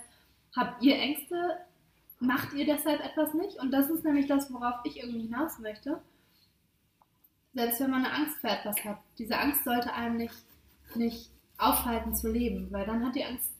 Habt 0.57 0.83
ihr 0.83 0.97
Ängste? 0.97 1.59
Macht 2.21 2.53
ihr 2.55 2.66
deshalb 2.66 3.05
etwas 3.05 3.35
nicht? 3.35 3.59
Und 3.61 3.71
das 3.71 3.90
ist 3.90 4.05
nämlich 4.05 4.27
das, 4.27 4.53
worauf 4.53 4.77
ich 4.85 4.99
irgendwie 4.99 5.23
hinaus 5.23 5.59
möchte. 5.59 6.01
Selbst 7.55 7.81
wenn 7.81 7.90
man 7.90 8.05
eine 8.05 8.14
Angst 8.14 8.38
vor 8.40 8.51
etwas 8.51 8.77
hat, 8.85 8.99
diese 9.18 9.38
Angst 9.38 9.64
sollte 9.64 9.92
einem 9.92 10.16
nicht, 10.16 10.44
nicht 10.94 11.31
aufhalten 11.59 12.14
zu 12.14 12.31
leben, 12.31 12.68
weil 12.71 12.87
dann 12.87 13.05
hat 13.05 13.14
die 13.14 13.25
Angst 13.25 13.51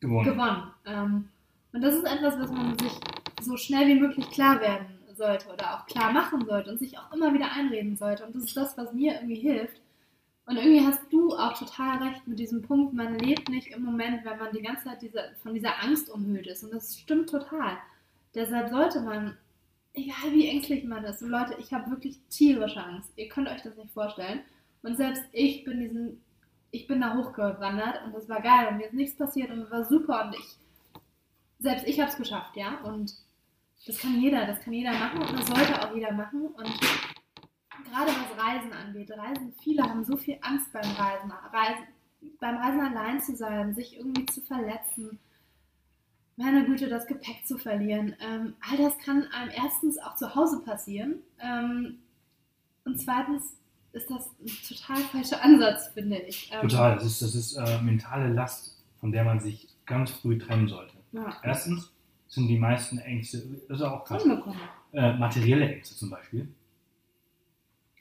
Gewonnen. 0.00 0.24
gewonnen. 0.24 0.62
Ähm, 0.84 1.28
und 1.72 1.82
das 1.82 1.94
ist 1.94 2.04
etwas, 2.04 2.38
was 2.38 2.50
man 2.50 2.78
sich 2.78 2.92
so 3.40 3.56
schnell 3.56 3.86
wie 3.88 4.00
möglich 4.00 4.30
klar 4.30 4.60
werden 4.60 4.86
sollte 5.14 5.48
oder 5.52 5.74
auch 5.74 5.86
klar 5.86 6.12
machen 6.12 6.44
sollte 6.44 6.70
und 6.70 6.78
sich 6.78 6.98
auch 6.98 7.12
immer 7.12 7.32
wieder 7.32 7.52
einreden 7.52 7.96
sollte. 7.96 8.24
Und 8.24 8.34
das 8.34 8.44
ist 8.44 8.56
das, 8.56 8.76
was 8.76 8.92
mir 8.92 9.14
irgendwie 9.14 9.40
hilft. 9.40 9.80
Und 10.46 10.56
irgendwie 10.56 10.86
hast 10.86 11.12
du 11.12 11.36
auch 11.36 11.58
total 11.58 12.02
recht 12.04 12.26
mit 12.26 12.38
diesem 12.38 12.62
Punkt, 12.62 12.94
man 12.94 13.18
lebt 13.18 13.48
nicht 13.48 13.68
im 13.68 13.82
Moment, 13.82 14.24
wenn 14.24 14.38
man 14.38 14.52
die 14.52 14.62
ganze 14.62 14.84
Zeit 14.84 15.02
diese, 15.02 15.32
von 15.42 15.54
dieser 15.54 15.82
Angst 15.82 16.08
umhüllt 16.08 16.46
ist. 16.46 16.62
Und 16.62 16.72
das 16.72 16.96
stimmt 16.96 17.28
total. 17.28 17.76
Deshalb 18.32 18.70
sollte 18.70 19.00
man, 19.00 19.36
egal 19.92 20.32
wie 20.32 20.48
ängstlich 20.48 20.84
man 20.84 21.04
ist, 21.04 21.20
und 21.20 21.30
Leute, 21.30 21.56
ich 21.58 21.72
habe 21.72 21.90
wirklich 21.90 22.20
tierische 22.30 22.80
Angst. 22.80 23.12
Ihr 23.16 23.28
könnt 23.28 23.48
euch 23.48 23.62
das 23.62 23.76
nicht 23.76 23.90
vorstellen. 23.90 24.40
Und 24.82 24.96
selbst 24.96 25.24
ich 25.32 25.64
bin 25.64 25.80
diesen, 25.80 26.22
ich 26.70 26.86
bin 26.86 27.00
da 27.00 27.16
hochgewandert 27.16 28.04
und 28.04 28.14
das 28.14 28.28
war 28.28 28.40
geil 28.40 28.68
und 28.70 28.76
mir 28.76 28.86
ist 28.86 28.94
nichts 28.94 29.16
passiert 29.16 29.50
und 29.50 29.62
es 29.62 29.70
war 29.70 29.84
super 29.84 30.26
und 30.26 30.36
ich, 30.36 30.58
selbst 31.58 31.88
ich 31.88 31.98
habe 31.98 32.10
es 32.10 32.16
geschafft, 32.16 32.56
ja. 32.56 32.78
Und 32.84 33.12
das 33.84 33.98
kann 33.98 34.20
jeder, 34.20 34.46
das 34.46 34.60
kann 34.60 34.74
jeder 34.74 34.92
machen 34.92 35.22
und 35.22 35.40
das 35.40 35.46
sollte 35.46 35.82
auch 35.82 35.92
jeder 35.92 36.12
machen. 36.12 36.46
Und 36.46 36.70
gerade 37.84 38.10
was 38.10 38.44
Reisen 38.44 38.72
angeht, 38.72 39.10
Reisen, 39.10 39.52
viele 39.62 39.82
haben 39.82 40.04
so 40.04 40.16
viel 40.16 40.38
Angst 40.42 40.72
beim 40.72 40.82
Reisen, 40.82 41.30
Reisen 41.52 41.86
beim 42.40 42.56
Reisen 42.56 42.80
allein 42.80 43.20
zu 43.20 43.36
sein, 43.36 43.74
sich 43.74 43.96
irgendwie 43.96 44.26
zu 44.26 44.40
verletzen. 44.42 45.18
Meine 46.36 46.64
Güte, 46.66 46.88
das 46.88 47.06
Gepäck 47.06 47.46
zu 47.46 47.56
verlieren. 47.56 48.14
Ähm, 48.20 48.54
all 48.60 48.76
das 48.76 48.98
kann 48.98 49.26
einem 49.32 49.50
erstens 49.54 49.98
auch 49.98 50.16
zu 50.16 50.34
Hause 50.34 50.62
passieren. 50.62 51.20
Ähm, 51.40 51.98
und 52.84 53.00
zweitens 53.00 53.56
ist 53.92 54.10
das 54.10 54.28
ein 54.40 54.76
total 54.76 55.02
falscher 55.04 55.42
Ansatz, 55.42 55.88
finde 55.94 56.18
ich. 56.18 56.50
Ähm, 56.52 56.68
Total. 56.68 56.94
Das 56.96 57.06
ist, 57.06 57.22
das 57.22 57.34
ist 57.34 57.56
äh, 57.56 57.80
mentale 57.80 58.32
Last, 58.32 58.82
von 59.00 59.12
der 59.12 59.24
man 59.24 59.40
sich 59.40 59.68
ganz 59.86 60.10
früh 60.10 60.38
trennen 60.38 60.68
sollte. 60.68 60.96
Ja. 61.12 61.36
Erstens 61.42 61.90
sind 62.28 62.48
die 62.48 62.58
meisten 62.58 62.98
Ängste, 62.98 63.42
das 63.68 63.78
ist 63.78 63.84
auch 63.84 64.04
krass, 64.04 64.24
äh, 64.92 65.12
materielle 65.14 65.72
Ängste 65.72 65.94
zum 65.94 66.10
Beispiel. 66.10 66.48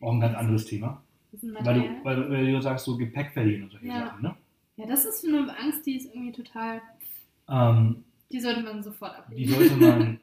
Auch 0.05 0.13
ein 0.13 0.19
ganz 0.21 0.35
anderes 0.37 0.65
Thema. 0.65 1.01
Weil 1.41 1.73
du, 1.81 2.03
weil, 2.05 2.29
weil 2.29 2.51
du 2.51 2.61
sagst, 2.61 2.85
so 2.85 2.95
Gepäck 2.95 3.31
verlieren 3.33 3.63
und 3.63 3.71
solche 3.71 3.87
Ja. 3.87 4.05
Sachen. 4.07 4.21
Ne? 4.21 4.35
Ja, 4.77 4.85
das 4.85 5.03
ist 5.05 5.25
eine 5.25 5.57
Angst, 5.57 5.85
die 5.85 5.95
ist 5.97 6.05
irgendwie 6.13 6.31
total. 6.31 6.81
Ähm, 7.49 8.03
Die 8.31 8.39
sollte 8.39 8.61
man 8.61 8.83
sofort 8.83 9.13
die 9.15 9.19
ablegen. 9.19 9.53
sollte 9.53 9.75
man. 9.75 10.19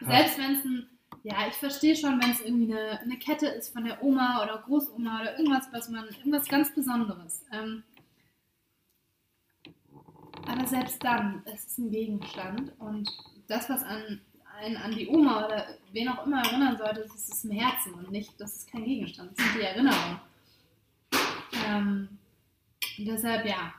Selbst 0.00 0.38
wenn 0.38 0.52
es 0.54 0.64
ein. 0.64 0.86
Ja, 1.24 1.36
ich 1.48 1.54
verstehe 1.54 1.96
schon, 1.96 2.20
wenn 2.22 2.30
es 2.30 2.40
irgendwie 2.40 2.72
eine, 2.72 3.00
eine 3.00 3.16
Kette 3.18 3.46
ist 3.46 3.72
von 3.72 3.84
der 3.84 4.02
Oma 4.02 4.42
oder 4.42 4.62
Großoma 4.64 5.20
oder 5.20 5.38
irgendwas, 5.38 5.68
was 5.72 5.88
man. 5.90 6.04
Irgendwas 6.06 6.46
ganz 6.48 6.74
Besonderes. 6.74 7.44
Ähm, 7.52 7.82
aber 10.46 10.66
selbst 10.66 11.02
dann, 11.04 11.42
es 11.52 11.66
ist 11.66 11.78
ein 11.78 11.90
Gegenstand 11.90 12.72
und 12.78 13.10
das, 13.48 13.68
was 13.68 13.82
an, 13.82 14.20
einen 14.58 14.76
an 14.76 14.92
die 14.92 15.08
Oma 15.08 15.46
oder 15.46 15.66
wen 15.92 16.08
auch 16.08 16.26
immer 16.26 16.42
erinnern 16.42 16.76
sollte, 16.76 17.02
das 17.02 17.28
ist 17.28 17.44
im 17.44 17.52
Herzen 17.52 17.94
und 17.94 18.10
nicht, 18.10 18.38
das 18.40 18.56
ist 18.56 18.70
kein 18.70 18.84
Gegenstand, 18.84 19.32
das 19.36 19.44
sind 19.44 19.56
die 19.56 19.64
Erinnerungen. 19.64 20.20
Ähm, 21.66 22.08
und 22.98 23.04
deshalb, 23.06 23.46
ja, 23.46 23.72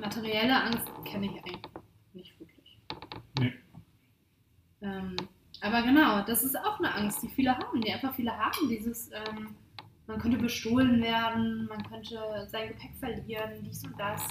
materielle 0.00 0.62
Angst 0.62 0.90
kenne 1.04 1.26
ich 1.26 1.32
eigentlich 1.32 1.62
nicht 2.14 2.40
wirklich. 2.40 2.78
Nee. 3.38 3.52
Ähm, 4.82 5.16
aber 5.60 5.82
genau, 5.82 6.22
das 6.22 6.44
ist 6.44 6.58
auch 6.58 6.78
eine 6.78 6.94
Angst, 6.94 7.22
die 7.22 7.28
viele 7.28 7.56
haben, 7.56 7.80
die 7.80 7.92
einfach 7.92 8.14
viele 8.14 8.36
haben. 8.36 8.68
Dieses, 8.68 9.10
ähm, 9.12 9.54
man 10.06 10.18
könnte 10.18 10.38
bestohlen 10.38 11.02
werden, 11.02 11.66
man 11.66 11.82
könnte 11.88 12.46
sein 12.50 12.68
Gepäck 12.68 12.94
verlieren, 12.98 13.62
dies 13.62 13.84
und 13.84 13.98
das. 13.98 14.26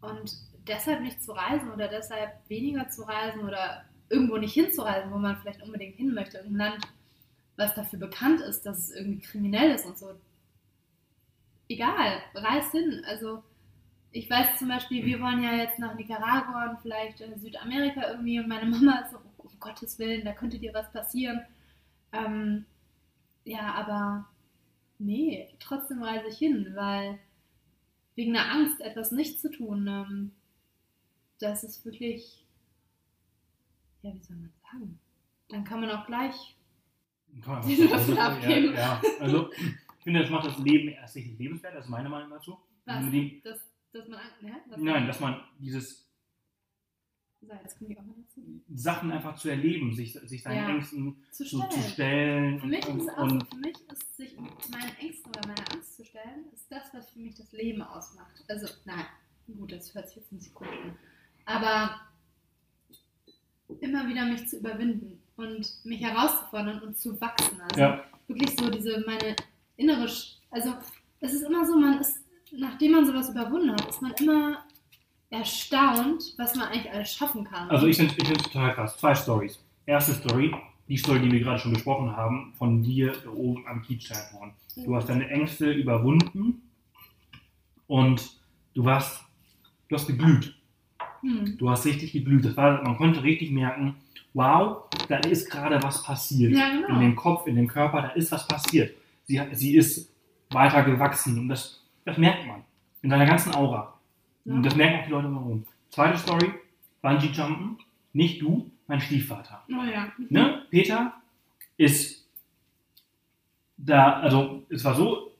Und 0.00 0.36
deshalb 0.66 1.00
nicht 1.00 1.22
zu 1.22 1.32
reisen 1.32 1.70
oder 1.72 1.88
deshalb 1.88 2.32
weniger 2.48 2.88
zu 2.88 3.02
reisen 3.02 3.40
oder 3.40 3.84
irgendwo 4.08 4.36
nicht 4.36 4.54
hinzureisen, 4.54 5.12
wo 5.12 5.18
man 5.18 5.36
vielleicht 5.38 5.62
unbedingt 5.62 5.96
hin 5.96 6.14
möchte, 6.14 6.38
irgendein 6.38 6.72
Land, 6.72 6.88
was 7.56 7.74
dafür 7.74 7.98
bekannt 7.98 8.40
ist, 8.40 8.62
dass 8.62 8.78
es 8.78 8.90
irgendwie 8.94 9.20
kriminell 9.20 9.72
ist 9.72 9.86
und 9.86 9.98
so. 9.98 10.14
Egal, 11.68 12.22
reist 12.34 12.72
hin. 12.72 13.02
Also 13.06 13.42
ich 14.10 14.30
weiß 14.30 14.58
zum 14.58 14.68
Beispiel, 14.68 15.04
wir 15.04 15.20
wollen 15.20 15.42
ja 15.42 15.52
jetzt 15.52 15.78
nach 15.78 15.94
Nicaragua 15.94 16.70
und 16.70 16.80
vielleicht 16.80 17.20
in 17.20 17.38
Südamerika 17.38 18.10
irgendwie 18.10 18.38
und 18.38 18.48
meine 18.48 18.66
Mama 18.70 19.00
ist 19.00 19.12
so, 19.12 19.18
oh, 19.18 19.42
um 19.42 19.60
Gottes 19.60 19.98
Willen, 19.98 20.24
da 20.24 20.32
könnte 20.32 20.58
dir 20.58 20.72
was 20.72 20.90
passieren. 20.92 21.42
Ähm, 22.12 22.64
ja, 23.44 23.74
aber 23.74 24.26
nee, 24.98 25.48
trotzdem 25.60 26.02
reise 26.02 26.28
ich 26.28 26.38
hin, 26.38 26.72
weil 26.74 27.18
wegen 28.14 28.32
der 28.32 28.50
Angst, 28.50 28.80
etwas 28.80 29.12
nicht 29.12 29.40
zu 29.40 29.50
tun, 29.50 29.86
ähm, 29.86 30.32
das 31.38 31.62
ist 31.62 31.84
wirklich, 31.84 32.44
ja, 34.02 34.12
wie 34.14 34.22
soll 34.22 34.36
man 34.36 34.52
sagen? 34.72 34.98
Dann 35.48 35.64
kann 35.64 35.80
man 35.80 35.90
auch 35.90 36.06
gleich 36.06 36.56
Kann 37.42 37.54
man 37.60 37.62
Die 37.68 37.76
so- 37.76 38.18
abgeben. 38.18 38.74
Ja, 38.74 39.00
ja. 39.02 39.02
Also, 39.20 39.52
ich 39.52 40.04
finde, 40.04 40.20
das 40.20 40.30
macht 40.30 40.46
das 40.46 40.58
Leben 40.58 40.88
erst 40.88 41.16
richtig 41.16 41.38
lebenswert, 41.38 41.74
das 41.74 41.84
ist 41.84 41.90
meine 41.90 42.08
Meinung 42.08 42.30
dazu. 42.30 42.58
Was? 42.84 43.10
Die- 43.10 43.40
Dass, 43.42 43.60
dass 43.92 44.08
man. 44.08 44.20
Hä? 44.40 44.52
Was 44.68 44.80
Nein, 44.80 45.06
dass 45.06 45.20
man 45.20 45.40
dieses 45.58 46.08
So, 47.40 47.52
jetzt 47.52 47.78
komme 47.78 47.92
ich 47.92 47.98
auch 47.98 48.02
mal 48.04 48.14
dazu. 48.16 48.40
Sachen 48.74 49.10
einfach 49.12 49.36
zu 49.36 49.48
erleben, 49.48 49.94
sich, 49.94 50.12
sich 50.14 50.42
seinen 50.42 50.56
Ja. 50.56 50.68
Ängsten 50.70 51.22
Zu 51.30 51.44
zu, 51.44 51.56
stellen. 51.58 51.70
zu 51.70 51.88
stellen 51.90 52.60
Für 52.60 52.66
mich 52.66 52.86
und, 52.88 52.98
ist 53.00 53.04
es 53.08 53.14
auch 53.14 53.28
so, 53.30 53.38
für 53.40 53.56
mich 53.56 53.76
ist 53.90 54.16
sich 54.16 54.36
meinen 54.36 54.96
Ängsten 54.98 55.30
oder 55.30 55.46
meiner 55.48 55.72
Angst 55.74 55.96
zu 55.96 56.04
stellen, 56.04 56.44
ist 56.52 56.70
das, 56.70 56.92
was 56.94 57.10
für 57.10 57.18
mich 57.20 57.34
das 57.36 57.52
Leben 57.52 57.82
ausmacht. 57.82 58.44
Also, 58.48 58.66
nein, 58.84 59.04
gut, 59.46 59.70
das 59.72 59.94
hört 59.94 60.08
sich 60.08 60.16
jetzt 60.16 60.32
ein 60.32 60.38
bisschen 60.38 60.54
komisch 60.54 60.78
an. 60.82 60.96
Aber 61.44 62.00
immer 63.80 64.08
wieder 64.08 64.24
mich 64.24 64.48
zu 64.48 64.58
überwinden 64.58 65.20
und 65.36 65.84
mich 65.84 66.00
herauszufordern 66.00 66.80
und 66.80 66.96
zu 66.96 67.20
wachsen. 67.20 67.60
Also 67.60 67.80
ja, 67.80 68.04
wirklich 68.26 68.56
so 68.58 68.70
diese, 68.70 69.04
meine 69.06 69.36
innere, 69.76 70.08
also 70.50 70.74
es 71.20 71.32
ist 71.32 71.42
immer 71.42 71.64
so, 71.66 71.78
man 71.78 72.00
ist, 72.00 72.20
nachdem 72.52 72.92
man 72.92 73.06
sowas 73.06 73.30
überwunden 73.30 73.72
hat, 73.72 73.88
ist 73.88 74.02
man 74.02 74.12
immer 74.20 74.64
erstaunt, 75.30 76.34
was 76.38 76.54
man 76.54 76.68
eigentlich 76.68 76.92
alles 76.92 77.12
schaffen 77.12 77.44
kann. 77.44 77.68
also 77.70 77.86
ich 77.86 77.96
finde 77.96 78.14
es 78.20 78.42
total 78.44 78.74
krass. 78.74 78.96
Zwei 78.96 79.14
Stories. 79.14 79.62
Erste 79.86 80.14
Story, 80.14 80.54
die 80.88 80.96
Story, 80.96 81.20
die 81.20 81.30
wir 81.30 81.40
gerade 81.40 81.58
schon 81.58 81.72
besprochen 81.72 82.16
haben, 82.16 82.54
von 82.56 82.82
dir 82.82 83.12
da 83.24 83.30
oben 83.30 83.66
am 83.66 83.82
Kiezsteinhorn. 83.82 84.52
Du 84.76 84.94
hast 84.94 85.08
deine 85.08 85.28
Ängste 85.28 85.70
überwunden 85.72 86.62
und 87.86 88.38
du 88.74 88.84
warst, 88.84 89.22
du 89.88 89.96
hast 89.96 90.06
geglüht. 90.06 90.54
Hm. 91.22 91.56
Du 91.58 91.68
hast 91.70 91.84
richtig 91.86 92.12
geglüht. 92.12 92.44
Das 92.44 92.56
war, 92.56 92.82
man 92.82 92.96
konnte 92.96 93.22
richtig 93.22 93.50
merken, 93.50 93.96
wow, 94.34 94.84
da 95.08 95.16
ist 95.18 95.50
gerade 95.50 95.82
was 95.82 96.02
passiert. 96.02 96.52
Ja, 96.52 96.70
genau. 96.70 96.88
In 96.88 97.00
dem 97.00 97.16
Kopf, 97.16 97.46
in 97.46 97.56
dem 97.56 97.66
Körper, 97.68 98.02
da 98.02 98.08
ist 98.10 98.30
was 98.32 98.46
passiert. 98.46 98.94
Sie, 99.24 99.40
hat- 99.40 99.48
sie 99.56 99.76
ist 99.76 100.10
weiter 100.50 100.82
gewachsen 100.84 101.38
und 101.38 101.48
das, 101.48 101.82
das 102.04 102.16
merkt 102.18 102.46
man. 102.46 102.62
In 103.02 103.10
seiner 103.10 103.26
ganzen 103.26 103.54
Aura. 103.54 103.94
Ja. 104.44 104.54
Und 104.54 104.62
das 104.64 104.74
merken 104.76 105.00
auch 105.00 105.04
die 105.06 105.10
Leute 105.12 105.26
immer 105.28 105.40
rum. 105.40 105.64
Zweite 105.90 106.18
Story, 106.18 106.50
Bungee 107.02 107.28
Jumpen. 107.28 107.78
Nicht 108.12 108.40
du, 108.42 108.70
mein 108.86 109.00
Stiefvater. 109.00 109.62
Oh 109.70 109.84
ja. 109.84 110.08
Ne? 110.30 110.62
Peter 110.70 111.12
ist 111.76 112.26
da, 113.76 114.14
also 114.20 114.64
es 114.70 114.84
war 114.84 114.94
so, 114.94 115.32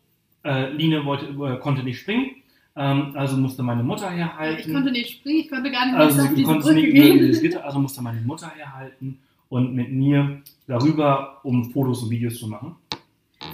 äh, 0.44 0.70
Line 0.70 1.04
wollte, 1.04 1.26
äh, 1.26 1.58
konnte 1.58 1.82
nicht 1.82 2.00
springen, 2.00 2.36
ähm, 2.78 3.12
also 3.14 3.36
musste 3.36 3.62
meine 3.62 3.82
Mutter 3.82 4.08
herhalten. 4.10 4.60
Ich 4.68 4.72
konnte 4.72 4.90
nicht 4.92 5.10
springen, 5.18 5.40
ich 5.40 5.50
konnte 5.50 5.70
gar 5.70 5.86
nicht 5.86 5.94
Also 5.96 6.22
auf 6.22 6.34
diese 6.34 6.54
Brücke 6.54 6.74
nicht 6.74 6.84
über 6.86 6.92
gehen. 7.00 7.18
dieses 7.18 7.42
Gitter, 7.42 7.64
also 7.64 7.78
musste 7.80 8.00
meine 8.02 8.20
Mutter 8.22 8.50
herhalten 8.54 9.18
und 9.48 9.74
mit 9.74 9.90
mir 9.92 10.40
darüber, 10.66 11.40
um 11.42 11.70
Fotos 11.72 12.02
und 12.04 12.10
Videos 12.10 12.38
zu 12.38 12.46
machen. 12.48 12.76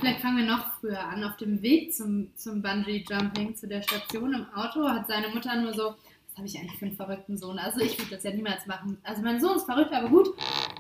Vielleicht 0.01 0.21
fangen 0.21 0.39
wir 0.39 0.47
noch 0.47 0.79
früher 0.81 0.99
an. 1.01 1.23
Auf 1.25 1.37
dem 1.37 1.61
Weg 1.63 1.95
zum, 1.95 2.29
zum 2.37 2.63
Bungee-Jumping, 2.63 3.55
zu 3.55 3.67
der 3.69 3.83
Station 3.83 4.33
im 4.35 4.47
Auto, 4.55 4.89
hat 4.89 5.07
seine 5.09 5.29
Mutter 5.29 5.55
nur 5.61 5.73
so, 5.75 5.83
was 6.27 6.37
habe 6.39 6.47
ich 6.49 6.59
eigentlich 6.59 6.79
für 6.79 6.87
einen 6.87 6.97
verrückten 6.97 7.37
Sohn? 7.39 7.59
Also 7.59 7.81
ich 7.81 7.97
würde 7.99 8.17
das 8.17 8.25
ja 8.25 8.33
niemals 8.33 8.67
machen. 8.67 8.97
Also 9.05 9.23
mein 9.23 9.41
Sohn 9.41 9.57
ist 9.57 9.65
verrückt, 9.67 9.93
aber 9.93 10.09
gut, 10.09 10.29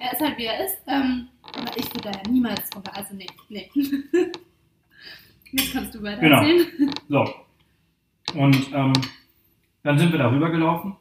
er 0.01 0.13
ist 0.13 0.21
halt 0.21 0.37
wie 0.39 0.45
er 0.47 0.65
ist. 0.67 0.79
Ähm, 0.89 1.29
aber 1.43 1.71
ich 1.77 1.85
würde 1.95 2.11
da 2.11 2.11
ja 2.11 2.31
niemals 2.31 2.69
drunter. 2.71 2.97
Also 2.97 3.15
nee, 3.15 3.27
nee. 3.49 3.71
Jetzt 5.53 5.73
kannst 5.73 5.95
du 5.95 6.03
weiter 6.03 6.21
Genau. 6.21 6.37
erzählen. 6.43 6.67
So. 7.09 7.25
Und 8.35 8.72
ähm, 8.72 8.93
dann 9.82 9.99
sind 9.99 10.12
wir 10.12 10.18
da 10.18 10.30
rübergelaufen. 10.30 10.97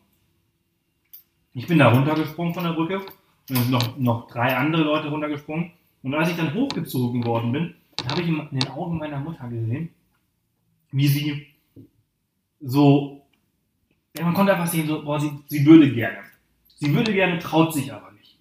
Ich 1.54 1.68
bin 1.68 1.80
da 1.80 1.90
runtergesprungen 1.90 2.54
von 2.54 2.64
der 2.64 2.74
Brücke. 2.74 3.02
Und 3.50 3.56
sind 3.58 3.72
noch, 3.72 3.98
noch 3.98 4.28
drei 4.28 4.56
andere 4.56 4.84
Leute 4.84 5.10
runtergesprungen. 5.10 5.72
Und 6.02 6.14
als 6.16 6.30
ich 6.30 6.38
dann 6.38 6.54
hochgezogen 6.54 7.26
worden 7.26 7.52
bin, 7.52 7.76
habe 8.10 8.22
ich 8.22 8.28
in 8.28 8.48
den 8.52 8.68
Augen 8.70 8.98
meiner 8.98 9.20
Mutter 9.20 9.48
gesehen, 9.48 9.90
wie 10.92 11.08
sie 11.08 11.48
so, 12.62 13.22
ja, 14.18 14.24
man 14.24 14.34
konnte 14.34 14.54
einfach 14.54 14.68
sehen, 14.68 14.88
so, 14.88 15.04
boah, 15.04 15.20
sie, 15.20 15.32
sie 15.48 15.66
würde 15.66 15.92
gerne. 15.92 16.20
Sie 16.78 16.94
würde 16.94 17.14
gerne, 17.14 17.40
traut 17.40 17.74
sich 17.74 17.92
aber 17.92 18.12
nicht. 18.12 18.38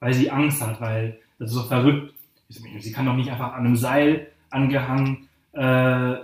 Weil 0.00 0.14
sie 0.14 0.30
Angst 0.30 0.60
hat, 0.60 0.80
weil 0.80 1.20
das 1.38 1.50
ist 1.50 1.56
so 1.56 1.62
verrückt. 1.64 2.14
Sie 2.48 2.92
kann 2.92 3.06
doch 3.06 3.16
nicht 3.16 3.30
einfach 3.30 3.54
an 3.54 3.66
einem 3.66 3.76
Seil 3.76 4.28
angehangen 4.50 5.28
äh, 5.52 6.16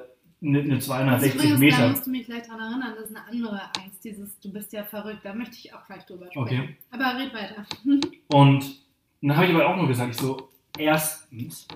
eine, 0.42 0.60
eine 0.60 0.74
Also 0.74 0.86
260 0.86 1.34
übrigens, 1.34 1.52
da 1.52 1.58
Meter. 1.58 1.88
musst 1.90 2.06
du 2.06 2.10
mich 2.10 2.26
gleich 2.26 2.42
daran 2.46 2.60
erinnern, 2.60 2.94
das 2.96 3.10
ist 3.10 3.16
eine 3.16 3.26
andere 3.26 3.62
Angst, 3.76 4.04
dieses, 4.04 4.40
du 4.40 4.52
bist 4.52 4.72
ja 4.72 4.84
verrückt, 4.84 5.20
da 5.22 5.34
möchte 5.34 5.56
ich 5.56 5.74
auch 5.74 5.84
gleich 5.86 6.04
drüber 6.06 6.26
sprechen. 6.26 6.40
Okay. 6.40 6.76
Aber 6.90 7.18
red 7.18 7.34
weiter. 7.34 7.66
Und 8.28 8.80
dann 9.20 9.36
habe 9.36 9.46
ich 9.46 9.54
aber 9.54 9.68
auch 9.68 9.76
nur 9.76 9.88
gesagt, 9.88 10.14
ich 10.14 10.16
so, 10.16 10.48
erstens, 10.78 11.68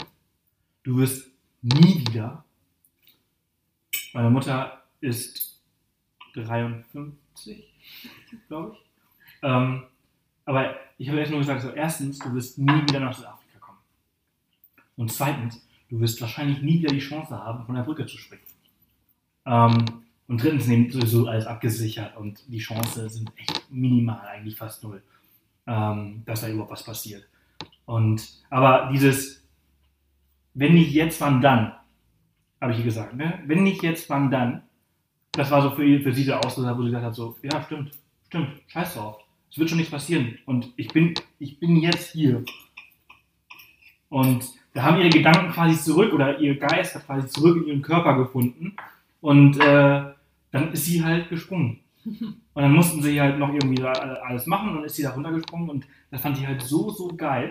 du 0.82 0.96
wirst 0.96 1.30
nie 1.62 2.00
wieder, 2.06 2.44
meine 4.12 4.30
Mutter 4.30 4.82
ist 5.00 5.60
53, 6.34 7.16
glaube 8.48 8.76
ich, 8.76 8.84
ähm, 9.42 9.84
aber 10.46 10.76
ich 10.98 11.08
habe 11.08 11.18
erst 11.20 11.30
nur 11.30 11.40
gesagt, 11.40 11.62
so, 11.62 11.70
erstens, 11.70 12.18
du 12.18 12.32
wirst 12.34 12.58
nie 12.58 12.82
wieder 12.82 13.00
nach 13.00 13.14
Südafrika 13.14 13.58
kommen. 13.58 13.78
Und 14.96 15.12
zweitens, 15.12 15.66
du 15.90 16.00
wirst 16.00 16.20
wahrscheinlich 16.20 16.62
nie 16.62 16.80
wieder 16.80 16.92
die 16.94 16.98
Chance 16.98 17.36
haben, 17.36 17.64
von 17.66 17.74
der 17.74 17.82
Brücke 17.82 18.06
zu 18.06 18.16
springen. 18.16 18.42
Ähm, 19.46 20.04
und 20.26 20.42
drittens, 20.42 20.66
nee, 20.66 20.88
sowieso 20.90 21.26
alles 21.26 21.46
abgesichert 21.46 22.16
und 22.16 22.42
die 22.48 22.58
Chancen 22.58 23.08
sind 23.08 23.30
echt 23.36 23.70
minimal, 23.70 24.26
eigentlich 24.26 24.56
fast 24.56 24.82
null, 24.82 25.02
ähm, 25.66 26.22
dass 26.24 26.40
da 26.40 26.48
überhaupt 26.48 26.70
was 26.70 26.84
passiert. 26.84 27.26
Und, 27.84 28.26
aber 28.48 28.88
dieses, 28.92 29.46
wenn 30.54 30.74
nicht 30.74 30.92
jetzt, 30.92 31.20
wann 31.20 31.42
dann, 31.42 31.74
habe 32.60 32.72
ich 32.72 32.78
ihr 32.78 32.84
gesagt, 32.84 33.14
ne? 33.14 33.42
wenn 33.46 33.62
nicht 33.62 33.82
jetzt, 33.82 34.08
wann 34.08 34.30
dann, 34.30 34.62
das 35.32 35.50
war 35.50 35.60
so 35.60 35.70
für, 35.70 36.00
für 36.00 36.14
sie 36.14 36.24
der 36.24 36.42
Auslöser, 36.42 36.76
wo 36.76 36.82
sie 36.82 36.88
gesagt 36.88 37.04
hat, 37.04 37.14
so, 37.14 37.36
ja, 37.42 37.62
stimmt, 37.62 37.90
stimmt, 38.28 38.48
scheiß 38.68 38.94
drauf, 38.94 39.18
es 39.50 39.58
wird 39.58 39.68
schon 39.68 39.78
nichts 39.78 39.92
passieren 39.92 40.38
und 40.46 40.72
ich 40.76 40.88
bin, 40.88 41.14
ich 41.38 41.60
bin 41.60 41.76
jetzt 41.76 42.12
hier. 42.12 42.42
Und 44.08 44.46
da 44.72 44.84
haben 44.84 44.98
ihre 44.98 45.10
Gedanken 45.10 45.52
quasi 45.52 45.78
zurück 45.78 46.14
oder 46.14 46.38
ihr 46.38 46.58
Geist 46.58 46.94
hat 46.94 47.04
quasi 47.04 47.28
zurück 47.28 47.58
in 47.58 47.66
ihren 47.66 47.82
Körper 47.82 48.16
gefunden 48.16 48.74
und 49.24 49.58
äh, 49.58 50.02
dann 50.50 50.72
ist 50.72 50.84
sie 50.84 51.02
halt 51.02 51.30
gesprungen. 51.30 51.80
Und 52.04 52.62
dann 52.62 52.74
mussten 52.74 53.00
sie 53.00 53.18
halt 53.18 53.38
noch 53.38 53.54
irgendwie 53.54 53.80
da 53.80 53.90
alles 53.92 54.46
machen 54.46 54.68
und 54.68 54.74
dann 54.76 54.84
ist 54.84 54.96
sie 54.96 55.02
da 55.02 55.12
runtergesprungen 55.12 55.70
und 55.70 55.86
das 56.10 56.20
fand 56.20 56.36
ich 56.36 56.46
halt 56.46 56.60
so, 56.60 56.90
so 56.90 57.08
geil. 57.08 57.50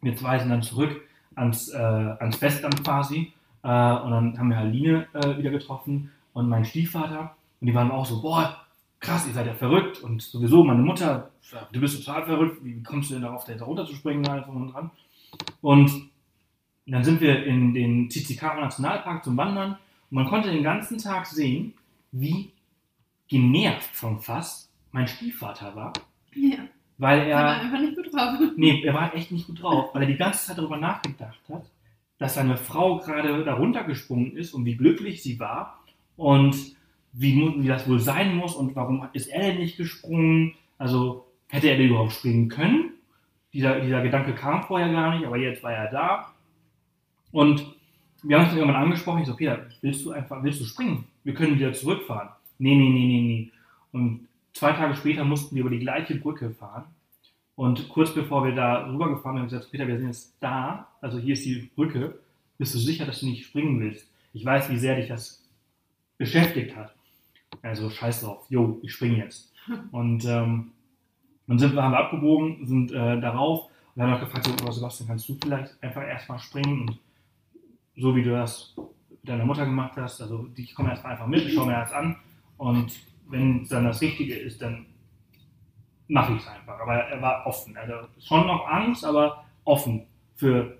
Wir 0.00 0.16
zwei 0.16 0.38
sind 0.38 0.48
dann 0.48 0.62
zurück 0.62 1.02
ans, 1.34 1.68
äh, 1.68 1.76
ans 1.76 2.36
Festland 2.36 2.82
quasi 2.82 3.30
äh, 3.62 3.68
und 3.68 4.10
dann 4.10 4.38
haben 4.38 4.48
wir 4.48 4.56
halt 4.56 4.72
Line 4.72 5.06
äh, 5.12 5.36
wieder 5.36 5.50
getroffen 5.50 6.10
und 6.32 6.48
meinen 6.48 6.64
Stiefvater 6.64 7.36
und 7.60 7.66
die 7.66 7.74
waren 7.74 7.90
auch 7.90 8.06
so, 8.06 8.22
boah, 8.22 8.56
krass, 8.98 9.26
ihr 9.26 9.34
seid 9.34 9.46
ja 9.46 9.52
verrückt 9.52 10.02
und 10.02 10.22
sowieso 10.22 10.64
meine 10.64 10.80
Mutter, 10.80 11.28
du 11.72 11.80
bist 11.80 12.02
total 12.02 12.24
verrückt, 12.24 12.64
wie 12.64 12.82
kommst 12.82 13.10
du 13.10 13.14
denn 13.14 13.22
darauf, 13.22 13.44
da 13.44 13.52
jetzt 13.52 13.66
runterzuspringen, 13.66 14.26
halt 14.30 14.48
und 14.48 14.72
dran. 14.72 14.90
Und 15.60 15.92
dann 16.86 17.04
sind 17.04 17.20
wir 17.20 17.44
in 17.44 17.74
den 17.74 18.08
Titicaca 18.08 18.58
Nationalpark 18.58 19.22
zum 19.22 19.36
Wandern 19.36 19.76
und 20.10 20.14
man 20.16 20.26
konnte 20.26 20.50
den 20.50 20.62
ganzen 20.62 20.98
Tag 20.98 21.26
sehen, 21.26 21.74
wie 22.12 22.52
genervt 23.28 23.94
von 23.94 24.20
fast 24.20 24.70
mein 24.92 25.08
Stiefvater 25.08 25.74
war, 25.74 25.92
Ja, 26.34 26.58
weil 26.98 27.20
er 27.28 27.36
war 27.36 27.56
er, 27.56 27.60
einfach 27.62 27.80
nicht 27.80 27.96
gut 27.96 28.12
drauf. 28.14 28.38
nee, 28.56 28.82
er 28.82 28.94
war 28.94 29.14
echt 29.14 29.32
nicht 29.32 29.46
gut 29.46 29.62
drauf, 29.62 29.90
weil 29.94 30.02
er 30.02 30.08
die 30.08 30.16
ganze 30.16 30.46
Zeit 30.46 30.58
darüber 30.58 30.76
nachgedacht 30.76 31.40
hat, 31.50 31.64
dass 32.18 32.34
seine 32.34 32.56
Frau 32.56 32.98
gerade 32.98 33.44
da 33.44 33.54
runtergesprungen 33.54 34.36
ist 34.36 34.54
und 34.54 34.64
wie 34.64 34.76
glücklich 34.76 35.22
sie 35.22 35.38
war 35.40 35.80
und 36.16 36.56
wie, 37.12 37.34
wie 37.58 37.66
das 37.68 37.88
wohl 37.88 38.00
sein 38.00 38.36
muss 38.36 38.54
und 38.54 38.76
warum 38.76 39.06
ist 39.12 39.26
er 39.26 39.40
denn 39.42 39.58
nicht 39.58 39.76
gesprungen, 39.76 40.54
also 40.78 41.26
hätte 41.48 41.68
er 41.68 41.76
denn 41.76 41.88
überhaupt 41.88 42.12
springen 42.12 42.48
können? 42.48 42.92
Dieser, 43.52 43.80
dieser 43.80 44.02
Gedanke 44.02 44.34
kam 44.34 44.62
vorher 44.64 44.90
gar 44.92 45.14
nicht, 45.16 45.26
aber 45.26 45.36
jetzt 45.36 45.62
war 45.62 45.72
er 45.72 45.90
da 45.90 46.32
und 47.32 47.75
wir 48.26 48.38
haben 48.38 48.46
uns 48.46 48.56
irgendwann 48.56 48.82
angesprochen, 48.82 49.22
ich 49.22 49.28
so, 49.28 49.36
Peter, 49.36 49.66
willst 49.82 50.04
du 50.04 50.10
einfach, 50.10 50.42
willst 50.42 50.60
du 50.60 50.64
springen? 50.64 51.04
Wir 51.22 51.34
können 51.34 51.54
wieder 51.54 51.72
zurückfahren. 51.72 52.28
Nee, 52.58 52.74
nee, 52.74 52.88
nee, 52.88 53.06
nee, 53.06 53.20
nee. 53.20 53.52
Und 53.92 54.28
zwei 54.52 54.72
Tage 54.72 54.96
später 54.96 55.24
mussten 55.24 55.54
wir 55.54 55.60
über 55.60 55.70
die 55.70 55.78
gleiche 55.78 56.16
Brücke 56.16 56.50
fahren. 56.50 56.84
Und 57.54 57.88
kurz 57.88 58.12
bevor 58.12 58.44
wir 58.44 58.54
da 58.54 58.86
rübergefahren 58.86 59.22
sind, 59.22 59.26
haben 59.26 59.50
wir 59.50 59.58
gesagt, 59.58 59.70
Peter, 59.70 59.86
wir 59.86 59.98
sind 59.98 60.08
jetzt 60.08 60.36
da, 60.40 60.88
also 61.00 61.18
hier 61.18 61.34
ist 61.34 61.44
die 61.44 61.70
Brücke. 61.74 62.18
Bist 62.58 62.74
du 62.74 62.78
sicher, 62.78 63.06
dass 63.06 63.20
du 63.20 63.26
nicht 63.26 63.46
springen 63.46 63.80
willst? 63.80 64.10
Ich 64.32 64.44
weiß, 64.44 64.70
wie 64.70 64.78
sehr 64.78 64.96
dich 64.96 65.08
das 65.08 65.42
beschäftigt 66.18 66.76
hat. 66.76 66.94
Also 67.62 67.90
scheiß 67.90 68.22
drauf, 68.22 68.44
jo, 68.48 68.78
ich 68.82 68.92
springe 68.92 69.18
jetzt. 69.18 69.52
Und 69.92 70.24
ähm, 70.24 70.72
dann 71.46 71.58
sind 71.58 71.76
haben 71.76 71.92
wir 71.92 71.98
abgebogen, 71.98 72.66
sind 72.66 72.92
äh, 72.92 73.20
darauf 73.20 73.70
und 73.94 74.02
haben 74.02 74.10
noch 74.10 74.20
gefragt, 74.20 74.46
so, 74.46 74.72
Sebastian, 74.72 75.08
kannst 75.08 75.28
du 75.28 75.36
vielleicht 75.42 75.82
einfach 75.82 76.02
erstmal 76.02 76.38
springen 76.38 76.82
und 76.82 76.98
so 77.96 78.14
wie 78.14 78.22
du 78.22 78.30
das 78.30 78.74
mit 79.10 79.28
deiner 79.28 79.44
Mutter 79.44 79.64
gemacht 79.64 79.96
hast, 79.96 80.20
also 80.20 80.48
ich 80.54 80.74
komme 80.74 80.90
erstmal 80.90 81.12
einfach 81.12 81.26
mit, 81.26 81.42
ich 81.42 81.54
schaue 81.54 81.66
mir 81.66 81.80
das 81.80 81.92
an 81.92 82.16
und 82.56 82.92
wenn 83.28 83.62
es 83.62 83.68
dann 83.68 83.84
das 83.84 84.00
Richtige 84.00 84.34
ist, 84.34 84.62
dann 84.62 84.86
mache 86.08 86.34
ich 86.34 86.40
es 86.40 86.48
einfach. 86.48 86.78
Aber 86.78 86.94
er 86.94 87.20
war 87.20 87.46
offen. 87.46 87.76
Also 87.76 88.08
schon 88.20 88.46
noch 88.46 88.66
Angst, 88.68 89.04
aber 89.04 89.44
offen 89.64 90.06
für 90.34 90.78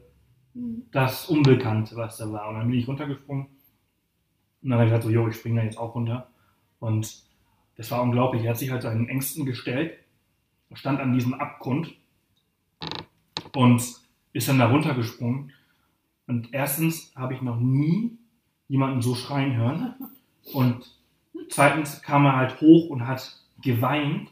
das 0.90 1.26
Unbekannte, 1.28 1.96
was 1.96 2.16
da 2.16 2.30
war. 2.30 2.48
Und 2.48 2.56
dann 2.56 2.68
bin 2.68 2.78
ich 2.78 2.88
runtergesprungen. 2.88 3.46
Und 3.46 4.70
dann 4.70 4.78
habe 4.78 4.84
ich 4.84 4.90
gesagt, 4.90 5.04
so, 5.04 5.10
jo, 5.10 5.28
ich 5.28 5.36
springe 5.36 5.60
da 5.60 5.64
jetzt 5.64 5.78
auch 5.78 5.94
runter. 5.94 6.30
Und 6.78 7.24
das 7.76 7.90
war 7.90 8.02
unglaublich. 8.02 8.44
Er 8.44 8.50
hat 8.50 8.58
sich 8.58 8.70
halt 8.70 8.82
seinen 8.82 9.08
Ängsten 9.08 9.44
gestellt, 9.44 9.98
stand 10.72 11.00
an 11.00 11.12
diesem 11.12 11.34
Abgrund 11.34 11.94
und 13.54 13.82
ist 14.32 14.48
dann 14.48 14.58
da 14.58 14.70
runtergesprungen. 14.70 15.52
Und 16.26 16.52
erstens 16.52 17.12
habe 17.14 17.34
ich 17.34 17.42
noch 17.42 17.58
nie 17.58 18.18
jemanden 18.68 19.02
so 19.02 19.14
schreien 19.14 19.56
hören. 19.56 19.94
Und 20.52 20.86
zweitens 21.48 22.02
kam 22.02 22.26
er 22.26 22.36
halt 22.36 22.60
hoch 22.60 22.88
und 22.90 23.06
hat 23.06 23.36
geweint 23.62 24.30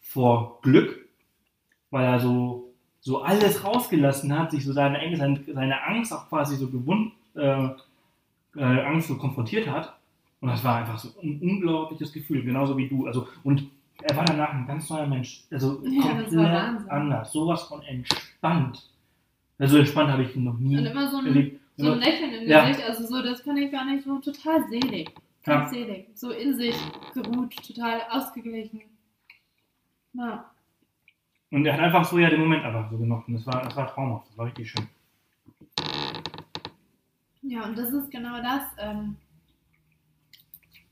vor 0.00 0.60
Glück, 0.62 1.08
weil 1.90 2.04
er 2.04 2.20
so, 2.20 2.72
so 3.00 3.22
alles 3.22 3.64
rausgelassen 3.64 4.36
hat, 4.36 4.50
sich 4.50 4.64
so 4.64 4.72
seine, 4.72 4.98
seine, 5.52 5.82
Angst 5.84 6.12
auch 6.12 6.28
quasi 6.28 6.56
so 6.56 6.68
gewund, 6.68 7.12
äh, 7.34 7.68
äh, 8.56 8.62
Angst 8.62 9.08
so 9.08 9.16
konfrontiert 9.16 9.68
hat. 9.68 9.96
Und 10.40 10.48
das 10.48 10.62
war 10.64 10.76
einfach 10.76 10.98
so 10.98 11.08
ein 11.22 11.40
unglaubliches 11.40 12.12
Gefühl, 12.12 12.42
genauso 12.42 12.76
wie 12.76 12.88
du. 12.88 13.06
Also, 13.06 13.26
und 13.42 13.68
er 14.02 14.16
war 14.16 14.24
danach 14.24 14.52
ein 14.52 14.66
ganz 14.66 14.90
neuer 14.90 15.06
Mensch. 15.06 15.44
Also 15.50 15.80
Ja, 15.84 16.02
komplett 16.02 16.90
anders. 16.90 17.32
Sowas 17.32 17.62
von 17.62 17.82
entspannt. 17.82 18.90
Also 19.58 19.78
entspannt 19.78 20.10
habe 20.10 20.22
ich 20.24 20.36
ihn 20.36 20.44
noch 20.44 20.58
nie 20.58 20.76
Und 20.76 20.86
immer 20.86 21.10
so 21.10 21.18
ein, 21.18 21.26
erlebt. 21.26 21.60
so 21.76 21.92
ein 21.92 21.98
Lächeln 21.98 22.32
im 22.34 22.48
Ja. 22.48 22.68
Gesicht, 22.68 22.86
also 22.86 23.06
so, 23.06 23.22
das 23.22 23.40
fand 23.40 23.58
ich 23.58 23.72
gar 23.72 23.84
nicht 23.86 24.04
so 24.04 24.18
total 24.18 24.68
selig. 24.68 25.10
Ganz 25.44 25.70
selig. 25.70 26.08
So 26.14 26.30
in 26.30 26.56
sich 26.56 26.74
geruht, 27.14 27.54
total 27.66 28.02
ausgeglichen. 28.10 28.82
Ja. 30.12 30.50
Und 31.50 31.64
er 31.64 31.74
hat 31.74 31.80
einfach 31.80 32.04
so 32.04 32.18
ja 32.18 32.28
den 32.28 32.40
Moment 32.40 32.64
einfach 32.64 32.90
so 32.90 32.98
genossen. 32.98 33.34
Das 33.34 33.46
war, 33.46 33.62
das 33.62 33.76
war 33.76 33.86
traumhaft. 33.86 34.28
Das 34.28 34.36
war 34.38 34.46
richtig 34.46 34.70
schön. 34.70 34.86
Ja, 37.42 37.64
und 37.64 37.78
das 37.78 37.90
ist 37.92 38.10
genau 38.10 38.42
das. 38.42 38.62
Ähm, 38.78 39.16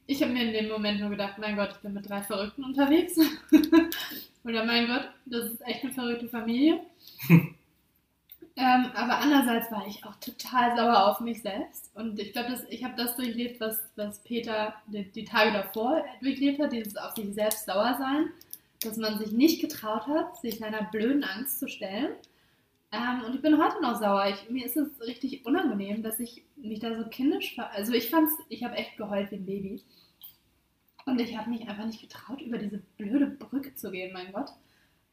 ich 0.07 0.23
habe 0.23 0.33
mir 0.33 0.45
in 0.45 0.53
dem 0.53 0.69
Moment 0.71 1.01
nur 1.01 1.11
gedacht, 1.11 1.39
mein 1.39 1.57
Gott, 1.57 1.73
ich 1.73 1.79
bin 1.79 1.95
mit 1.95 2.09
drei 2.09 2.23
Verrückten 2.23 2.65
unterwegs. 2.65 3.19
Oder 4.45 4.65
mein 4.65 4.87
Gott, 4.87 5.09
das 5.27 5.47
ist 5.53 5.67
echt 5.67 5.83
eine 5.85 5.93
verrückte 5.93 6.29
Familie. 6.29 6.81
ähm, 8.57 8.93
aber 8.95 9.19
andererseits 9.19 9.71
war 9.73 9.85
ich 9.87 10.05
auch 10.05 10.15
total 10.17 10.77
sauer 10.77 11.09
auf 11.09 11.21
mich 11.21 11.43
selbst. 11.43 11.91
Und 11.95 12.19
ich 12.21 12.33
glaube, 12.33 12.57
ich 12.71 12.85
habe 12.85 12.95
das 12.97 13.17
durchlebt, 13.17 13.61
was, 13.61 13.81
was 13.97 14.23
Peter 14.23 14.75
die, 14.87 15.11
die 15.11 15.25
Tage 15.25 15.53
davor 15.53 16.05
durchlebt 16.23 16.61
hat, 16.61 16.73
dieses 16.73 16.97
auf 16.97 17.15
sich 17.17 17.35
selbst 17.35 17.67
sauer 17.67 17.97
sein. 17.99 18.31
Dass 18.81 18.97
man 18.97 19.19
sich 19.19 19.33
nicht 19.33 19.61
getraut 19.61 20.07
hat, 20.07 20.37
sich 20.41 20.59
seiner 20.59 20.85
blöden 20.85 21.25
Angst 21.25 21.59
zu 21.59 21.69
stellen. 21.69 22.13
Ähm, 22.93 23.23
und 23.27 23.35
ich 23.35 23.43
bin 23.43 23.61
heute 23.61 23.83
noch 23.83 23.99
sauer. 23.99 24.27
Ich, 24.29 24.49
mir 24.51 24.67
ist 24.67 24.77
es 24.77 25.01
richtig 25.01 25.45
unangenehm, 25.45 26.03
dass 26.03 26.21
ich 26.21 26.45
mich 26.55 26.79
da 26.79 26.97
so 26.97 27.09
kindisch 27.09 27.55
ver 27.57 27.73
Also 27.73 27.93
ich 27.93 28.09
fand's, 28.09 28.35
ich 28.49 28.63
habe 28.63 28.77
echt 28.77 28.97
geheult 28.97 29.33
wie 29.33 29.37
ein 29.37 29.47
Baby. 29.47 29.83
Und 31.07 31.21
ich 31.21 31.37
habe 31.37 31.51
mich 31.51 31.69
einfach 31.69 31.87
nicht 31.87 32.01
getraut, 32.01 32.41
über 32.41 32.59
diese 32.59 32.79
blöde 32.97 33.27
Brücke 33.27 33.75
zu 33.75 33.91
gehen, 33.91 34.13
mein 34.13 34.33
Gott. 34.33 34.51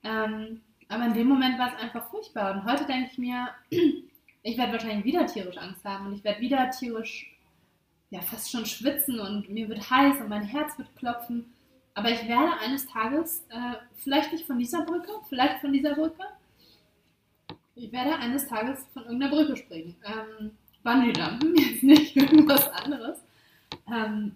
Ähm, 0.04 0.62
aber 0.92 1.06
in 1.06 1.14
dem 1.14 1.28
Moment 1.28 1.58
war 1.58 1.74
es 1.74 1.82
einfach 1.82 2.10
furchtbar. 2.10 2.54
Und 2.54 2.66
heute 2.66 2.86
denke 2.86 3.10
ich 3.12 3.18
mir, 3.18 3.50
ich 4.44 4.58
werde 4.58 4.74
wahrscheinlich 4.74 5.06
wieder 5.06 5.26
tierisch 5.26 5.58
Angst 5.58 5.86
haben 5.86 6.08
und 6.08 6.14
ich 6.14 6.24
werde 6.24 6.42
wieder 6.42 6.70
tierisch, 6.70 7.38
ja, 8.10 8.22
fast 8.22 8.52
schon 8.52 8.66
schwitzen 8.66 9.20
und 9.20 9.50
mir 9.50 9.70
wird 9.70 9.90
heiß 9.90 10.20
und 10.20 10.30
mein 10.30 10.44
Herz 10.44 10.78
wird 10.78 10.94
klopfen. 10.98 11.54
Aber 11.94 12.10
ich 12.10 12.28
werde 12.28 12.58
eines 12.60 12.88
Tages, 12.88 13.46
äh, 13.50 13.76
vielleicht 13.96 14.32
nicht 14.34 14.46
von 14.46 14.60
dieser 14.60 14.84
Brücke, 14.84 15.12
vielleicht 15.30 15.62
von 15.62 15.72
dieser 15.72 15.96
Brücke, 15.96 16.24
ich 17.76 17.92
werde 17.92 18.16
eines 18.18 18.48
Tages 18.48 18.86
von 18.94 19.04
irgendeiner 19.04 19.34
Brücke 19.34 19.58
springen. 19.58 19.96
Ähm, 20.06 20.52
Bungee-Jumpen, 20.84 21.56
jetzt 21.58 21.84
nicht 21.84 22.16
irgendwas 22.16 22.70
anderes. 22.70 23.20
Ähm, 23.88 24.36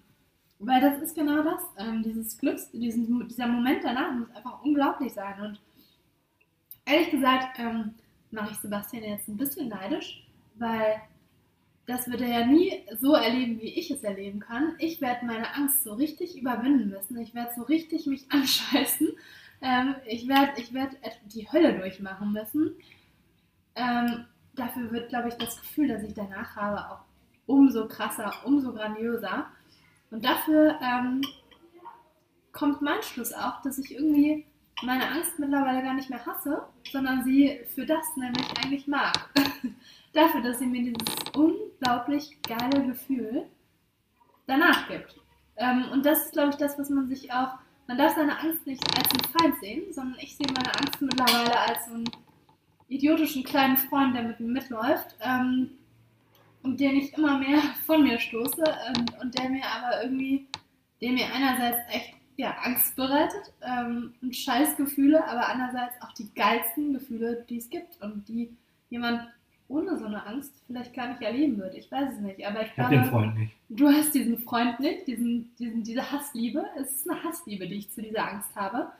weil 0.59 0.79
das 0.79 1.01
ist 1.01 1.15
genau 1.15 1.43
das. 1.43 1.61
Ähm, 1.77 2.01
dieses 2.01 2.37
Glücks, 2.37 2.71
diesen, 2.71 3.27
dieser 3.27 3.47
Moment 3.47 3.83
danach 3.83 4.13
muss 4.13 4.31
einfach 4.31 4.63
unglaublich 4.63 5.13
sein. 5.13 5.39
Und 5.41 5.59
ehrlich 6.85 7.11
gesagt 7.11 7.59
ähm, 7.59 7.95
mache 8.31 8.51
ich 8.51 8.57
Sebastian 8.57 9.03
jetzt 9.03 9.27
ein 9.27 9.37
bisschen 9.37 9.69
neidisch, 9.69 10.25
weil 10.55 11.01
das 11.87 12.09
wird 12.09 12.21
er 12.21 12.39
ja 12.39 12.45
nie 12.45 12.83
so 12.99 13.13
erleben, 13.13 13.61
wie 13.61 13.73
ich 13.79 13.91
es 13.91 14.03
erleben 14.03 14.39
kann. 14.39 14.75
Ich 14.79 15.01
werde 15.01 15.25
meine 15.25 15.53
Angst 15.53 15.83
so 15.83 15.93
richtig 15.93 16.37
überwinden 16.37 16.89
müssen. 16.89 17.17
Ich 17.17 17.35
werde 17.35 17.53
so 17.55 17.61
richtig 17.63 18.07
mich 18.07 18.25
anscheißen. 18.31 19.09
Ähm, 19.61 19.95
ich 20.07 20.27
werde 20.27 20.53
ich 20.57 20.73
werd 20.73 20.95
die 21.25 21.51
Hölle 21.51 21.77
durchmachen 21.77 22.33
müssen. 22.33 22.75
Ähm, 23.75 24.25
dafür 24.55 24.91
wird, 24.91 25.09
glaube 25.09 25.29
ich, 25.29 25.35
das 25.35 25.59
Gefühl, 25.59 25.87
das 25.87 26.03
ich 26.03 26.13
danach 26.13 26.55
habe, 26.55 26.91
auch 26.91 27.01
umso 27.45 27.87
krasser, 27.87 28.33
umso 28.45 28.73
grandiöser. 28.73 29.47
Und 30.11 30.25
dafür 30.25 30.79
ähm, 30.81 31.21
kommt 32.51 32.81
mein 32.81 33.01
Schluss 33.03 33.33
auch, 33.33 33.61
dass 33.61 33.77
ich 33.77 33.93
irgendwie 33.93 34.45
meine 34.83 35.09
Angst 35.09 35.39
mittlerweile 35.39 35.81
gar 35.81 35.93
nicht 35.93 36.09
mehr 36.09 36.25
hasse, 36.25 36.63
sondern 36.91 37.23
sie 37.23 37.61
für 37.73 37.85
das 37.85 38.15
nämlich 38.17 38.45
eigentlich 38.57 38.87
mag. 38.87 39.29
dafür, 40.15 40.41
dass 40.41 40.59
sie 40.59 40.65
mir 40.65 40.81
dieses 40.81 41.15
unglaublich 41.35 42.41
geile 42.41 42.85
Gefühl 42.85 43.45
danach 44.47 44.87
gibt. 44.87 45.15
Ähm, 45.57 45.85
und 45.91 46.05
das 46.05 46.25
ist, 46.25 46.33
glaube 46.33 46.49
ich, 46.49 46.55
das, 46.55 46.79
was 46.79 46.89
man 46.89 47.07
sich 47.07 47.31
auch, 47.31 47.53
man 47.87 47.97
darf 47.97 48.15
seine 48.15 48.39
Angst 48.39 48.65
nicht 48.65 48.83
als 48.97 49.09
einen 49.11 49.33
Feind 49.33 49.59
sehen, 49.59 49.93
sondern 49.93 50.19
ich 50.19 50.35
sehe 50.35 50.47
meine 50.47 50.73
Angst 50.75 51.01
mittlerweile 51.01 51.59
als 51.59 51.85
so 51.85 51.93
einen 51.93 52.09
idiotischen 52.87 53.43
kleinen 53.43 53.77
Freund, 53.77 54.15
der 54.15 54.23
mit 54.23 54.39
mir 54.39 54.51
mitläuft 54.51 55.15
ähm, 55.21 55.71
und 56.63 56.79
den 56.79 56.97
ich 56.97 57.13
immer 57.13 57.37
mehr 57.37 57.61
von 57.85 58.03
mir 58.03 58.19
stoße 58.19 58.63
und, 58.95 59.19
und 59.19 59.37
der 59.37 59.49
mir 59.49 59.65
aber 59.65 60.03
irgendwie, 60.03 60.47
der 61.01 61.11
mir 61.11 61.25
einerseits 61.33 61.79
echt 61.89 62.15
ja, 62.37 62.55
Angst 62.63 62.95
bereitet 62.95 63.53
ähm, 63.61 64.13
und 64.21 64.35
Scheißgefühle, 64.35 65.25
aber 65.27 65.49
andererseits 65.49 66.01
auch 66.01 66.11
die 66.13 66.33
geilsten 66.35 66.93
Gefühle, 66.93 67.45
die 67.49 67.57
es 67.57 67.69
gibt 67.69 68.01
und 68.01 68.27
die 68.27 68.49
jemand 68.89 69.27
ohne 69.67 69.97
so 69.97 70.05
eine 70.05 70.25
Angst 70.25 70.53
vielleicht 70.67 70.93
gar 70.93 71.07
nicht 71.07 71.21
erleben 71.21 71.57
wird. 71.57 71.73
Ich 71.75 71.91
weiß 71.91 72.13
es 72.13 72.19
nicht, 72.19 72.45
aber 72.45 72.61
ich 72.61 72.67
Ich 72.67 72.75
glaube, 72.75 72.95
den 72.95 73.05
Freund 73.05 73.37
nicht. 73.37 73.53
du 73.69 73.87
hast 73.87 74.13
diesen 74.13 74.37
Freund 74.39 74.79
nicht, 74.79 75.07
diesen, 75.07 75.55
diesen, 75.57 75.83
diese 75.83 76.11
Hassliebe. 76.11 76.65
Es 76.77 76.91
ist 76.91 77.09
eine 77.09 77.23
Hassliebe, 77.23 77.67
die 77.67 77.75
ich 77.75 77.91
zu 77.91 78.01
dieser 78.01 78.31
Angst 78.31 78.55
habe. 78.55 78.91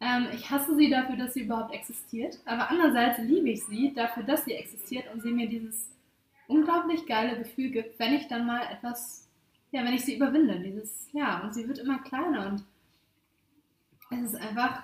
Ähm, 0.00 0.28
ich 0.34 0.50
hasse 0.50 0.76
sie 0.76 0.90
dafür, 0.90 1.16
dass 1.16 1.34
sie 1.34 1.42
überhaupt 1.42 1.74
existiert, 1.74 2.38
aber 2.44 2.70
andererseits 2.70 3.18
liebe 3.18 3.50
ich 3.50 3.64
sie 3.64 3.92
dafür, 3.94 4.22
dass 4.22 4.44
sie 4.44 4.52
existiert 4.52 5.04
und 5.12 5.22
sie 5.22 5.32
mir 5.32 5.48
dieses 5.48 5.88
unglaublich 6.48 7.06
geile 7.06 7.38
Gefühl 7.38 7.70
gibt, 7.70 7.98
wenn 7.98 8.14
ich 8.14 8.28
dann 8.28 8.46
mal 8.46 8.62
etwas, 8.70 9.26
ja, 9.72 9.84
wenn 9.84 9.94
ich 9.94 10.04
sie 10.04 10.16
überwinde. 10.16 10.60
Dieses, 10.60 11.08
ja, 11.12 11.40
und 11.40 11.54
sie 11.54 11.66
wird 11.66 11.78
immer 11.78 11.98
kleiner 11.98 12.46
und 12.46 12.64
es 14.10 14.32
ist 14.32 14.36
einfach, 14.36 14.82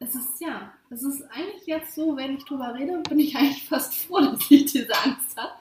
es 0.00 0.14
ist, 0.14 0.40
ja, 0.40 0.72
es 0.90 1.02
ist 1.02 1.22
eigentlich 1.30 1.66
jetzt 1.66 1.94
so, 1.94 2.16
wenn 2.16 2.36
ich 2.36 2.44
drüber 2.44 2.74
rede, 2.74 3.02
bin 3.08 3.18
ich 3.20 3.36
eigentlich 3.36 3.68
fast 3.68 3.94
froh, 3.94 4.20
dass 4.20 4.50
ich 4.50 4.66
diese 4.66 4.94
Angst 5.04 5.36
habe. 5.36 5.52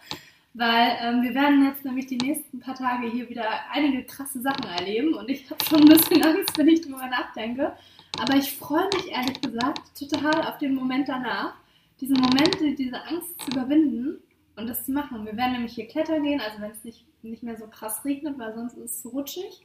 Weil 0.54 0.98
ähm, 1.02 1.22
wir 1.22 1.36
werden 1.36 1.66
jetzt 1.66 1.86
nämlich 1.86 2.08
die 2.08 2.18
nächsten 2.18 2.60
paar 2.60 2.74
Tage 2.74 3.08
hier 3.12 3.30
wieder 3.30 3.48
einige 3.72 4.04
krasse 4.06 4.42
Sachen 4.42 4.64
erleben 4.66 5.14
und 5.14 5.30
ich 5.30 5.48
habe 5.52 5.64
schon 5.64 5.82
ein 5.82 5.88
bisschen 5.88 6.24
Angst, 6.26 6.58
wenn 6.58 6.68
ich 6.68 6.82
drüber 6.82 7.06
nachdenke. 7.08 7.74
Aber 8.20 8.36
ich 8.36 8.58
freue 8.58 8.88
mich 8.96 9.08
ehrlich 9.12 9.40
gesagt 9.40 9.82
total 10.00 10.42
auf 10.48 10.58
den 10.58 10.74
Moment 10.74 11.08
danach, 11.08 11.54
diesen 12.02 12.16
Moment, 12.20 12.60
die- 12.60 12.74
diese 12.76 13.00
Angst 13.04 13.40
zu 13.40 13.52
überwinden 13.52 14.18
und 14.56 14.68
das 14.68 14.84
zu 14.86 14.92
machen. 14.92 15.26
Wir 15.28 15.38
werden 15.38 15.52
nämlich 15.54 15.76
hier 15.76 15.88
klettern 15.88 16.24
gehen, 16.24 16.42
also 16.42 16.60
wenn 16.60 16.72
es 16.72 16.84
nicht, 16.84 17.06
nicht 17.22 17.44
mehr 17.44 17.58
so 17.58 17.68
krass 17.68 18.04
regnet, 18.04 18.40
weil 18.40 18.56
sonst 18.56 18.74
ist 18.78 18.92
es 18.96 19.02
zu 19.04 19.10
rutschig. 19.10 19.62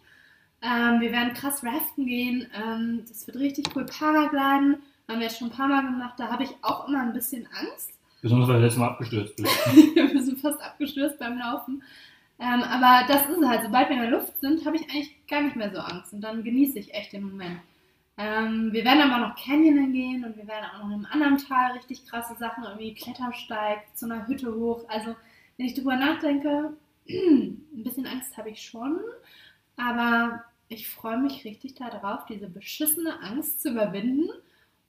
Ähm, 0.63 1.01
wir 1.01 1.11
werden 1.13 1.35
krass 1.35 1.65
raften 1.65 2.07
gehen. 2.07 2.47
Ähm, 2.55 3.05
das 3.09 3.27
wird 3.27 3.39
richtig 3.39 3.75
cool. 3.75 3.85
Paragliden 3.85 4.83
haben 5.09 5.19
wir 5.19 5.23
jetzt 5.23 5.39
schon 5.39 5.49
ein 5.49 5.57
paar 5.57 5.69
Mal 5.69 5.83
gemacht. 5.83 6.15
Da 6.19 6.31
habe 6.31 6.45
ich 6.45 6.51
auch 6.63 6.89
immer 6.89 7.01
ein 7.01 7.13
bisschen 7.13 7.49
Angst. 7.53 7.93
Besonders 8.21 8.49
weil 8.49 8.57
du 8.57 8.63
letztes 8.63 8.79
Mal 8.79 8.91
abgestürzt 8.91 9.37
bist. 9.37 9.75
wir 9.75 10.23
sind 10.23 10.41
fast 10.41 10.63
abgestürzt 10.63 11.19
beim 11.19 11.39
Laufen. 11.39 11.83
Ähm, 12.39 12.63
aber 12.63 13.07
das 13.09 13.29
ist 13.29 13.39
es 13.39 13.49
halt. 13.49 13.63
Sobald 13.65 13.89
wir 13.89 13.97
in 13.97 14.03
der 14.03 14.11
Luft 14.13 14.41
sind, 14.41 14.65
habe 14.65 14.77
ich 14.77 14.83
eigentlich 14.83 15.27
gar 15.27 15.43
nicht 15.43 15.57
mehr 15.57 15.73
so 15.75 15.81
Angst. 15.81 16.13
Und 16.13 16.21
dann 16.21 16.45
genieße 16.45 16.79
ich 16.79 16.95
echt 16.95 17.13
den 17.13 17.25
Moment. 17.25 17.61
Ähm, 18.17 18.73
wir 18.73 18.85
werden 18.85 19.01
aber 19.01 19.27
noch 19.27 19.37
Canyonen 19.37 19.93
gehen 19.93 20.25
und 20.25 20.37
wir 20.37 20.47
werden 20.47 20.67
auch 20.67 20.85
noch 20.85 20.97
in 20.97 21.07
einem 21.07 21.07
anderen 21.07 21.39
Tal 21.39 21.73
richtig 21.73 22.07
krasse 22.07 22.37
Sachen, 22.37 22.65
irgendwie 22.65 22.95
Klettersteig 22.95 23.81
zu 23.95 24.05
einer 24.07 24.27
Hütte 24.29 24.55
hoch. 24.55 24.85
Also, 24.89 25.17
wenn 25.57 25.67
ich 25.67 25.75
drüber 25.75 25.97
nachdenke, 25.97 26.75
ein 27.09 27.83
bisschen 27.83 28.07
Angst 28.07 28.37
habe 28.37 28.51
ich 28.51 28.63
schon. 28.63 29.01
Aber 29.77 30.45
ich 30.73 30.89
freue 30.89 31.19
mich 31.19 31.45
richtig 31.45 31.75
darauf, 31.75 32.25
diese 32.27 32.49
beschissene 32.49 33.21
Angst 33.21 33.63
zu 33.63 33.71
überwinden. 33.71 34.31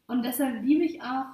Und 0.08 0.24
deshalb 0.24 0.64
liebe 0.64 0.84
ich 0.84 1.02
auch, 1.02 1.26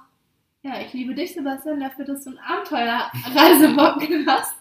ja, 0.62 0.80
ich 0.80 0.92
liebe 0.92 1.14
dich, 1.14 1.32
Sebastian, 1.32 1.80
dafür, 1.80 2.04
dass 2.04 2.24
du 2.24 2.30
ein 2.30 2.38
Abenteuerreisebock 2.38 4.26
hast 4.26 4.54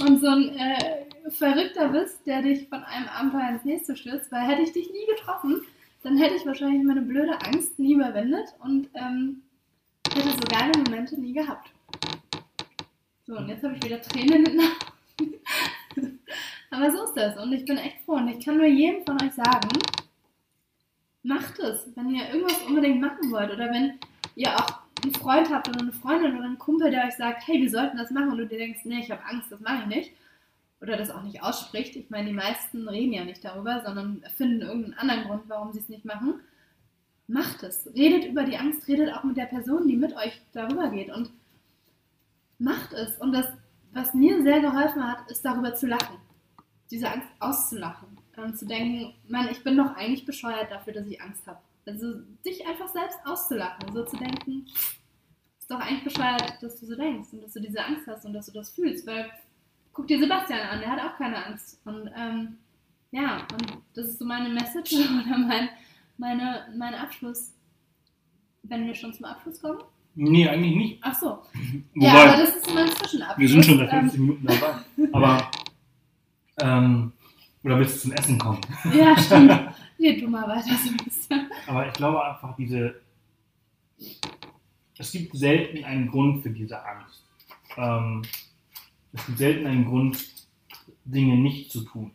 und 0.00 0.20
so 0.20 0.28
ein 0.28 0.56
äh, 0.56 1.30
Verrückter 1.30 1.88
bist, 1.88 2.26
der 2.26 2.42
dich 2.42 2.68
von 2.68 2.82
einem 2.82 3.08
Abenteuer 3.08 3.50
ins 3.50 3.64
nächste 3.64 3.96
stürzt. 3.96 4.32
Weil 4.32 4.48
hätte 4.48 4.62
ich 4.62 4.72
dich 4.72 4.90
nie 4.90 5.06
getroffen, 5.14 5.62
dann 6.02 6.16
hätte 6.16 6.34
ich 6.34 6.44
wahrscheinlich 6.44 6.82
meine 6.82 7.02
blöde 7.02 7.40
Angst 7.42 7.78
nie 7.78 7.94
überwindet 7.94 8.54
und 8.60 8.88
ähm, 8.94 9.42
hätte 10.12 10.30
so 10.30 10.40
geile 10.50 10.72
Momente 10.84 11.20
nie 11.20 11.32
gehabt. 11.32 11.70
So, 13.26 13.36
und 13.36 13.48
jetzt 13.48 13.62
habe 13.62 13.74
ich 13.76 13.82
wieder 13.82 14.02
Tränen 14.02 14.44
in 14.44 14.44
den 14.44 14.60
Augen. 14.60 14.70
Aber 16.74 16.90
so 16.90 17.04
ist 17.04 17.16
das. 17.16 17.36
Und 17.36 17.52
ich 17.52 17.64
bin 17.64 17.76
echt 17.76 18.00
froh. 18.04 18.14
Und 18.14 18.28
ich 18.28 18.44
kann 18.44 18.56
nur 18.56 18.66
jedem 18.66 19.04
von 19.04 19.20
euch 19.22 19.32
sagen, 19.32 19.68
macht 21.22 21.58
es, 21.60 21.88
wenn 21.94 22.10
ihr 22.10 22.28
irgendwas 22.28 22.62
unbedingt 22.62 23.00
machen 23.00 23.30
wollt. 23.30 23.52
Oder 23.52 23.70
wenn 23.70 23.98
ihr 24.34 24.54
auch 24.56 24.80
einen 25.02 25.14
Freund 25.14 25.50
habt 25.52 25.68
oder 25.68 25.80
eine 25.80 25.92
Freundin 25.92 26.36
oder 26.36 26.44
einen 26.44 26.58
Kumpel, 26.58 26.90
der 26.90 27.04
euch 27.06 27.14
sagt, 27.14 27.46
hey, 27.46 27.62
wir 27.62 27.70
sollten 27.70 27.96
das 27.96 28.10
machen. 28.10 28.30
Und 28.30 28.38
du 28.38 28.46
dir 28.46 28.58
denkst, 28.58 28.80
nee, 28.84 29.00
ich 29.00 29.10
habe 29.10 29.24
Angst, 29.24 29.52
das 29.52 29.60
mache 29.60 29.82
ich 29.82 29.86
nicht. 29.86 30.12
Oder 30.80 30.96
das 30.96 31.10
auch 31.10 31.22
nicht 31.22 31.42
ausspricht. 31.42 31.94
Ich 31.94 32.10
meine, 32.10 32.26
die 32.26 32.34
meisten 32.34 32.88
reden 32.88 33.12
ja 33.12 33.24
nicht 33.24 33.44
darüber, 33.44 33.82
sondern 33.84 34.24
finden 34.36 34.62
irgendeinen 34.62 34.98
anderen 34.98 35.24
Grund, 35.24 35.42
warum 35.46 35.72
sie 35.72 35.78
es 35.78 35.88
nicht 35.88 36.04
machen. 36.04 36.40
Macht 37.28 37.62
es. 37.62 37.88
Redet 37.94 38.24
über 38.24 38.42
die 38.42 38.56
Angst, 38.56 38.88
redet 38.88 39.14
auch 39.14 39.22
mit 39.22 39.36
der 39.36 39.46
Person, 39.46 39.86
die 39.86 39.96
mit 39.96 40.14
euch 40.16 40.42
darüber 40.52 40.90
geht. 40.90 41.10
Und 41.10 41.30
macht 42.58 42.92
es. 42.92 43.16
Und 43.18 43.32
das, 43.32 43.46
was 43.92 44.12
mir 44.12 44.42
sehr 44.42 44.60
geholfen 44.60 45.06
hat, 45.06 45.30
ist 45.30 45.44
darüber 45.44 45.74
zu 45.76 45.86
lachen. 45.86 46.23
Diese 46.94 47.10
Angst 47.10 47.28
auszulachen. 47.40 48.06
Und 48.36 48.56
zu 48.56 48.66
denken, 48.66 49.14
Mann, 49.26 49.48
ich 49.50 49.64
bin 49.64 49.76
doch 49.76 49.96
eigentlich 49.96 50.24
bescheuert 50.24 50.70
dafür, 50.70 50.92
dass 50.92 51.08
ich 51.08 51.20
Angst 51.20 51.44
habe. 51.48 51.58
Also 51.86 52.20
dich 52.46 52.64
einfach 52.64 52.86
selbst 52.86 53.18
auszulachen. 53.24 53.92
So 53.92 54.04
zu 54.04 54.16
denken, 54.16 54.64
ist 55.58 55.68
doch 55.68 55.80
eigentlich 55.80 56.04
bescheuert, 56.04 56.62
dass 56.62 56.78
du 56.78 56.86
so 56.86 56.94
denkst 56.94 57.30
und 57.32 57.42
dass 57.42 57.52
du 57.52 57.60
diese 57.60 57.84
Angst 57.84 58.06
hast 58.06 58.24
und 58.24 58.32
dass 58.32 58.46
du 58.46 58.52
das 58.52 58.70
fühlst. 58.70 59.08
Weil 59.08 59.28
guck 59.92 60.06
dir 60.06 60.20
Sebastian 60.20 60.60
an, 60.60 60.78
der 60.78 60.92
hat 60.92 61.00
auch 61.00 61.18
keine 61.18 61.44
Angst. 61.46 61.80
Und 61.84 62.08
ähm, 62.16 62.58
ja, 63.10 63.38
und 63.52 63.78
das 63.94 64.06
ist 64.06 64.20
so 64.20 64.24
meine 64.24 64.50
Message 64.50 64.92
oder 65.26 65.36
mein, 65.36 65.68
meine, 66.16 66.72
mein 66.76 66.94
Abschluss. 66.94 67.52
Wenn 68.62 68.86
wir 68.86 68.94
schon 68.94 69.12
zum 69.12 69.24
Abschluss 69.24 69.60
kommen. 69.60 69.80
Nee, 70.14 70.48
eigentlich 70.48 70.76
nicht. 70.76 70.98
Ach 71.02 71.14
so. 71.14 71.26
Wobei, 71.94 72.06
ja, 72.06 72.12
aber 72.12 72.42
das 72.42 72.56
ist 72.56 72.72
mein 72.72 72.88
Zwischenabschluss. 72.88 73.38
wir 73.38 73.48
sind 73.48 73.64
schon 73.64 73.78
seit 73.78 73.92
Ähm, 73.92 74.00
50 74.00 74.20
Minuten 74.20 74.46
dabei. 74.46 74.74
Aber, 75.12 75.50
ähm, 76.60 77.12
oder 77.62 77.78
willst 77.78 77.96
du 77.96 78.00
zum 78.08 78.12
Essen 78.12 78.38
kommen? 78.38 78.60
Ja, 78.92 79.16
stimmt. 79.16 79.50
Red 80.00 80.20
du 80.22 80.28
mal 80.28 80.46
weiter, 80.48 80.74
Sebastian. 80.76 81.46
Aber 81.66 81.86
ich 81.88 81.94
glaube 81.94 82.22
einfach, 82.24 82.54
diese. 82.56 83.00
Es 84.98 85.10
gibt 85.12 85.36
selten 85.36 85.84
einen 85.84 86.08
Grund 86.10 86.42
für 86.42 86.50
diese 86.50 86.84
Angst. 86.84 87.24
Ähm, 87.76 88.22
es 89.12 89.24
gibt 89.26 89.38
selten 89.38 89.66
einen 89.66 89.84
Grund, 89.86 90.18
Dinge 91.04 91.36
nicht 91.36 91.70
zu 91.72 91.82
tun. 91.82 92.10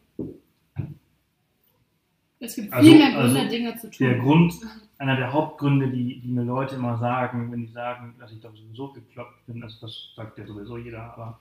Es 2.39 2.55
gibt 2.55 2.71
Also- 2.71 2.89
viel 2.89 2.97
mehr 2.97 3.11
Gründe, 3.11 3.39
also 3.39 3.49
Dinge 3.49 3.75
zu 3.77 3.89
tun. 3.89 3.97
Der 4.07 4.17
Grund, 4.19 4.53
einer 4.97 5.15
der 5.17 5.33
Hauptgründe, 5.33 5.89
die, 5.89 6.19
die 6.21 6.27
mir 6.29 6.43
Leute 6.43 6.75
immer 6.75 6.97
sagen, 6.97 7.51
wenn 7.51 7.65
die 7.65 7.71
sagen, 7.71 8.15
dass 8.19 8.31
ich 8.31 8.39
doch 8.39 8.55
sowieso 8.55 8.93
gekloppt 8.93 9.45
bin, 9.45 9.61
also 9.63 9.75
das 9.81 10.13
sagt 10.15 10.37
ja 10.37 10.45
sowieso 10.45 10.77
jeder, 10.77 11.13
aber 11.13 11.39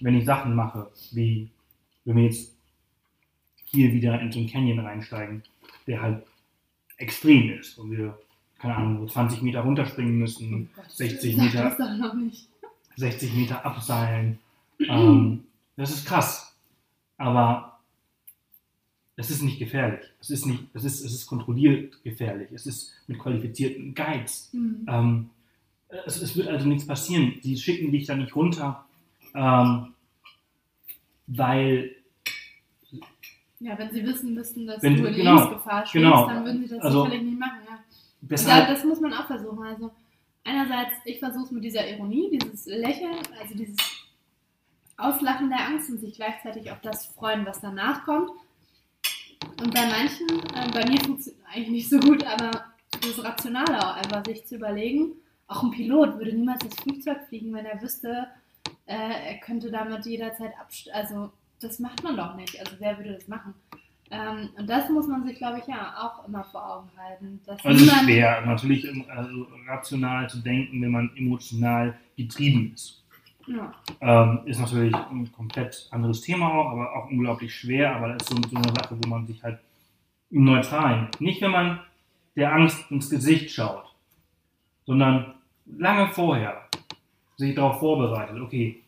wenn 0.00 0.14
ich 0.14 0.26
Sachen 0.26 0.54
mache, 0.54 0.90
wie 1.12 1.48
wenn 2.06 2.16
wir 2.16 2.24
jetzt 2.24 2.56
hier 3.66 3.92
wieder 3.92 4.20
in 4.20 4.32
so 4.32 4.38
einen 4.38 4.48
Canyon 4.48 4.78
reinsteigen, 4.78 5.42
der 5.86 6.00
halt 6.00 6.24
extrem 6.96 7.50
ist 7.58 7.78
und 7.78 7.90
wir, 7.90 8.18
keine 8.58 8.76
Ahnung, 8.76 9.00
so 9.00 9.12
20 9.12 9.42
Meter 9.42 9.60
runterspringen 9.60 10.18
müssen, 10.18 10.70
Oh 10.72 10.80
Gott, 10.80 10.90
60 10.90 11.36
sag 11.36 11.44
Meter. 11.44 11.62
Das 11.64 11.76
doch 11.76 11.96
noch 11.98 12.14
nicht. 12.14 12.48
60 12.96 13.34
Meter 13.34 13.64
abseilen. 13.64 14.38
Ähm, 14.78 15.44
das 15.76 15.90
ist 15.90 16.04
krass. 16.04 16.54
Aber 17.16 17.78
es 19.16 19.30
ist 19.30 19.40
nicht 19.40 19.58
gefährlich. 19.58 20.04
Es 20.20 20.28
ist 20.28 20.44
nicht, 20.44 20.64
es 20.74 20.84
ist, 20.84 21.02
es 21.02 21.14
ist 21.14 21.26
kontrolliert 21.26 22.02
gefährlich. 22.04 22.50
Es 22.52 22.66
ist 22.66 22.92
mit 23.06 23.18
qualifizierten 23.18 23.94
Guides. 23.94 24.50
Hm. 24.52 24.86
Ähm, 24.86 25.30
es, 26.04 26.20
es 26.20 26.36
wird 26.36 26.48
also 26.48 26.68
nichts 26.68 26.86
passieren. 26.86 27.40
Die 27.42 27.56
schicken 27.56 27.90
dich 27.90 28.06
da 28.06 28.14
nicht 28.14 28.36
runter, 28.36 28.84
ähm, 29.34 29.94
weil, 31.26 31.95
Ja, 33.60 33.78
wenn 33.78 33.90
sie 33.90 34.04
wissen 34.04 34.34
müssten, 34.34 34.66
dass 34.66 34.82
Wenn- 34.82 34.96
du 34.96 35.06
in 35.08 35.14
genau, 35.14 35.34
Lebensgefahr 35.36 35.86
schwebst, 35.86 35.92
genau. 35.94 36.26
dann 36.26 36.44
würden 36.44 36.60
sie 36.62 36.68
das 36.68 36.80
Also, 36.84 37.04
sicherlich 37.04 37.22
nicht 37.24 37.38
machen. 37.38 37.58
Ja. 37.68 37.78
Deshalb, 38.20 38.68
das 38.68 38.84
muss 38.84 39.00
man 39.00 39.14
auch 39.14 39.26
versuchen. 39.26 39.62
Also 39.64 39.90
einerseits, 40.44 40.92
ich 41.04 41.18
versuche 41.18 41.44
es 41.44 41.50
mit 41.52 41.64
dieser 41.64 41.88
Ironie, 41.88 42.38
dieses 42.38 42.66
Lächeln, 42.66 43.16
also 43.40 43.54
dieses 43.56 43.76
Auslachen 44.98 45.48
der 45.48 45.66
Angst 45.66 45.90
und 45.90 45.98
sich 46.00 46.14
gleichzeitig 46.14 46.70
auf 46.70 46.80
das 46.82 47.06
freuen, 47.06 47.44
was 47.46 47.60
danach 47.60 48.04
kommt. 48.04 48.30
Und 49.62 49.72
bei 49.74 49.86
manchen, 49.86 50.28
äh, 50.54 50.70
bei 50.72 50.86
mir 50.88 51.00
funktioniert 51.00 51.42
eigentlich 51.52 51.68
nicht 51.70 51.88
so 51.90 51.98
gut, 51.98 52.24
aber 52.26 52.50
das 53.00 53.22
Rationale 53.24 53.78
auch 53.78 53.96
einfach, 53.96 54.24
sich 54.26 54.46
zu 54.46 54.56
überlegen, 54.56 55.12
auch 55.48 55.62
ein 55.62 55.70
Pilot 55.70 56.18
würde 56.18 56.32
niemals 56.34 56.58
das 56.60 56.74
Flugzeug 56.74 57.18
fliegen, 57.28 57.54
wenn 57.54 57.64
er 57.66 57.80
wüsste, 57.80 58.26
äh, 58.86 59.32
er 59.32 59.38
könnte 59.38 59.70
damit 59.70 60.04
jederzeit 60.06 60.52
abstürzen. 60.60 60.92
Also 61.00 61.30
das 61.60 61.78
macht 61.78 62.02
man 62.02 62.16
doch 62.16 62.34
nicht. 62.36 62.58
Also 62.58 62.76
wer 62.78 62.96
würde 62.98 63.14
das 63.14 63.28
machen? 63.28 63.54
Ähm, 64.10 64.50
und 64.56 64.68
das 64.68 64.88
muss 64.88 65.08
man 65.08 65.26
sich, 65.26 65.36
glaube 65.36 65.58
ich, 65.58 65.66
ja 65.66 65.94
auch 65.98 66.26
immer 66.28 66.44
vor 66.44 66.76
Augen 66.76 66.90
halten. 66.96 67.40
Dass 67.44 67.64
also 67.64 67.84
es 67.84 67.92
ist 67.92 68.00
schwer, 68.04 68.40
natürlich 68.46 68.86
also 69.08 69.46
rational 69.66 70.28
zu 70.28 70.38
denken, 70.38 70.80
wenn 70.80 70.92
man 70.92 71.10
emotional 71.16 71.96
getrieben 72.16 72.72
ist. 72.74 73.02
Ja. 73.46 73.72
Ähm, 74.00 74.40
ist 74.44 74.60
natürlich 74.60 74.94
ein 74.94 75.30
komplett 75.32 75.88
anderes 75.90 76.20
Thema 76.20 76.52
auch, 76.52 76.70
aber 76.70 76.96
auch 76.96 77.10
unglaublich 77.10 77.54
schwer. 77.54 77.96
Aber 77.96 78.12
das 78.12 78.22
ist 78.22 78.30
so, 78.30 78.48
so 78.48 78.56
eine 78.56 78.72
Sache, 78.74 78.96
wo 79.00 79.08
man 79.08 79.26
sich 79.26 79.42
halt 79.42 79.58
im 80.30 80.44
Neutralen, 80.44 81.08
nicht 81.18 81.40
wenn 81.42 81.52
man 81.52 81.80
der 82.34 82.52
Angst 82.52 82.90
ins 82.90 83.08
Gesicht 83.10 83.50
schaut, 83.50 83.94
sondern 84.84 85.34
lange 85.66 86.08
vorher 86.08 86.68
sich 87.36 87.54
darauf 87.54 87.78
vorbereitet, 87.78 88.40
okay, 88.40 88.82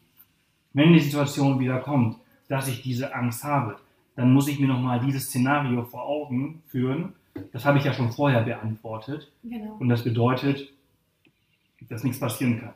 wenn 0.73 0.93
die 0.93 1.01
Situation 1.01 1.59
wieder 1.59 1.79
kommt, 1.81 2.17
dass 2.49 2.69
ich 2.69 2.83
diese 2.83 3.15
Angst 3.15 3.45
habe, 3.45 3.79
dann 4.17 4.33
muss 4.33 4.49
ich 4.49 4.59
mir 4.59 4.67
nochmal 4.67 5.01
dieses 5.01 5.27
Szenario 5.27 5.85
vor 5.85 6.03
Augen 6.03 6.63
führen. 6.67 7.13
Das 7.53 7.65
habe 7.65 7.79
ich 7.79 7.85
ja 7.85 7.93
schon 7.93 8.11
vorher 8.11 8.43
beantwortet. 8.43 9.31
Genau. 9.45 9.77
Und 9.79 9.89
das 9.89 10.03
bedeutet, 10.03 10.73
dass 11.89 12.03
nichts 12.03 12.19
passieren 12.19 12.61
kann. 12.61 12.75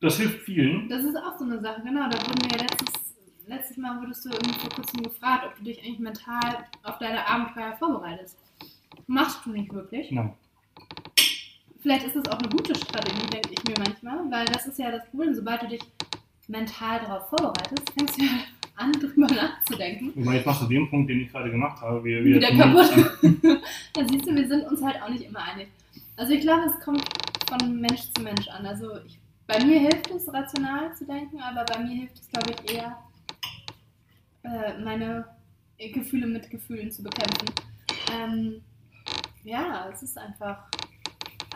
Das 0.00 0.16
hilft 0.16 0.40
vielen. 0.40 0.88
Das 0.88 1.04
ist 1.04 1.16
auch 1.16 1.38
so 1.38 1.44
eine 1.44 1.60
Sache, 1.60 1.82
genau. 1.82 2.08
Da 2.08 2.18
wurden 2.26 2.42
wir 2.42 2.58
ja 2.58 2.62
letztes, 2.62 3.14
letztes 3.46 3.76
Mal 3.76 4.00
wurdest 4.00 4.24
du 4.24 4.30
irgendwie 4.30 4.58
vor 4.58 4.70
kurzem 4.70 5.02
gefragt, 5.02 5.46
ob 5.46 5.56
du 5.56 5.64
dich 5.64 5.78
eigentlich 5.84 5.98
mental 5.98 6.64
auf 6.82 6.98
deine 6.98 7.26
Abenteuer 7.28 7.76
vorbereitest. 7.78 8.38
Machst 9.06 9.44
du 9.44 9.50
nicht 9.50 9.72
wirklich. 9.72 10.10
Nein. 10.10 10.32
Vielleicht 11.80 12.06
ist 12.06 12.16
es 12.16 12.28
auch 12.28 12.38
eine 12.38 12.48
gute 12.48 12.74
Strategie, 12.74 13.26
denke 13.26 13.50
ich 13.52 13.64
mir 13.64 13.74
manchmal, 13.78 14.30
weil 14.30 14.46
das 14.46 14.66
ist 14.66 14.78
ja 14.78 14.90
das 14.90 15.08
Problem. 15.08 15.34
Sobald 15.34 15.62
du 15.62 15.68
dich 15.68 15.80
mental 16.48 17.00
darauf 17.00 17.28
vorbereitest, 17.28 17.90
fängst 17.96 18.18
du 18.18 18.24
ja 18.24 18.30
an, 18.80 18.92
drüber 18.92 19.26
nachzudenken. 19.26 20.12
Wobei 20.14 20.36
jetzt 20.36 20.46
machst 20.46 20.62
du 20.62 20.66
den 20.66 20.88
Punkt, 20.90 21.10
den 21.10 21.20
ich 21.20 21.30
gerade 21.30 21.50
gemacht 21.50 21.80
habe, 21.82 22.02
wieder, 22.04 22.24
Wieder 22.24 22.48
zum- 22.48 22.58
kaputt. 22.58 23.60
da 23.92 24.04
siehst 24.08 24.26
du, 24.26 24.34
wir 24.34 24.48
sind 24.48 24.64
uns 24.66 24.82
halt 24.82 25.00
auch 25.02 25.08
nicht 25.08 25.24
immer 25.24 25.42
einig. 25.44 25.68
Also 26.16 26.32
ich 26.32 26.40
glaube, 26.40 26.64
es 26.66 26.84
kommt 26.84 27.04
von 27.48 27.80
Mensch 27.80 28.02
zu 28.14 28.22
Mensch 28.22 28.48
an. 28.48 28.66
Also 28.66 28.96
ich, 29.06 29.18
bei 29.46 29.62
mir 29.64 29.80
hilft 29.80 30.10
es, 30.10 30.32
rational 30.32 30.94
zu 30.96 31.04
denken, 31.06 31.38
aber 31.40 31.64
bei 31.64 31.78
mir 31.82 31.94
hilft 31.94 32.18
es, 32.18 32.28
glaube 32.28 32.52
ich, 32.52 32.74
eher, 32.74 32.98
äh, 34.42 34.78
meine 34.82 35.26
Gefühle 35.78 36.26
mit 36.26 36.50
Gefühlen 36.50 36.90
zu 36.90 37.02
bekämpfen. 37.02 37.48
Ähm, 38.12 38.60
ja, 39.44 39.88
es 39.92 40.02
ist 40.02 40.18
einfach. 40.18 40.64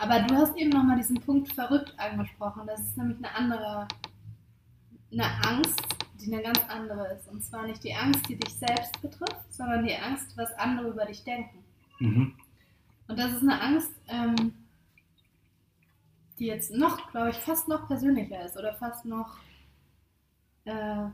Aber 0.01 0.19
du 0.21 0.35
hast 0.35 0.57
eben 0.57 0.71
nochmal 0.71 0.97
diesen 0.97 1.19
Punkt 1.21 1.53
verrückt 1.53 1.93
angesprochen. 1.97 2.63
Das 2.67 2.79
ist 2.81 2.97
nämlich 2.97 3.17
eine 3.19 3.33
andere, 3.35 3.87
eine 5.11 5.25
Angst, 5.47 5.94
die 6.25 6.33
eine 6.33 6.43
ganz 6.43 6.59
andere 6.67 7.13
ist. 7.13 7.27
Und 7.27 7.43
zwar 7.43 7.65
nicht 7.65 7.83
die 7.83 7.93
Angst, 7.93 8.27
die 8.27 8.35
dich 8.35 8.53
selbst 8.53 9.01
betrifft, 9.01 9.53
sondern 9.53 9.85
die 9.85 9.95
Angst, 9.95 10.35
was 10.37 10.53
andere 10.53 10.89
über 10.89 11.05
dich 11.05 11.23
denken. 11.23 11.63
Mhm. 11.99 12.33
Und 13.07 13.19
das 13.19 13.33
ist 13.33 13.43
eine 13.43 13.61
Angst, 13.61 13.91
ähm, 14.07 14.53
die 16.39 16.47
jetzt 16.47 16.71
noch, 16.71 17.11
glaube 17.11 17.29
ich, 17.29 17.37
fast 17.37 17.67
noch 17.67 17.87
persönlicher 17.87 18.43
ist 18.43 18.57
oder 18.57 18.73
fast 18.73 19.05
noch, 19.05 19.37
äh, 20.65 21.05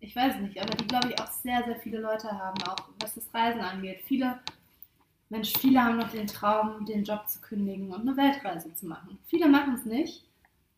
ich 0.00 0.14
weiß 0.16 0.40
nicht, 0.40 0.60
aber 0.60 0.76
die, 0.76 0.86
glaube 0.86 1.08
ich, 1.10 1.20
auch 1.20 1.28
sehr, 1.28 1.62
sehr 1.64 1.76
viele 1.76 2.00
Leute 2.00 2.30
haben, 2.30 2.60
auch 2.64 2.88
was 3.00 3.14
das 3.14 3.32
Reisen 3.32 3.60
angeht. 3.60 4.00
Viele, 4.04 4.38
Mensch, 5.28 5.52
viele 5.58 5.82
haben 5.82 5.98
noch 5.98 6.10
den 6.10 6.26
Traum, 6.26 6.84
den 6.84 7.04
Job 7.04 7.28
zu 7.28 7.40
kündigen 7.40 7.92
und 7.92 8.00
eine 8.00 8.16
Weltreise 8.16 8.74
zu 8.74 8.86
machen. 8.86 9.18
Viele 9.26 9.48
machen 9.48 9.74
es 9.74 9.84
nicht, 9.84 10.25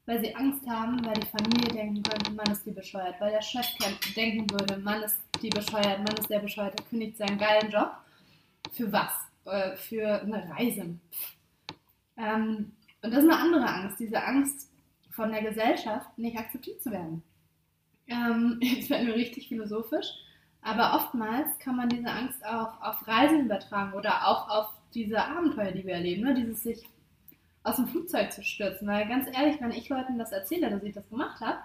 weil 0.08 0.24
sie 0.24 0.34
Angst 0.34 0.66
haben, 0.66 1.04
weil 1.04 1.20
die 1.20 1.26
Familie 1.26 1.68
denken 1.68 2.02
könnte, 2.02 2.30
Mann 2.32 2.50
ist 2.50 2.64
die 2.64 2.70
bescheuert, 2.70 3.20
weil 3.20 3.30
der 3.30 3.42
Chef 3.42 3.66
denken 4.16 4.50
würde, 4.50 4.78
Mann 4.78 5.02
ist 5.02 5.20
die 5.42 5.50
bescheuert, 5.50 5.98
Mann 5.98 6.16
ist 6.18 6.30
der 6.30 6.38
bescheuert, 6.38 6.78
der 6.78 6.86
kündigt 6.86 7.18
seinen 7.18 7.36
geilen 7.36 7.70
Job. 7.70 7.92
Für 8.72 8.90
was? 8.90 9.12
Äh, 9.44 9.76
für 9.76 10.22
eine 10.22 10.48
Reise. 10.48 10.98
Ähm, 12.16 12.72
und 13.02 13.10
das 13.10 13.22
ist 13.22 13.30
eine 13.30 13.38
andere 13.38 13.66
Angst, 13.66 14.00
diese 14.00 14.24
Angst 14.24 14.70
von 15.10 15.30
der 15.30 15.42
Gesellschaft 15.42 16.16
nicht 16.16 16.38
akzeptiert 16.38 16.82
zu 16.82 16.90
werden. 16.90 17.22
Ähm, 18.06 18.58
jetzt 18.62 18.88
werden 18.88 19.08
wir 19.08 19.14
richtig 19.14 19.48
philosophisch, 19.48 20.08
aber 20.62 20.94
oftmals 20.94 21.58
kann 21.58 21.76
man 21.76 21.90
diese 21.90 22.08
Angst 22.10 22.42
auch 22.46 22.80
auf 22.80 23.06
Reisen 23.06 23.44
übertragen 23.44 23.92
oder 23.92 24.26
auch 24.26 24.48
auf 24.48 24.68
diese 24.94 25.22
Abenteuer, 25.22 25.72
die 25.72 25.84
wir 25.84 25.96
erleben, 25.96 26.22
ne? 26.22 26.34
dieses 26.34 26.62
sich 26.62 26.88
aus 27.62 27.76
dem 27.76 27.88
Flugzeug 27.88 28.32
zu 28.32 28.42
stürzen. 28.42 28.88
Weil 28.88 29.08
ganz 29.08 29.26
ehrlich, 29.34 29.60
wenn 29.60 29.70
ich 29.70 29.88
Leuten 29.88 30.18
das 30.18 30.32
erzähle, 30.32 30.70
dass 30.70 30.82
ich 30.82 30.94
das 30.94 31.08
gemacht 31.08 31.40
habe, 31.40 31.58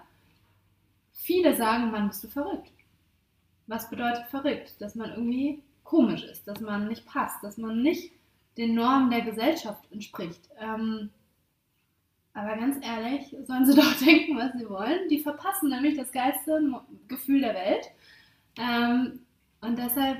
viele 1.12 1.56
sagen, 1.56 1.90
Mann, 1.90 2.08
bist 2.08 2.24
du 2.24 2.28
verrückt. 2.28 2.72
Was 3.66 3.88
bedeutet 3.88 4.26
verrückt? 4.26 4.74
Dass 4.80 4.94
man 4.94 5.10
irgendwie 5.10 5.62
komisch 5.84 6.24
ist, 6.24 6.46
dass 6.48 6.60
man 6.60 6.88
nicht 6.88 7.06
passt, 7.06 7.42
dass 7.42 7.56
man 7.56 7.82
nicht 7.82 8.12
den 8.56 8.74
Normen 8.74 9.10
der 9.10 9.22
Gesellschaft 9.22 9.90
entspricht. 9.90 10.48
Ähm, 10.58 11.10
aber 12.32 12.56
ganz 12.56 12.84
ehrlich, 12.84 13.34
sollen 13.46 13.66
sie 13.66 13.74
doch 13.80 13.94
denken, 13.98 14.36
was 14.36 14.52
sie 14.58 14.68
wollen. 14.68 15.08
Die 15.08 15.20
verpassen 15.20 15.70
nämlich 15.70 15.96
das 15.96 16.12
geilste 16.12 16.60
Gefühl 17.08 17.40
der 17.40 17.54
Welt. 17.54 17.90
Ähm, 18.58 19.20
und 19.60 19.78
deshalb, 19.78 20.18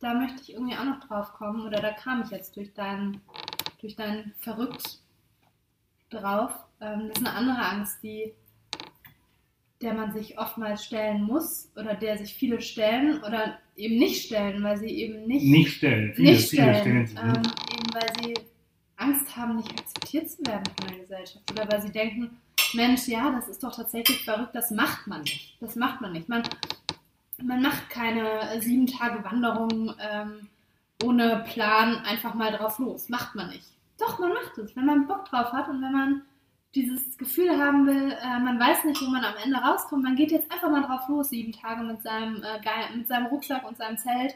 da 0.00 0.14
möchte 0.14 0.42
ich 0.42 0.52
irgendwie 0.52 0.76
auch 0.76 0.84
noch 0.84 1.00
drauf 1.00 1.32
kommen, 1.32 1.66
oder 1.66 1.80
da 1.80 1.92
kam 1.92 2.22
ich 2.22 2.30
jetzt 2.30 2.56
durch 2.56 2.72
dein, 2.74 3.20
durch 3.82 3.96
dein 3.96 4.32
Verrückt 4.38 5.00
drauf. 6.08 6.52
Ähm, 6.80 7.08
das 7.08 7.18
ist 7.18 7.26
eine 7.26 7.36
andere 7.36 7.66
Angst, 7.66 8.02
die, 8.02 8.32
der 9.82 9.92
man 9.94 10.12
sich 10.12 10.38
oftmals 10.38 10.84
stellen 10.84 11.22
muss, 11.24 11.70
oder 11.76 11.94
der 11.94 12.16
sich 12.16 12.32
viele 12.32 12.60
stellen 12.60 13.22
oder 13.24 13.58
eben 13.76 13.98
nicht 13.98 14.26
stellen, 14.26 14.62
weil 14.62 14.78
sie 14.78 14.88
eben 14.88 15.26
nicht, 15.26 15.44
Nicht 15.44 15.76
stellen. 15.76 16.14
Viele, 16.14 16.32
nicht 16.32 16.48
viele 16.48 16.62
stellen, 16.74 16.80
stellen 16.80 17.06
sich 17.06 17.18
ähm, 17.18 17.42
nicht. 17.42 17.72
eben 17.72 17.94
weil 17.94 18.24
sie 18.24 18.34
Angst 18.96 19.36
haben, 19.36 19.56
nicht 19.56 19.70
akzeptiert 19.70 20.30
zu 20.30 20.46
werden 20.46 20.64
von 20.78 20.88
der 20.88 20.98
Gesellschaft. 20.98 21.50
Oder 21.50 21.70
weil 21.70 21.82
sie 21.82 21.90
denken, 21.90 22.38
Mensch, 22.74 23.08
ja, 23.08 23.30
das 23.32 23.48
ist 23.48 23.62
doch 23.62 23.74
tatsächlich 23.74 24.24
verrückt, 24.24 24.54
das 24.54 24.70
macht 24.70 25.06
man 25.08 25.22
nicht. 25.22 25.56
Das 25.60 25.74
macht 25.74 26.00
man 26.00 26.12
nicht. 26.12 26.28
Man, 26.28 26.42
man 27.42 27.60
macht 27.60 27.90
keine 27.90 28.60
sieben 28.60 28.86
Tage 28.86 29.24
Wanderung 29.24 29.92
ähm, 30.00 30.48
ohne 31.02 31.44
Plan 31.48 31.96
einfach 32.04 32.34
mal 32.34 32.52
drauf 32.52 32.78
los. 32.78 33.08
Macht 33.08 33.34
man 33.34 33.48
nicht. 33.50 33.66
Doch, 33.98 34.18
man 34.18 34.30
macht 34.32 34.56
es, 34.58 34.74
wenn 34.76 34.86
man 34.86 35.06
Bock 35.06 35.24
drauf 35.26 35.52
hat 35.52 35.68
und 35.68 35.82
wenn 35.82 35.92
man 35.92 36.22
dieses 36.74 37.16
Gefühl 37.18 37.56
haben 37.58 37.86
will, 37.86 38.12
äh, 38.12 38.38
man 38.40 38.58
weiß 38.58 38.84
nicht, 38.84 39.00
wo 39.02 39.06
man 39.10 39.24
am 39.24 39.34
Ende 39.44 39.58
rauskommt. 39.58 40.02
Man 40.02 40.16
geht 40.16 40.32
jetzt 40.32 40.50
einfach 40.50 40.70
mal 40.70 40.82
drauf 40.82 41.06
los, 41.08 41.28
sieben 41.28 41.52
Tage 41.52 41.82
mit 41.82 42.02
seinem, 42.02 42.42
äh, 42.42 42.96
mit 42.96 43.06
seinem 43.08 43.26
Rucksack 43.26 43.68
und 43.68 43.76
seinem 43.76 43.98
Zelt. 43.98 44.34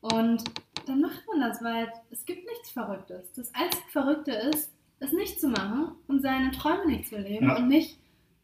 Und 0.00 0.44
dann 0.86 1.00
macht 1.00 1.22
man 1.28 1.40
das, 1.40 1.62
weil 1.62 1.92
es 2.10 2.24
gibt 2.24 2.48
nichts 2.48 2.70
Verrücktes. 2.70 3.32
Das 3.32 3.52
einzige 3.54 3.88
Verrückte 3.90 4.32
ist, 4.32 4.72
es 5.00 5.12
nicht 5.12 5.40
zu 5.40 5.48
machen 5.48 5.92
und 6.06 6.22
seine 6.22 6.52
Träume 6.52 6.86
nicht 6.86 7.08
zu 7.08 7.16
leben 7.18 7.48
Ja. 7.48 7.56
und 7.56 7.68
nicht 7.68 7.98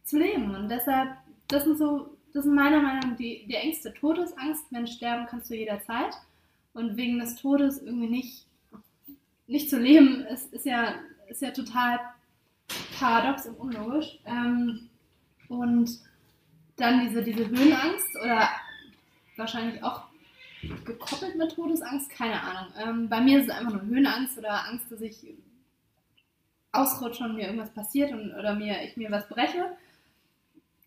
zu 0.05 0.19
leben. 0.19 0.55
Und 0.55 0.69
deshalb, 0.69 1.11
das 1.47 1.65
sind 1.65 1.79
so, 1.79 2.17
das 2.33 2.45
sind 2.45 2.55
meiner 2.55 2.81
Meinung 2.81 3.11
nach 3.11 3.17
die, 3.17 3.47
die 3.47 3.55
Ängste. 3.55 3.95
Todesangst, 3.95 4.67
wenn 4.71 4.87
sterben 4.87 5.27
kannst 5.27 5.51
du 5.51 5.55
jederzeit. 5.55 6.15
Und 6.79 6.97
wegen 6.97 7.19
des 7.19 7.35
Todes 7.35 7.83
irgendwie 7.83 8.07
nicht, 8.07 8.47
nicht 9.49 9.69
zu 9.69 9.81
leben, 9.81 10.25
ist, 10.27 10.53
ist, 10.53 10.65
ja, 10.65 10.95
ist 11.27 11.43
ja 11.43 11.51
total 11.51 11.99
paradox 12.97 13.47
und 13.47 13.57
unlogisch. 13.57 14.21
Ähm, 14.25 14.89
und 15.49 15.91
dann 16.77 17.01
diese, 17.01 17.25
diese 17.25 17.49
Höhenangst 17.49 18.17
oder 18.23 18.49
wahrscheinlich 19.37 19.83
auch 19.83 20.05
gekoppelt 20.85 21.35
mit 21.35 21.53
Todesangst, 21.53 22.11
keine 22.11 22.41
Ahnung. 22.41 22.73
Ähm, 22.81 23.09
bei 23.09 23.21
mir 23.21 23.41
ist 23.41 23.49
es 23.49 23.57
einfach 23.57 23.73
nur 23.73 23.83
Höhenangst 23.83 24.39
oder 24.39 24.69
Angst, 24.69 24.93
dass 24.93 25.01
ich 25.01 25.17
ausrutsche 26.71 27.25
und 27.25 27.35
mir 27.35 27.47
irgendwas 27.47 27.75
passiert 27.75 28.13
und, 28.13 28.33
oder 28.35 28.55
mir, 28.55 28.85
ich 28.85 28.97
mir 28.97 29.11
was 29.11 29.29
breche. 29.29 29.77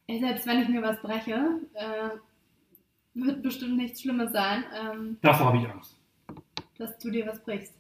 Selbst 0.08 0.48
wenn 0.48 0.62
ich 0.62 0.70
mir 0.70 0.82
was 0.82 1.02
breche, 1.02 1.60
äh, 1.74 2.12
wird 3.14 3.44
bestimmt 3.44 3.78
nichts 3.78 4.02
Schlimmes 4.02 4.32
sein, 4.32 4.64
ähm, 4.74 5.18
Davor 5.22 5.48
habe 5.48 5.58
ich 5.58 5.68
Angst, 5.68 5.98
dass 6.78 6.98
du 7.00 7.10
dir 7.12 7.28
was 7.28 7.44
brichst. 7.44 7.74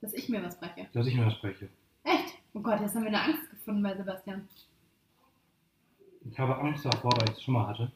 Dass 0.00 0.14
ich 0.14 0.28
mir 0.30 0.42
was 0.42 0.58
breche. 0.58 0.88
dass 0.92 1.06
ich 1.06 1.14
mir 1.14 1.24
das 1.26 1.34
spreche. 1.34 1.68
Echt? 2.04 2.38
Oh 2.54 2.60
Gott, 2.60 2.80
jetzt 2.80 2.94
haben 2.94 3.02
wir 3.02 3.08
eine 3.08 3.22
Angst 3.22 3.50
gefunden 3.50 3.82
bei 3.82 3.94
Sebastian. 3.94 4.48
Ich 6.30 6.38
habe 6.38 6.56
Angst 6.58 6.84
davor, 6.86 7.12
weil 7.12 7.28
ich 7.28 7.36
es 7.36 7.42
schon 7.42 7.54
mal 7.54 7.66
hatte. 7.66 7.92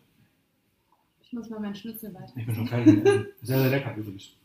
Ich 1.23 1.33
muss 1.33 1.49
mal 1.49 1.61
meinen 1.61 1.75
Schnitzel 1.75 2.13
weiter. 2.15 2.33
Ich 2.37 2.47
bin 2.47 2.55
schon 2.55 2.67
kalt. 2.67 2.87
im 2.87 3.07
Essen. 3.07 3.27
Sehr, 3.43 3.59
sehr 3.59 3.71
lecker 3.71 3.97
übrigens. 3.97 4.37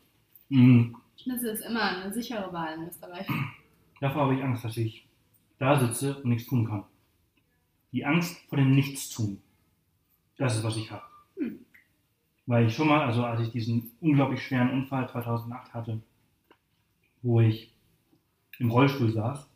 Mm. 0.50 0.96
Schnitzel 1.18 1.54
ist 1.54 1.66
immer 1.66 1.82
eine 1.82 2.14
sichere 2.14 2.52
Wahl 2.54 2.76
in 2.76 2.88
Österreich. 2.88 3.28
Davor 4.00 4.24
habe 4.24 4.36
ich 4.36 4.44
Angst, 4.44 4.64
dass 4.64 4.78
ich 4.78 5.06
da 5.60 5.78
sitze 5.80 6.16
und 6.18 6.30
nichts 6.30 6.48
tun 6.48 6.66
kann. 6.66 6.86
Die 7.92 8.06
Angst 8.06 8.38
vor 8.48 8.58
dem 8.58 8.72
Nichtstun. 8.72 9.42
Das 10.38 10.56
ist, 10.56 10.64
was 10.64 10.78
ich 10.78 10.90
habe. 10.90 11.04
Hm. 11.38 11.66
Weil 12.50 12.66
ich 12.66 12.76
schon 12.76 12.88
mal, 12.88 13.02
also 13.02 13.24
als 13.24 13.42
ich 13.42 13.52
diesen 13.52 13.92
unglaublich 14.02 14.42
schweren 14.42 14.72
Unfall 14.72 15.08
2008 15.08 15.72
hatte, 15.72 16.02
wo 17.22 17.42
ich 17.42 17.72
im 18.58 18.72
Rollstuhl 18.72 19.12
saß, 19.12 19.48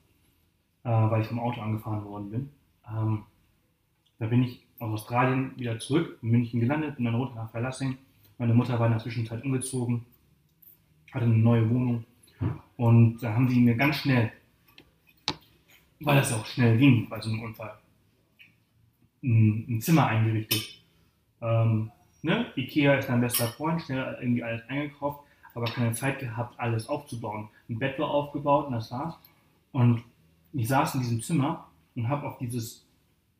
äh, 0.84 0.90
weil 0.90 1.22
ich 1.22 1.28
vom 1.28 1.40
Auto 1.40 1.60
angefahren 1.60 2.06
worden 2.06 2.30
bin, 2.30 2.50
ähm, 2.88 3.24
da 4.20 4.28
bin 4.28 4.44
ich 4.44 4.68
aus 4.78 4.92
Australien 4.92 5.54
wieder 5.58 5.80
zurück, 5.80 6.20
in 6.22 6.30
München 6.30 6.60
gelandet, 6.60 6.98
bin 6.98 7.06
dann 7.06 7.16
runter 7.16 7.34
nach 7.34 7.50
Verlassing. 7.50 7.98
Meine 8.38 8.54
Mutter 8.54 8.78
war 8.78 8.86
in 8.86 8.94
der 8.94 9.02
Zwischenzeit 9.02 9.44
umgezogen, 9.44 10.06
hatte 11.12 11.26
eine 11.26 11.36
neue 11.36 11.68
Wohnung 11.72 12.06
und 12.78 13.18
da 13.24 13.34
haben 13.34 13.48
die 13.48 13.60
mir 13.60 13.74
ganz 13.74 13.96
schnell, 13.96 14.32
weil 16.00 16.18
das 16.18 16.32
auch 16.32 16.46
schnell 16.46 16.78
ging 16.78 17.10
bei 17.10 17.20
so 17.20 17.32
einem 17.32 17.42
Unfall, 17.42 17.74
ein, 19.24 19.66
ein 19.68 19.82
Zimmer 19.82 20.06
eingerichtet. 20.06 20.84
Ähm, 21.42 21.90
ne? 22.24 22.48
Ikea 22.56 22.96
ist 22.96 23.10
mein 23.10 23.22
bester 23.22 23.48
Freund, 23.48 23.82
schnell 23.82 24.18
irgendwie 24.20 24.44
alles 24.44 24.68
eingekauft, 24.68 25.22
aber 25.54 25.66
keine 25.66 25.92
Zeit 25.94 26.20
gehabt, 26.20 26.60
alles 26.60 26.90
aufzubauen. 26.90 27.50
Ein 27.70 27.78
Bett 27.78 28.00
war 28.00 28.10
aufgebaut 28.10 28.68
und 28.68 28.74
das 28.74 28.92
war's. 28.92 29.16
Und 29.72 30.04
ich 30.54 30.68
saß 30.68 30.96
in 30.96 31.02
diesem 31.02 31.22
Zimmer 31.22 31.68
und 31.96 32.08
habe 32.10 32.28
auf 32.28 32.38
dieses 32.38 32.86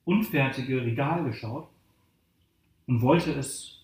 unfertige 0.06 0.82
Regal 0.84 1.24
geschaut 1.24 1.68
und 2.88 3.02
wollte 3.02 3.32
es. 3.32 3.80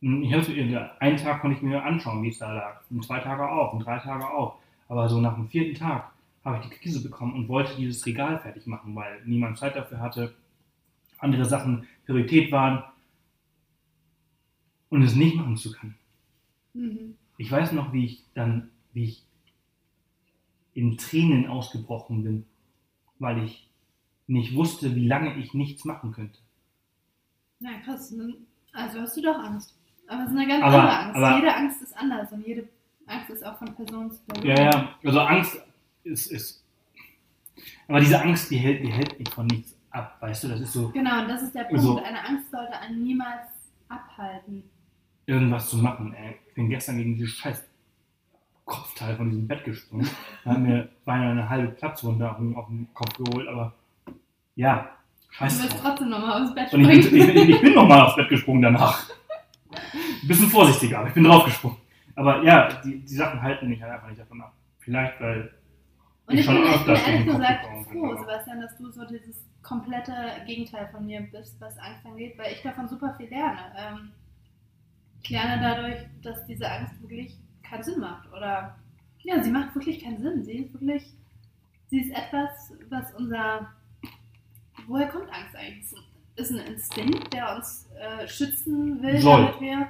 Ich 0.00 0.34
habe 0.34 0.90
einen 1.00 1.16
Tag 1.16 1.40
konnte 1.40 1.56
ich 1.56 1.62
mir 1.62 1.82
anschauen, 1.82 2.22
wie 2.22 2.28
es 2.28 2.38
da 2.38 2.52
lag. 2.52 2.80
Und 2.90 3.02
zwei 3.04 3.20
Tage 3.20 3.48
auch 3.48 3.72
und 3.72 3.86
drei 3.86 3.98
Tage 3.98 4.28
auch. 4.28 4.58
Aber 4.86 5.08
so 5.08 5.18
nach 5.18 5.34
dem 5.34 5.48
vierten 5.48 5.74
Tag 5.74 6.12
habe 6.44 6.58
ich 6.58 6.68
die 6.68 6.76
Krise 6.76 7.02
bekommen 7.02 7.32
und 7.32 7.48
wollte 7.48 7.74
dieses 7.74 8.04
Regal 8.04 8.38
fertig 8.38 8.66
machen, 8.66 8.94
weil 8.94 9.22
niemand 9.24 9.56
Zeit 9.56 9.76
dafür 9.76 10.00
hatte, 10.00 10.34
andere 11.18 11.46
Sachen 11.46 11.86
Priorität 12.04 12.52
waren 12.52 12.84
und 14.94 15.02
es 15.02 15.14
nicht 15.16 15.36
machen 15.36 15.56
zu 15.56 15.72
können. 15.72 15.96
Mhm. 16.72 17.16
Ich 17.36 17.50
weiß 17.50 17.72
noch, 17.72 17.92
wie 17.92 18.04
ich 18.04 18.24
dann, 18.34 18.70
wie 18.92 19.04
ich 19.04 19.26
in 20.74 20.96
Tränen 20.98 21.46
ausgebrochen 21.46 22.22
bin, 22.22 22.46
weil 23.18 23.42
ich 23.44 23.68
nicht 24.26 24.54
wusste, 24.54 24.94
wie 24.94 25.06
lange 25.06 25.36
ich 25.36 25.52
nichts 25.54 25.84
machen 25.84 26.12
könnte. 26.12 26.38
Na 27.60 27.78
krass. 27.84 28.14
Also 28.72 29.00
hast 29.00 29.16
du 29.16 29.22
doch 29.22 29.38
Angst. 29.38 29.76
Aber 30.06 30.24
es 30.24 30.30
ist 30.30 30.36
eine 30.36 30.46
ganz 30.48 30.62
Aber- 30.64 30.76
andere 30.76 30.98
Angst. 30.98 31.16
aber- 31.16 31.36
jede 31.36 31.54
Angst 31.56 31.82
ist 31.82 31.96
anders 31.96 32.32
und 32.32 32.46
jede 32.46 32.68
Angst 33.06 33.30
ist 33.30 33.44
auch 33.44 33.58
von 33.58 33.74
Person 33.74 34.10
zu 34.10 34.20
Person. 34.24 34.46
Ja, 34.46 34.62
ja, 34.70 34.94
also 35.04 35.20
Angst 35.20 35.58
ist, 36.04 36.30
ist 36.30 36.64
aber 37.88 38.00
diese 38.00 38.20
Angst, 38.20 38.50
die 38.50 38.56
hält, 38.58 38.82
die 38.84 38.92
hält 38.92 39.18
mich 39.18 39.28
von 39.30 39.46
nichts 39.46 39.76
ab, 39.90 40.18
weißt 40.20 40.44
du, 40.44 40.48
das 40.48 40.60
ist 40.60 40.72
so, 40.72 40.90
Genau, 40.90 41.22
und 41.22 41.28
das 41.28 41.42
ist 41.42 41.54
der 41.54 41.64
Punkt. 41.64 41.74
Also- 41.78 42.02
Eine 42.02 42.24
Angst 42.26 42.50
sollte 42.50 42.78
einen 42.78 43.02
niemals 43.04 43.48
abhalten. 43.88 44.64
Irgendwas 45.26 45.70
zu 45.70 45.78
machen, 45.78 46.14
ey. 46.14 46.36
Ich 46.48 46.54
bin 46.54 46.68
gestern 46.68 46.98
gegen 46.98 47.16
dieses 47.16 47.34
scheiß 47.34 47.64
Kopfteil 48.64 49.16
von 49.16 49.28
diesem 49.30 49.46
Bett 49.46 49.64
gesprungen, 49.64 50.08
da 50.44 50.52
hat 50.52 50.60
mir 50.60 50.88
beinahe 51.04 51.32
eine 51.32 51.48
halbe 51.48 51.68
Platzwunde 51.68 52.30
auf 52.30 52.38
den, 52.38 52.56
auf 52.56 52.66
den 52.68 52.88
Kopf 52.94 53.12
geholt, 53.18 53.46
aber 53.48 53.74
ja, 54.56 54.90
Du 55.28 55.34
scheiß 55.34 55.62
wirst 55.64 55.80
trotzdem 55.82 56.08
nochmal 56.10 56.42
aufs 56.42 56.54
Bett 56.54 56.72
Und 56.72 56.80
ich 56.88 57.10
bin, 57.10 57.22
springen. 57.22 57.36
ich, 57.36 57.48
ich 57.56 57.60
bin 57.60 57.74
nochmal 57.74 58.02
aufs 58.02 58.16
Bett 58.16 58.28
gesprungen 58.28 58.62
danach. 58.62 59.08
Ein 59.72 60.28
bisschen 60.28 60.48
vorsichtiger, 60.48 61.00
aber 61.00 61.08
ich 61.08 61.14
bin 61.14 61.24
draufgesprungen. 61.24 61.76
Aber 62.14 62.42
ja, 62.44 62.68
die, 62.82 63.00
die 63.04 63.14
Sachen 63.14 63.42
halten 63.42 63.68
mich 63.68 63.82
halt 63.82 63.92
einfach 63.92 64.08
nicht 64.08 64.20
davon 64.20 64.40
ab. 64.40 64.54
Vielleicht, 64.78 65.20
weil 65.20 65.52
Und 66.26 66.38
ich 66.38 66.44
schon 66.44 66.54
bin, 66.54 66.64
ich 66.72 66.84
bin 66.84 66.94
ehrlich 66.94 67.26
gesagt 67.26 67.66
froh, 67.90 68.16
Sebastian, 68.16 68.60
dass 68.60 68.76
du 68.78 68.90
so 68.92 69.04
dieses 69.06 69.44
komplette 69.62 70.12
Gegenteil 70.46 70.88
von 70.92 71.04
mir 71.04 71.22
bist, 71.32 71.60
was 71.60 71.76
Angst 71.78 72.06
angeht, 72.06 72.38
weil 72.38 72.52
ich 72.52 72.62
davon 72.62 72.86
super 72.86 73.14
viel 73.16 73.28
lerne. 73.28 73.58
Ähm, 73.76 74.10
ich 74.23 74.23
lerne 75.28 75.60
dadurch, 75.62 75.98
dass 76.22 76.44
diese 76.46 76.70
Angst 76.70 77.00
wirklich 77.00 77.36
keinen 77.62 77.82
Sinn 77.82 78.00
macht. 78.00 78.30
Oder 78.32 78.76
ja, 79.22 79.42
sie 79.42 79.50
macht 79.50 79.74
wirklich 79.74 80.02
keinen 80.02 80.20
Sinn. 80.20 80.44
Sie 80.44 80.52
ist 80.58 80.72
wirklich, 80.74 81.02
sie 81.88 82.00
ist 82.00 82.10
etwas, 82.10 82.72
was 82.90 83.14
unser. 83.14 83.68
Woher 84.86 85.08
kommt 85.08 85.28
Angst 85.32 85.56
eigentlich? 85.56 85.86
Es 86.36 86.50
ist 86.50 86.58
ein 86.58 86.66
Instinkt, 86.74 87.32
der 87.32 87.56
uns 87.56 87.88
äh, 87.98 88.26
schützen 88.28 89.00
will, 89.02 89.18
Soll. 89.20 89.46
damit 89.46 89.60
wir 89.60 89.88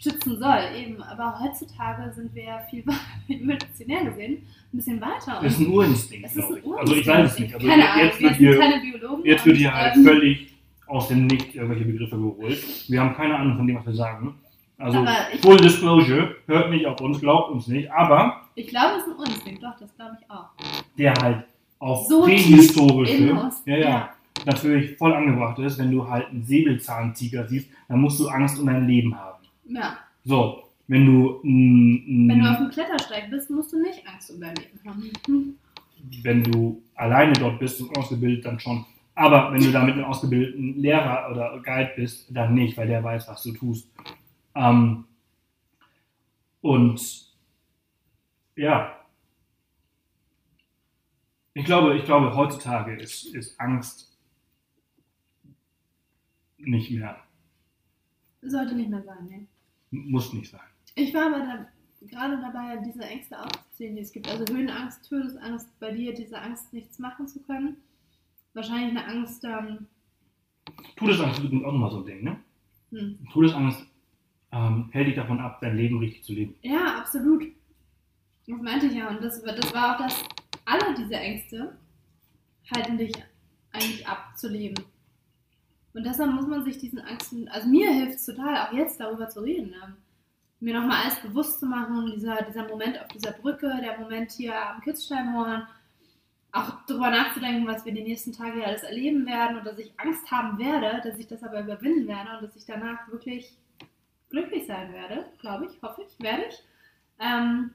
schützen 0.00 0.38
soll, 0.38 0.60
eben. 0.76 1.02
Aber 1.02 1.38
heutzutage 1.40 2.12
sind 2.12 2.34
wir 2.34 2.44
ja 2.44 2.58
viel 2.70 2.84
evolutionär 3.28 4.04
gesehen 4.04 4.46
ein 4.72 4.76
bisschen 4.76 5.00
weiter. 5.00 5.40
das 5.42 5.52
ist 5.54 5.58
ein 5.60 5.66
Urinstinkt, 5.68 6.26
ist 6.26 6.36
ein 6.38 6.56
ich. 6.58 6.72
Also 6.78 6.94
ich 6.94 7.06
weiß 7.06 7.32
es 7.32 7.38
nicht. 7.38 7.54
Also 7.54 7.66
Keine 7.66 7.88
Ahnung, 7.90 8.04
jetzt 8.06 8.20
wir 8.20 8.28
wird 8.28 8.38
sind 8.38 8.46
hier, 8.48 8.58
keine 8.58 8.80
Biologen. 8.80 9.24
jetzt 9.24 9.46
wird 9.46 9.56
hier 9.56 9.74
halt 9.74 9.96
ähm, 9.96 10.04
völlig 10.04 10.54
aus 10.86 11.08
dem 11.08 11.26
Nichts 11.26 11.54
irgendwelche 11.54 11.84
Begriffe 11.84 12.16
geholt. 12.16 12.58
Wir 12.88 13.00
haben 13.00 13.14
keine 13.14 13.36
Ahnung 13.36 13.56
von 13.56 13.66
dem, 13.66 13.76
was 13.76 13.86
wir 13.86 13.94
sagen. 13.94 14.34
Also 14.80 15.04
ich- 15.32 15.40
Full 15.40 15.56
Disclosure, 15.58 16.36
hört 16.46 16.70
nicht 16.70 16.86
auf 16.86 17.00
uns, 17.00 17.20
glaubt 17.20 17.50
uns 17.50 17.66
nicht, 17.66 17.90
aber 17.92 18.42
Ich 18.54 18.66
glaube, 18.68 18.96
es 18.98 19.06
ist 19.06 19.18
ein 19.18 19.32
Instinkt, 19.34 19.62
doch, 19.62 19.78
das 19.78 19.94
glaube 19.96 20.16
ich 20.20 20.30
auch. 20.30 20.46
der 20.96 21.14
halt 21.22 21.44
auf 21.78 22.06
So 22.06 22.22
prähistorische, 22.22 23.32
uns. 23.34 23.62
ja, 23.66 23.76
ja, 23.76 24.10
natürlich 24.46 24.96
voll 24.96 25.12
angebracht 25.14 25.58
ist, 25.58 25.78
wenn 25.78 25.90
du 25.90 26.08
halt 26.08 26.28
einen 26.30 26.44
Säbelzahntiger 26.44 27.46
siehst, 27.46 27.68
dann 27.88 28.00
musst 28.00 28.18
du 28.20 28.28
Angst 28.28 28.58
um 28.58 28.66
dein 28.66 28.86
Leben 28.86 29.14
haben. 29.16 29.44
Ja. 29.68 29.98
So, 30.24 30.62
wenn 30.88 31.06
du, 31.06 31.40
mm, 31.42 32.24
mm, 32.26 32.28
Wenn 32.28 32.40
du 32.42 32.50
auf 32.50 32.56
dem 32.58 32.70
Klettersteig 32.70 33.30
bist, 33.30 33.50
musst 33.50 33.72
du 33.72 33.80
nicht 33.80 34.02
Angst 34.06 34.30
um 34.30 34.40
dein 34.40 34.54
Leben 34.56 34.80
haben. 34.84 35.58
Wenn 36.22 36.42
du 36.42 36.80
alleine 36.94 37.34
dort 37.34 37.58
bist 37.58 37.78
und 37.82 37.94
ausgebildet, 37.96 38.44
dann 38.46 38.58
schon. 38.58 38.84
Aber 39.14 39.52
wenn 39.52 39.60
du 39.62 39.70
da 39.70 39.84
mit 39.84 39.94
einem 39.94 40.04
ausgebildeten 40.04 40.80
Lehrer 40.80 41.28
oder 41.30 41.60
Guide 41.62 41.90
bist, 41.94 42.26
dann 42.30 42.54
nicht, 42.54 42.74
weil 42.78 42.86
der 42.88 43.04
weiß, 43.04 43.28
was 43.28 43.42
du 43.42 43.52
tust. 43.52 43.86
Ähm, 44.54 45.04
und 46.60 47.00
ja, 48.56 48.96
ich 51.54 51.64
glaube, 51.64 51.96
ich 51.96 52.04
glaube, 52.04 52.34
heutzutage 52.34 52.96
ist, 52.96 53.34
ist 53.34 53.58
Angst 53.60 54.18
nicht 56.58 56.90
mehr, 56.90 57.16
Sollte 58.42 58.74
nicht 58.74 58.90
mehr 58.90 59.02
sein, 59.02 59.26
ne? 59.26 59.46
muss 59.90 60.32
nicht 60.32 60.50
sein. 60.50 60.60
Ich 60.94 61.12
war 61.12 61.26
aber 61.26 61.40
da, 61.40 61.66
gerade 62.06 62.40
dabei, 62.40 62.78
diese 62.78 63.04
Ängste 63.04 63.38
aufzuzählen, 63.38 63.96
die 63.96 64.02
es 64.02 64.12
gibt. 64.12 64.28
Also 64.28 64.44
Höhenangst, 64.52 65.08
Todesangst, 65.08 65.78
bei 65.78 65.92
dir 65.92 66.14
diese 66.14 66.40
Angst, 66.40 66.72
nichts 66.72 66.98
machen 66.98 67.28
zu 67.28 67.42
können. 67.42 67.76
Wahrscheinlich 68.54 68.90
eine 68.90 69.06
Angst, 69.06 69.44
ähm, 69.44 69.86
Todesangst 70.96 71.38
ist 71.38 71.44
übrigens 71.44 71.64
auch 71.64 71.72
nochmal 71.72 71.90
so 71.90 71.98
ein 71.98 72.06
Ding, 72.06 72.24
ne? 72.24 72.40
hm. 72.90 73.18
Todesangst 73.32 73.86
ähm, 74.52 74.88
hält 74.92 75.08
dich 75.08 75.16
davon 75.16 75.40
ab, 75.40 75.60
dein 75.60 75.76
Leben 75.76 75.98
richtig 75.98 76.24
zu 76.24 76.32
leben. 76.32 76.54
ja, 76.62 76.98
absolut. 76.98 77.44
Das 78.46 78.60
meinte 78.60 78.86
ich 78.86 78.94
ja. 78.94 79.08
Und 79.08 79.22
das, 79.22 79.42
das 79.42 79.74
war 79.74 79.94
auch 79.94 79.98
das, 79.98 80.24
alle 80.64 80.94
diese 80.96 81.14
Ängste 81.14 81.76
halten 82.74 82.98
dich 82.98 83.12
eigentlich 83.72 84.06
ab 84.06 84.36
zu 84.36 84.48
leben. 84.48 84.82
Und 85.92 86.04
deshalb 86.04 86.32
muss 86.32 86.46
man 86.46 86.64
sich 86.64 86.78
diesen 86.78 87.00
Angsten, 87.00 87.48
also 87.48 87.68
mir 87.68 87.92
hilft 87.92 88.16
es 88.16 88.26
total, 88.26 88.56
auch 88.56 88.72
jetzt 88.72 89.00
darüber 89.00 89.28
zu 89.28 89.40
reden. 89.40 89.74
Ähm, 89.84 89.96
mir 90.60 90.78
nochmal 90.78 91.04
alles 91.04 91.20
bewusst 91.20 91.58
zu 91.58 91.66
machen, 91.66 92.12
dieser, 92.14 92.42
dieser 92.42 92.68
Moment 92.68 93.00
auf 93.00 93.08
dieser 93.08 93.32
Brücke, 93.32 93.80
der 93.82 93.98
Moment 93.98 94.30
hier 94.32 94.54
am 94.54 94.80
Kitzsteinhorn, 94.82 95.66
auch 96.52 96.72
darüber 96.86 97.10
nachzudenken, 97.10 97.66
was 97.66 97.84
wir 97.84 97.92
die 97.92 98.02
nächsten 98.02 98.32
Tage 98.32 98.64
alles 98.64 98.82
erleben 98.82 99.26
werden 99.26 99.56
und 99.56 99.64
dass 99.64 99.78
ich 99.78 99.92
Angst 99.96 100.30
haben 100.30 100.58
werde, 100.58 101.00
dass 101.02 101.18
ich 101.18 101.26
das 101.26 101.42
aber 101.42 101.62
überwinden 101.62 102.06
werde 102.08 102.36
und 102.36 102.42
dass 102.42 102.56
ich 102.56 102.66
danach 102.66 103.08
wirklich 103.10 103.56
glücklich 104.30 104.66
sein 104.66 104.92
werde, 104.92 105.26
glaube 105.38 105.66
ich, 105.66 105.82
hoffe 105.82 106.02
ich, 106.02 106.22
werde 106.22 106.44
ich. 106.48 106.62
Ähm, 107.18 107.70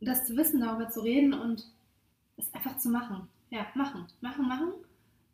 das 0.00 0.26
zu 0.26 0.36
wissen, 0.36 0.60
darüber 0.60 0.88
zu 0.88 1.00
reden 1.00 1.34
und 1.34 1.66
es 2.36 2.52
einfach 2.54 2.78
zu 2.78 2.88
machen. 2.88 3.28
Ja, 3.50 3.66
machen, 3.74 4.06
machen, 4.20 4.48
machen 4.48 4.72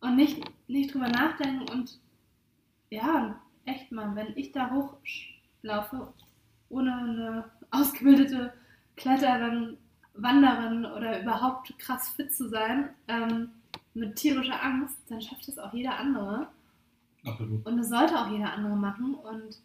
und 0.01 0.17
nicht, 0.17 0.43
nicht 0.69 0.93
drüber 0.93 1.09
nachdenken 1.09 1.69
und 1.71 1.99
ja, 2.91 3.39
echt 3.65 3.93
mal, 3.93 4.15
wenn 4.15 4.37
ich 4.37 4.53
da 4.53 4.71
hochlaufe, 4.71 6.13
ohne 6.69 6.95
eine 6.95 7.45
ausgebildete 7.71 8.53
Kletterin, 8.97 9.77
Wanderin 10.15 10.87
oder 10.87 11.21
überhaupt 11.21 11.79
krass 11.79 12.09
fit 12.11 12.35
zu 12.35 12.49
sein, 12.49 12.91
ähm, 13.09 13.51
mit 13.95 14.17
tierischer 14.17 14.63
Angst, 14.63 14.99
dann 15.09 15.21
schafft 15.21 15.49
das 15.49 15.59
auch 15.59 15.73
jeder 15.73 15.99
andere. 15.99 16.49
Absolut. 17.25 17.67
Und 17.67 17.77
das 17.79 17.89
sollte 17.89 18.19
auch 18.19 18.31
jeder 18.31 18.53
andere 18.53 18.77
machen. 18.77 19.15
Und 19.15 19.59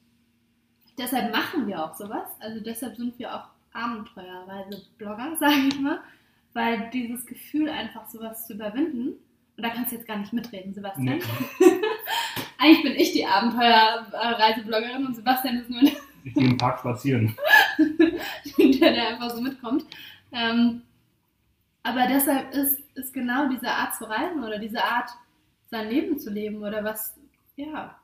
deshalb 0.97 1.31
machen 1.31 1.67
wir 1.67 1.83
auch 1.83 1.95
sowas. 1.95 2.27
Also 2.39 2.59
deshalb 2.59 2.95
sind 2.95 3.17
wir 3.19 3.33
auch 3.33 3.47
Abenteuerreise-Blogger, 3.73 5.35
sage 5.39 5.67
ich 5.67 5.79
mal. 5.79 5.99
Weil 6.53 6.89
dieses 6.91 7.25
Gefühl, 7.25 7.69
einfach 7.69 8.09
sowas 8.09 8.45
zu 8.45 8.53
überwinden, 8.53 9.13
und 9.57 9.63
da 9.63 9.69
kannst 9.69 9.91
du 9.91 9.95
jetzt 9.95 10.07
gar 10.07 10.17
nicht 10.17 10.33
mitreden, 10.33 10.73
Sebastian. 10.73 11.17
Nee. 11.17 11.21
Eigentlich 12.57 12.83
bin 12.83 12.95
ich 12.95 13.11
die 13.11 13.25
Abenteuerreisebloggerin 13.25 15.05
und 15.05 15.15
Sebastian 15.15 15.57
ist 15.57 15.69
nur 15.69 15.83
Ich 16.23 16.33
gehe 16.33 16.47
im 16.47 16.57
Park 16.57 16.79
spazieren. 16.79 17.35
der, 18.57 18.93
der 18.93 19.07
einfach 19.09 19.29
so 19.29 19.41
mitkommt. 19.41 19.85
Ähm, 20.31 20.81
aber 21.83 22.07
deshalb 22.07 22.53
ist, 22.53 22.79
ist 22.95 23.13
genau 23.13 23.49
diese 23.49 23.69
Art 23.69 23.95
zu 23.95 24.05
reisen 24.05 24.43
oder 24.43 24.59
diese 24.59 24.83
Art, 24.83 25.09
sein 25.69 25.89
Leben 25.89 26.19
zu 26.19 26.29
leben 26.29 26.63
oder 26.63 26.83
was, 26.83 27.15
ja, 27.55 27.95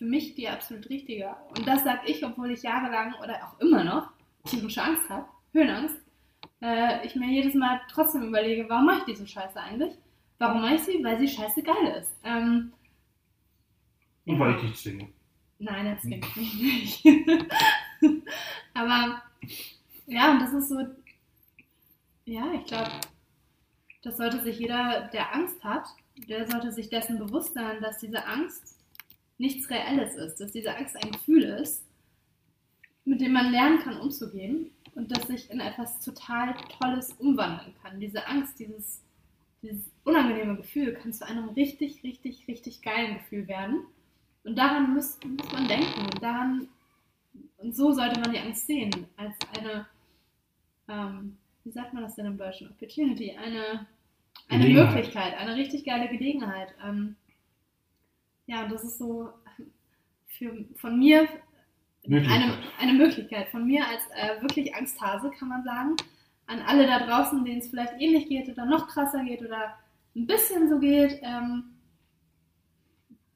für 0.00 0.06
mich 0.06 0.34
die 0.34 0.48
absolut 0.48 0.88
richtige. 0.88 1.36
Und 1.50 1.68
das 1.68 1.84
sage 1.84 2.06
ich, 2.06 2.24
obwohl 2.24 2.50
ich 2.52 2.62
jahrelang 2.62 3.12
oder 3.22 3.36
auch 3.44 3.60
immer 3.60 3.84
noch 3.84 4.10
tierische 4.46 4.82
Angst 4.82 5.06
habe, 5.10 5.26
Höhenangst. 5.52 5.96
Äh, 6.62 7.06
ich 7.06 7.14
mir 7.16 7.28
jedes 7.28 7.52
Mal 7.52 7.82
trotzdem 7.92 8.22
überlege, 8.22 8.66
warum 8.66 8.86
mache 8.86 9.00
ich 9.00 9.04
diese 9.04 9.26
Scheiße 9.26 9.60
eigentlich? 9.60 9.92
Warum 10.38 10.62
mache 10.62 10.76
ich 10.76 10.80
sie? 10.80 11.04
Weil 11.04 11.18
sie 11.18 11.28
scheiße 11.28 11.62
geil 11.62 11.98
ist. 12.00 12.16
Ähm, 12.24 12.72
Und 14.24 14.40
weil 14.40 14.54
ich 14.54 14.62
dich 14.62 14.76
zwinge. 14.76 15.08
Nein, 15.58 15.94
das 15.94 16.02
denke 16.02 16.40
ich 16.40 17.02
nicht. 17.02 17.04
Aber 18.72 19.22
ja, 20.06 20.30
und 20.30 20.40
das 20.40 20.54
ist 20.54 20.70
so, 20.70 20.78
ja, 22.24 22.54
ich 22.54 22.64
glaube, 22.64 22.90
das 24.02 24.16
sollte 24.16 24.42
sich 24.42 24.58
jeder, 24.58 25.10
der 25.12 25.34
Angst 25.34 25.62
hat, 25.62 25.88
der 26.26 26.50
sollte 26.50 26.72
sich 26.72 26.88
dessen 26.88 27.18
bewusst 27.18 27.52
sein, 27.52 27.82
dass 27.82 27.98
diese 27.98 28.24
Angst 28.24 28.79
nichts 29.40 29.70
Reelles 29.70 30.14
ist, 30.14 30.36
dass 30.36 30.52
diese 30.52 30.76
Angst 30.76 30.96
ein 31.02 31.12
Gefühl 31.12 31.44
ist, 31.44 31.84
mit 33.04 33.20
dem 33.20 33.32
man 33.32 33.50
lernen 33.50 33.78
kann, 33.80 33.98
umzugehen 33.98 34.70
und 34.94 35.10
das 35.10 35.26
sich 35.26 35.50
in 35.50 35.60
etwas 35.60 35.98
total 36.04 36.54
Tolles 36.78 37.14
umwandeln 37.14 37.74
kann. 37.82 37.98
Diese 37.98 38.26
Angst, 38.26 38.58
dieses, 38.58 39.02
dieses 39.62 39.90
unangenehme 40.04 40.56
Gefühl 40.56 40.92
kann 40.92 41.12
zu 41.12 41.26
einem 41.26 41.48
richtig, 41.50 42.04
richtig, 42.04 42.46
richtig 42.46 42.82
geilen 42.82 43.14
Gefühl 43.14 43.48
werden. 43.48 43.86
Und 44.44 44.56
daran 44.56 44.92
muss, 44.94 45.18
muss 45.24 45.52
man 45.52 45.66
denken. 45.66 46.00
Und 46.00 46.22
daran, 46.22 46.68
und 47.56 47.74
so 47.74 47.92
sollte 47.92 48.20
man 48.20 48.32
die 48.32 48.38
Angst 48.38 48.66
sehen, 48.66 49.06
als 49.16 49.34
eine, 49.58 49.86
ähm, 50.88 51.38
wie 51.64 51.70
sagt 51.70 51.94
man 51.94 52.02
das 52.02 52.14
denn 52.14 52.26
im 52.26 52.36
Deutschen? 52.36 52.70
Opportunity, 52.70 53.32
eine, 53.32 53.86
eine. 54.48 54.68
Möglichkeit, 54.68 55.34
eine 55.38 55.56
richtig 55.56 55.84
geile 55.84 56.08
Gelegenheit. 56.08 56.74
Ähm, 56.84 57.16
ja, 58.50 58.66
das 58.66 58.82
ist 58.82 58.98
so 58.98 59.28
für, 60.26 60.64
von 60.74 60.98
mir 60.98 61.28
Möglichkeit. 62.04 62.42
eine, 62.42 62.58
eine 62.80 62.92
Möglichkeit. 62.94 63.48
Von 63.50 63.66
mir 63.66 63.84
als 63.86 64.02
äh, 64.16 64.42
wirklich 64.42 64.74
Angsthase 64.74 65.30
kann 65.38 65.48
man 65.48 65.62
sagen, 65.62 65.96
an 66.48 66.60
alle 66.62 66.84
da 66.86 67.06
draußen, 67.06 67.44
denen 67.44 67.60
es 67.60 67.68
vielleicht 67.68 67.92
ähnlich 68.00 68.28
geht 68.28 68.48
oder 68.48 68.66
noch 68.66 68.88
krasser 68.88 69.22
geht 69.22 69.40
oder 69.40 69.78
ein 70.16 70.26
bisschen 70.26 70.68
so 70.68 70.80
geht, 70.80 71.20
ähm, 71.22 71.76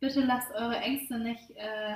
bitte 0.00 0.22
lasst 0.22 0.52
eure 0.52 0.78
Ängste 0.78 1.20
nicht 1.20 1.48
äh, 1.52 1.94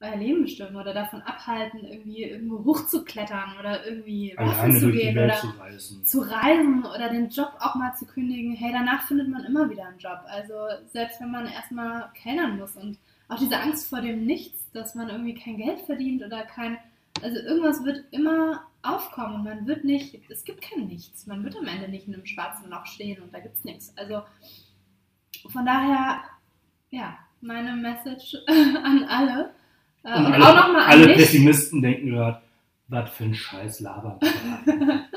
euer 0.00 0.16
Leben 0.16 0.42
bestimmen 0.42 0.76
oder 0.76 0.92
davon 0.92 1.22
abhalten, 1.22 1.84
irgendwie 1.84 2.24
irgendwo 2.24 2.64
hochzuklettern 2.64 3.56
oder 3.58 3.86
irgendwie 3.86 4.36
Alleine 4.36 4.78
zu 4.78 4.90
gehen 4.90 5.16
oder 5.16 5.34
zu 5.34 5.46
reisen. 5.48 6.04
zu 6.04 6.20
reisen 6.20 6.84
oder 6.84 7.08
den 7.08 7.28
Job 7.28 7.52
auch 7.60 7.74
mal 7.74 7.94
zu 7.94 8.06
kündigen. 8.06 8.54
Hey, 8.54 8.72
danach 8.72 9.06
findet 9.06 9.28
man 9.28 9.44
immer 9.44 9.70
wieder 9.70 9.86
einen 9.86 9.98
Job. 9.98 10.20
Also 10.26 10.54
selbst 10.92 11.20
wenn 11.20 11.30
man 11.30 11.46
erstmal 11.46 12.10
kellnern 12.14 12.58
muss 12.58 12.76
und 12.76 12.98
auch 13.28 13.38
diese 13.38 13.58
Angst 13.58 13.88
vor 13.88 14.00
dem 14.00 14.26
Nichts, 14.26 14.70
dass 14.72 14.94
man 14.94 15.08
irgendwie 15.08 15.34
kein 15.34 15.56
Geld 15.56 15.80
verdient 15.80 16.22
oder 16.22 16.42
kein, 16.42 16.78
also 17.22 17.38
irgendwas 17.38 17.84
wird 17.84 18.04
immer 18.10 18.66
aufkommen 18.82 19.36
und 19.36 19.44
man 19.44 19.66
wird 19.66 19.84
nicht, 19.84 20.20
es 20.28 20.44
gibt 20.44 20.60
kein 20.60 20.86
Nichts. 20.86 21.26
Man 21.26 21.42
wird 21.42 21.56
am 21.56 21.66
Ende 21.66 21.88
nicht 21.88 22.06
in 22.06 22.14
einem 22.14 22.26
schwarzen 22.26 22.68
Loch 22.68 22.84
stehen 22.86 23.22
und 23.22 23.32
da 23.32 23.40
gibt 23.40 23.56
es 23.56 23.64
nichts. 23.64 23.96
Also 23.96 24.22
von 25.48 25.64
daher, 25.64 26.20
ja, 26.90 27.16
meine 27.40 27.74
Message 27.76 28.36
an 28.46 29.04
alle. 29.04 29.54
Äh, 30.04 30.16
Und, 30.16 30.26
und, 30.26 30.32
alle, 30.34 30.44
auch 30.44 30.54
nochmal 30.66 30.82
an 30.82 30.90
alle. 30.90 31.14
Pessimisten 31.14 31.82
denken 31.82 32.10
gerade, 32.10 32.40
was 32.88 33.10
für 33.10 33.24
ein 33.24 33.34
Scheiß 33.34 33.80
labern. 33.80 34.18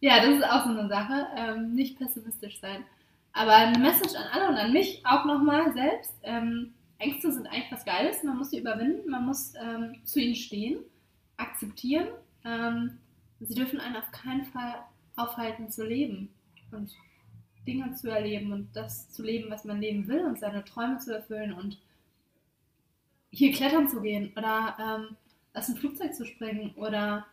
Ja, 0.00 0.20
das 0.20 0.34
ist 0.34 0.44
auch 0.44 0.64
so 0.64 0.70
eine 0.78 0.86
Sache. 0.86 1.28
Ähm, 1.34 1.74
nicht 1.74 1.96
pessimistisch 1.96 2.60
sein. 2.60 2.84
Aber 3.32 3.54
eine 3.54 3.78
Message 3.78 4.14
an 4.14 4.26
alle 4.34 4.48
und 4.50 4.56
an 4.56 4.70
mich 4.70 5.00
auch 5.06 5.24
nochmal 5.24 5.72
selbst. 5.72 6.12
Ähm, 6.24 6.74
Ängste 6.98 7.32
sind 7.32 7.46
eigentlich 7.46 7.72
was 7.72 7.86
Geiles. 7.86 8.22
Man 8.22 8.36
muss 8.36 8.50
sie 8.50 8.58
überwinden. 8.58 9.10
Man 9.10 9.24
muss 9.24 9.54
ähm, 9.58 9.94
zu 10.04 10.20
ihnen 10.20 10.34
stehen, 10.34 10.80
akzeptieren. 11.38 12.08
Ähm, 12.44 12.98
sie 13.40 13.54
dürfen 13.54 13.80
einen 13.80 13.96
auf 13.96 14.10
keinen 14.12 14.44
Fall 14.44 14.74
aufhalten 15.16 15.70
zu 15.70 15.86
leben 15.86 16.28
und 16.70 16.92
Dinge 17.66 17.94
zu 17.94 18.10
erleben 18.10 18.52
und 18.52 18.76
das 18.76 19.08
zu 19.10 19.22
leben, 19.22 19.50
was 19.50 19.64
man 19.64 19.80
leben 19.80 20.06
will 20.06 20.20
und 20.26 20.38
seine 20.38 20.66
Träume 20.66 20.98
zu 20.98 21.14
erfüllen 21.14 21.54
und 21.54 21.78
hier 23.34 23.52
klettern 23.52 23.88
zu 23.88 24.00
gehen 24.00 24.32
oder 24.36 24.76
ähm, 24.80 25.16
aus 25.54 25.66
dem 25.66 25.76
Flugzeug 25.76 26.14
zu 26.14 26.24
springen 26.24 26.72
oder 26.76 27.26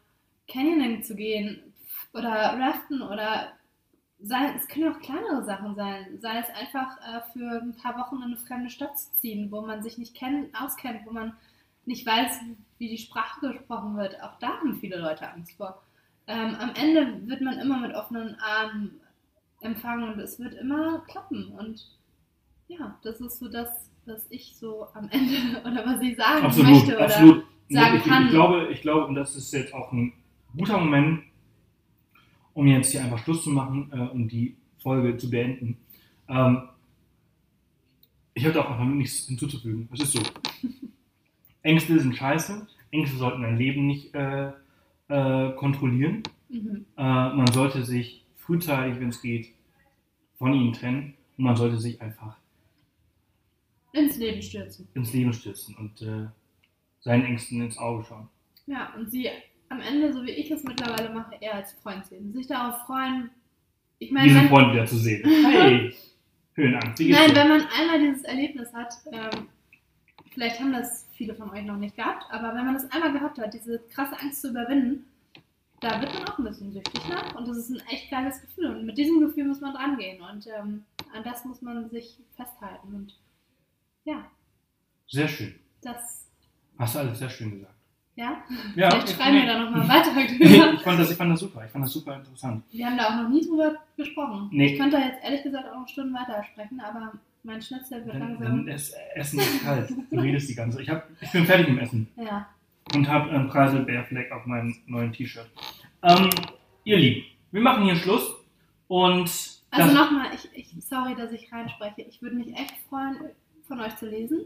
Canyoning 0.48 1.04
zu 1.04 1.16
gehen 1.16 1.74
oder 2.14 2.30
raften 2.30 3.02
oder 3.02 3.54
sei, 4.20 4.54
es 4.56 4.68
können 4.68 4.94
auch 4.94 5.00
kleinere 5.00 5.44
Sachen 5.44 5.76
sein, 5.76 6.20
sei 6.20 6.40
es 6.40 6.50
einfach 6.50 6.98
äh, 7.00 7.22
für 7.34 7.62
ein 7.62 7.76
paar 7.76 7.98
Wochen 7.98 8.18
in 8.18 8.24
eine 8.24 8.38
fremde 8.38 8.70
Stadt 8.70 8.98
zu 9.00 9.12
ziehen, 9.14 9.52
wo 9.52 9.62
man 9.62 9.82
sich 9.82 9.98
nicht 9.98 10.16
kennt, 10.16 10.54
auskennt, 10.56 11.06
wo 11.06 11.12
man 11.12 11.34
nicht 11.86 12.06
weiß, 12.06 12.40
wie 12.78 12.90
die 12.90 12.98
Sprache 12.98 13.54
gesprochen 13.54 13.98
wird. 13.98 14.22
Auch 14.22 14.38
da 14.40 14.60
haben 14.60 14.80
viele 14.80 14.98
Leute 14.98 15.28
Angst 15.32 15.54
vor. 15.54 15.82
Ähm, 16.28 16.56
am 16.56 16.74
Ende 16.76 17.28
wird 17.28 17.42
man 17.42 17.60
immer 17.60 17.78
mit 17.78 17.96
offenen 17.96 18.36
Armen 18.40 19.00
empfangen 19.62 20.14
und 20.14 20.20
es 20.20 20.40
wird 20.40 20.54
immer 20.54 21.00
klappen 21.08 21.54
und 21.58 21.88
ja, 22.80 22.98
das 23.04 23.20
ist 23.20 23.40
so 23.40 23.50
das, 23.50 23.70
was 24.06 24.26
ich 24.30 24.56
so 24.56 24.88
am 24.94 25.10
Ende 25.10 25.62
oder 25.66 25.86
was 25.86 26.02
ich 26.02 26.16
sagen 26.16 26.46
Absolut, 26.46 26.72
möchte 26.72 26.96
oder 26.96 27.06
absolut. 27.06 27.46
sagen 27.70 27.98
ich, 27.98 28.04
kann. 28.04 28.26
Ich 28.26 28.32
glaube, 28.32 28.68
ich 28.72 28.82
glaube, 28.82 29.06
und 29.08 29.16
das 29.16 29.36
ist 29.36 29.52
jetzt 29.54 29.74
auch 29.74 29.92
ein 29.92 30.14
guter 30.56 30.78
Moment, 30.78 31.24
um 32.54 32.68
jetzt 32.68 32.92
hier 32.92 33.04
einfach 33.04 33.20
Schluss 33.20 33.44
zu 33.44 33.50
machen, 33.50 33.92
äh, 33.94 34.14
um 34.14 34.28
die 34.28 34.56
Folge 34.80 35.18
zu 35.18 35.30
beenden. 35.30 35.78
Ähm, 36.28 36.70
ich 38.34 38.46
habe 38.46 38.54
da 38.54 38.62
auch 38.62 38.72
einfach 38.72 38.86
nichts 38.86 39.26
hinzuzufügen. 39.28 39.90
Es 39.94 40.02
ist 40.02 40.14
so. 40.14 40.22
Ängste 41.64 42.00
sind 42.00 42.16
scheiße. 42.16 42.68
Ängste 42.90 43.18
sollten 43.18 43.44
dein 43.44 43.58
Leben 43.58 43.86
nicht 43.88 44.16
äh, 44.16 44.52
äh, 45.10 45.52
kontrollieren. 45.54 46.24
Mhm. 46.50 46.86
Äh, 46.98 47.04
man 47.04 47.48
sollte 47.48 47.86
sich 47.86 48.26
frühzeitig, 48.36 49.00
wenn 49.00 49.10
es 49.10 49.22
geht, 49.22 49.54
von 50.38 50.54
ihnen 50.54 50.74
trennen. 50.74 51.14
Und 51.38 51.44
man 51.44 51.56
sollte 51.56 51.78
sich 51.78 52.02
einfach 52.02 52.41
ins 53.94 54.18
Leben 54.18 54.42
stürzen. 54.42 54.88
ins 54.94 55.14
Leben 55.14 55.34
stürzen 55.34 55.76
und 55.78 56.02
äh, 56.02 56.28
seinen 57.02 57.26
Ängsten 57.26 57.62
ins 57.62 57.78
Auge 57.78 58.04
schauen. 58.04 58.30
Ja, 58.68 58.94
und 58.96 59.12
sie 59.12 59.30
am 59.70 59.82
Ende, 59.82 60.14
so 60.14 60.24
wie 60.24 60.32
ich 60.32 60.52
es 60.52 60.64
mittlerweile 60.64 61.14
mache, 61.14 61.36
eher 61.40 61.56
als 61.56 61.74
Freund 61.74 62.06
sehen. 62.06 62.34
Sich 62.34 62.48
darauf 62.48 62.82
freuen. 62.86 63.30
Ich 64.00 64.12
meine, 64.12 64.28
Diesen 64.28 64.50
Freund 64.50 64.74
wieder 64.74 64.86
zu 64.86 64.98
sehen. 64.98 65.24
Hey, 65.26 65.94
Höhenangst. 66.54 67.00
Wie 67.00 67.12
nein, 67.12 67.30
dir? 67.30 67.36
wenn 67.36 67.48
man 67.50 67.62
einmal 67.80 68.00
dieses 68.00 68.24
Erlebnis 68.24 68.74
hat, 68.74 68.94
ähm, 69.12 69.48
vielleicht 70.32 70.60
haben 70.60 70.74
das 70.74 71.08
viele 71.14 71.34
von 71.36 71.50
euch 71.52 71.64
noch 71.64 71.78
nicht 71.78 71.96
gehabt, 71.96 72.26
aber 72.30 72.50
wenn 72.56 72.66
man 72.66 72.74
das 72.74 72.90
einmal 72.92 73.14
gehabt 73.14 73.40
hat, 73.40 73.54
diese 73.54 73.80
krasse 73.90 74.20
Angst 74.20 74.42
zu 74.42 74.50
überwinden, 74.50 75.06
da 75.80 76.00
wird 76.02 76.14
man 76.14 76.28
auch 76.28 76.38
ein 76.38 76.44
bisschen 76.46 76.72
süchtig 76.72 77.02
nach 77.10 77.36
und 77.36 77.48
das 77.48 77.58
ist 77.58 77.70
ein 77.70 77.82
echt 77.90 78.12
geiles 78.12 78.42
Gefühl 78.42 78.68
und 78.68 78.86
mit 78.86 78.98
diesem 78.98 79.20
Gefühl 79.20 79.46
muss 79.46 79.62
man 79.62 79.74
dran 79.74 79.98
gehen 79.98 80.22
und 80.22 80.46
ähm, 80.48 80.84
an 81.14 81.24
das 81.24 81.44
muss 81.46 81.62
man 81.62 81.90
sich 81.90 82.20
festhalten 82.36 82.94
und 82.94 83.18
ja, 84.06 84.26
Sehr 85.08 85.28
schön. 85.28 85.56
das, 85.82 86.28
Hast 86.78 86.96
du 86.96 87.00
alles 87.00 87.20
sehr 87.20 87.30
schön 87.30 87.52
gesagt. 87.52 87.74
ja, 88.16 88.44
Ja, 88.76 88.90
vielleicht 88.90 89.10
ich- 89.10 89.16
schreiben 89.16 89.36
wir 89.36 89.42
nee. 89.42 89.48
da 89.48 89.60
nochmal 89.64 89.88
weiter 89.90 90.12
drüber. 90.14 90.74
ich, 90.74 90.82
fand 90.82 91.00
das, 91.00 91.12
ich 91.12 91.18
fand 91.18 91.32
das 91.34 91.40
super. 91.40 91.64
Ich 91.66 91.72
fand 91.72 91.86
das 91.86 91.92
super 91.94 92.16
interessant. 92.16 92.64
Wir 92.72 92.86
haben 92.88 92.98
da 92.98 93.08
auch 93.10 93.24
noch 93.24 93.30
nie 93.30 93.46
drüber 93.46 93.76
gesprochen. 93.98 94.50
Nee. 94.52 94.74
Ich 94.74 94.80
könnte 94.80 94.98
da 94.98 95.04
jetzt 95.06 95.24
ehrlich 95.24 95.44
gesagt 95.44 95.68
auch 95.70 95.80
noch 95.82 95.88
Stunden 95.88 96.14
weiter 96.14 96.44
sprechen, 96.44 96.80
aber 96.80 97.14
mein 97.44 97.62
Schnitzel 97.62 98.04
wird 98.06 98.16
Dann, 98.16 98.22
langsam. 98.40 98.66
dann 98.66 98.68
ist 98.68 98.96
Essen 99.16 99.40
ist 99.40 99.62
kalt. 99.64 99.90
Du 100.10 100.20
redest 100.20 100.50
die 100.50 100.56
ganze 100.56 100.78
Zeit. 100.78 100.86
Ich, 100.88 100.90
hab, 100.92 101.08
ich 101.22 101.32
bin 101.32 101.46
fertig 101.46 101.68
mit 101.68 101.78
dem 101.78 101.84
Essen 101.84 102.08
Ja. 102.18 102.48
und 102.96 103.08
habe 103.08 103.30
einen 103.32 103.48
Preiselbeerfleck 103.48 104.32
auf 104.32 104.46
meinem 104.46 104.76
neuen 104.88 105.12
T-Shirt. 105.14 105.50
Ähm, 106.04 106.30
ihr 106.84 106.98
Lieben, 106.98 107.26
wir 107.52 107.62
machen 107.62 107.84
hier 107.84 107.96
Schluss 107.96 108.28
und 108.88 109.30
Also 109.72 109.94
nochmal, 109.96 110.28
ich, 110.34 110.50
ich, 110.54 110.86
sorry, 110.86 111.16
dass 111.16 111.32
ich 111.32 111.52
reinspreche. 111.52 112.02
Ich 112.02 112.22
würde 112.22 112.36
mich 112.38 112.54
echt 112.56 112.74
freuen, 112.90 113.18
von 113.72 113.80
euch 113.80 113.96
zu 113.96 114.06
lesen. 114.06 114.42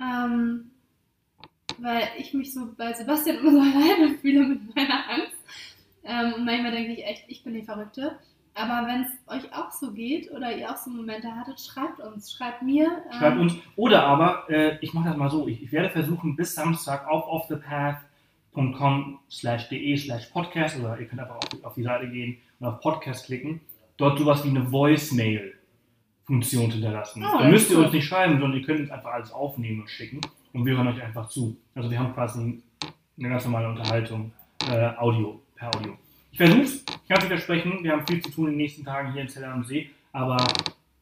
Ähm, 0.00 0.70
weil 1.78 2.02
ich 2.18 2.34
mich 2.34 2.52
so 2.52 2.68
bei 2.76 2.92
Sebastian 2.92 3.38
immer 3.38 3.52
so 3.52 3.58
alleine 3.60 4.18
fühle 4.18 4.44
mit 4.44 4.76
meiner 4.76 5.08
Angst. 5.08 5.38
Ähm, 6.04 6.34
und 6.34 6.44
manchmal 6.44 6.72
denke 6.72 6.92
ich 6.92 7.06
echt, 7.06 7.24
ich 7.28 7.42
bin 7.42 7.54
die 7.54 7.62
Verrückte. 7.62 8.18
Aber 8.52 8.86
wenn 8.86 9.02
es 9.02 9.08
euch 9.26 9.52
auch 9.52 9.70
so 9.70 9.92
geht 9.92 10.30
oder 10.30 10.54
ihr 10.54 10.70
auch 10.70 10.76
so 10.76 10.90
Momente 10.90 11.34
hattet, 11.34 11.58
schreibt 11.58 12.00
uns. 12.00 12.32
Schreibt 12.32 12.62
mir. 12.62 13.02
ähm, 13.10 13.18
Schreibt 13.18 13.38
uns. 13.38 13.54
Oder 13.76 14.04
aber, 14.04 14.44
äh, 14.50 14.78
ich 14.82 14.92
mache 14.92 15.08
das 15.08 15.16
mal 15.16 15.30
so, 15.30 15.48
ich, 15.48 15.62
ich 15.62 15.72
werde 15.72 15.88
versuchen, 15.88 16.36
bis 16.36 16.54
Samstag 16.54 17.08
auf 17.08 17.26
offthepath.com 17.26 19.20
slash 19.30 19.70
de 19.70 19.96
slash 19.96 20.26
podcast 20.26 20.78
oder 20.78 21.00
ihr 21.00 21.06
könnt 21.06 21.22
einfach 21.22 21.36
auf, 21.36 21.64
auf 21.64 21.74
die 21.74 21.82
Seite 21.82 22.08
gehen 22.10 22.36
und 22.60 22.66
auf 22.66 22.80
Podcast 22.80 23.24
klicken, 23.24 23.62
dort 23.96 24.18
sowas 24.18 24.44
wie 24.44 24.50
eine 24.50 24.70
Voicemail-Funktion 26.24 26.70
hinterlassen. 26.70 27.24
Oh, 27.24 27.38
Dann 27.38 27.50
müsst 27.50 27.70
ihr 27.70 27.78
cool. 27.78 27.84
uns 27.84 27.92
nicht 27.92 28.06
schreiben, 28.06 28.38
sondern 28.38 28.58
ihr 28.58 28.66
könnt 28.66 28.80
uns 28.80 28.90
einfach 28.90 29.12
alles 29.12 29.32
aufnehmen 29.32 29.82
und 29.82 29.90
schicken 29.90 30.20
und 30.52 30.64
wir 30.64 30.76
hören 30.76 30.88
euch 30.88 31.02
einfach 31.02 31.28
zu. 31.28 31.56
Also 31.74 31.90
wir 31.90 31.98
haben 31.98 32.14
quasi 32.14 32.62
eine 33.18 33.28
ganz 33.28 33.44
normale 33.44 33.68
Unterhaltung, 33.68 34.32
äh, 34.70 34.88
Audio, 34.96 35.40
per 35.54 35.74
Audio. 35.74 35.96
Ich 36.32 36.38
versuch's, 36.38 36.84
ich 36.86 37.08
kann 37.08 37.18
es 37.18 37.24
nicht 37.24 37.28
versprechen, 37.28 37.78
wir 37.82 37.92
haben 37.92 38.06
viel 38.06 38.20
zu 38.20 38.30
tun 38.30 38.46
in 38.46 38.52
den 38.52 38.58
nächsten 38.58 38.84
Tagen 38.84 39.12
hier 39.12 39.22
in 39.22 39.28
Zeller 39.28 39.52
am 39.52 39.64
See, 39.64 39.90
aber 40.12 40.36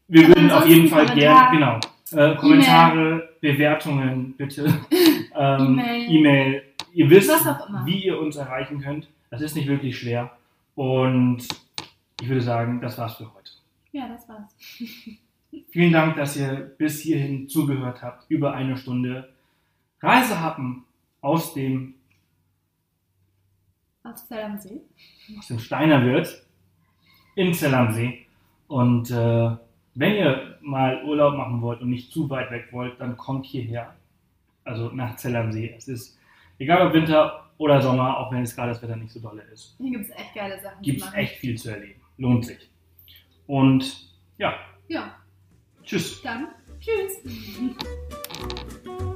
wir 0.08 0.28
würden 0.28 0.50
auf 0.50 0.66
jeden 0.66 0.88
Fall 0.88 1.06
gerne, 1.06 1.56
genau, 1.56 1.80
äh, 2.12 2.36
Kommentare, 2.36 3.30
Bewertungen, 3.40 4.34
bitte, 4.36 4.66
ähm, 5.34 5.78
E-Mail. 5.78 6.10
E-Mail. 6.10 6.62
Ihr 6.94 7.08
wisst, 7.08 7.30
wie 7.86 8.04
ihr 8.04 8.20
uns 8.20 8.36
erreichen 8.36 8.82
könnt. 8.82 9.08
Das 9.30 9.40
ist 9.40 9.56
nicht 9.56 9.66
wirklich 9.66 9.98
schwer. 9.98 10.30
Und 10.74 11.48
ich 12.20 12.28
würde 12.28 12.42
sagen, 12.42 12.82
das 12.82 12.98
war's 12.98 13.16
für 13.16 13.32
heute. 13.32 13.41
Ja, 13.93 14.09
das 14.09 14.28
war's. 14.28 14.57
Vielen 15.70 15.93
Dank, 15.93 16.16
dass 16.16 16.36
ihr 16.36 16.74
bis 16.78 17.01
hierhin 17.03 17.49
zugehört 17.49 18.03
habt. 18.03 18.30
Über 18.30 18.55
eine 18.55 18.76
Stunde 18.76 19.32
Reisehappen 20.01 20.84
aus 21.20 21.55
dem, 21.55 21.95
Aus 24.03 24.26
Zell 24.26 24.43
am 24.45 24.59
See. 24.59 24.80
aus 25.38 25.47
dem 25.49 25.59
Steinerwirt 25.59 26.47
in 27.36 27.53
Zell 27.55 27.74
am 27.74 27.93
See. 27.93 28.26
Und 28.66 29.11
äh, 29.11 29.51
wenn 29.95 30.14
ihr 30.14 30.59
mal 30.62 31.05
Urlaub 31.05 31.36
machen 31.36 31.61
wollt 31.61 31.82
und 31.82 31.90
nicht 31.90 32.11
zu 32.11 32.28
weit 32.30 32.51
weg 32.51 32.68
wollt, 32.72 32.99
dann 33.01 33.16
kommt 33.16 33.45
hierher. 33.47 33.95
Also 34.64 34.88
nach 34.90 35.16
Zell 35.16 35.36
am 35.36 35.53
See. 35.53 35.74
Es 35.76 35.86
ist, 35.86 36.18
egal 36.59 36.86
ob 36.86 36.95
Winter 36.95 37.51
oder 37.59 37.80
Sommer, 37.82 38.16
auch 38.18 38.32
wenn 38.32 38.38
jetzt 38.38 38.57
gerade 38.57 38.70
das 38.72 38.82
Wetter 38.82 38.97
nicht 38.97 39.12
so 39.12 39.20
dolle 39.20 39.43
ist, 39.53 39.76
Hier 39.78 39.90
gibt 39.90 40.05
es 40.07 40.11
echt 40.11 40.34
geile 40.34 40.61
Sachen 40.62 40.82
gibt 40.82 41.03
es 41.03 41.12
echt 41.14 41.36
viel 41.36 41.57
zu 41.59 41.70
erleben. 41.70 42.01
Lohnt 42.16 42.47
sich. 42.47 42.71
Und 43.47 44.09
ja, 44.38 44.55
Ja, 44.88 45.14
tschüss. 45.84 46.22
dann 46.22 46.49
tschüss. 46.80 47.18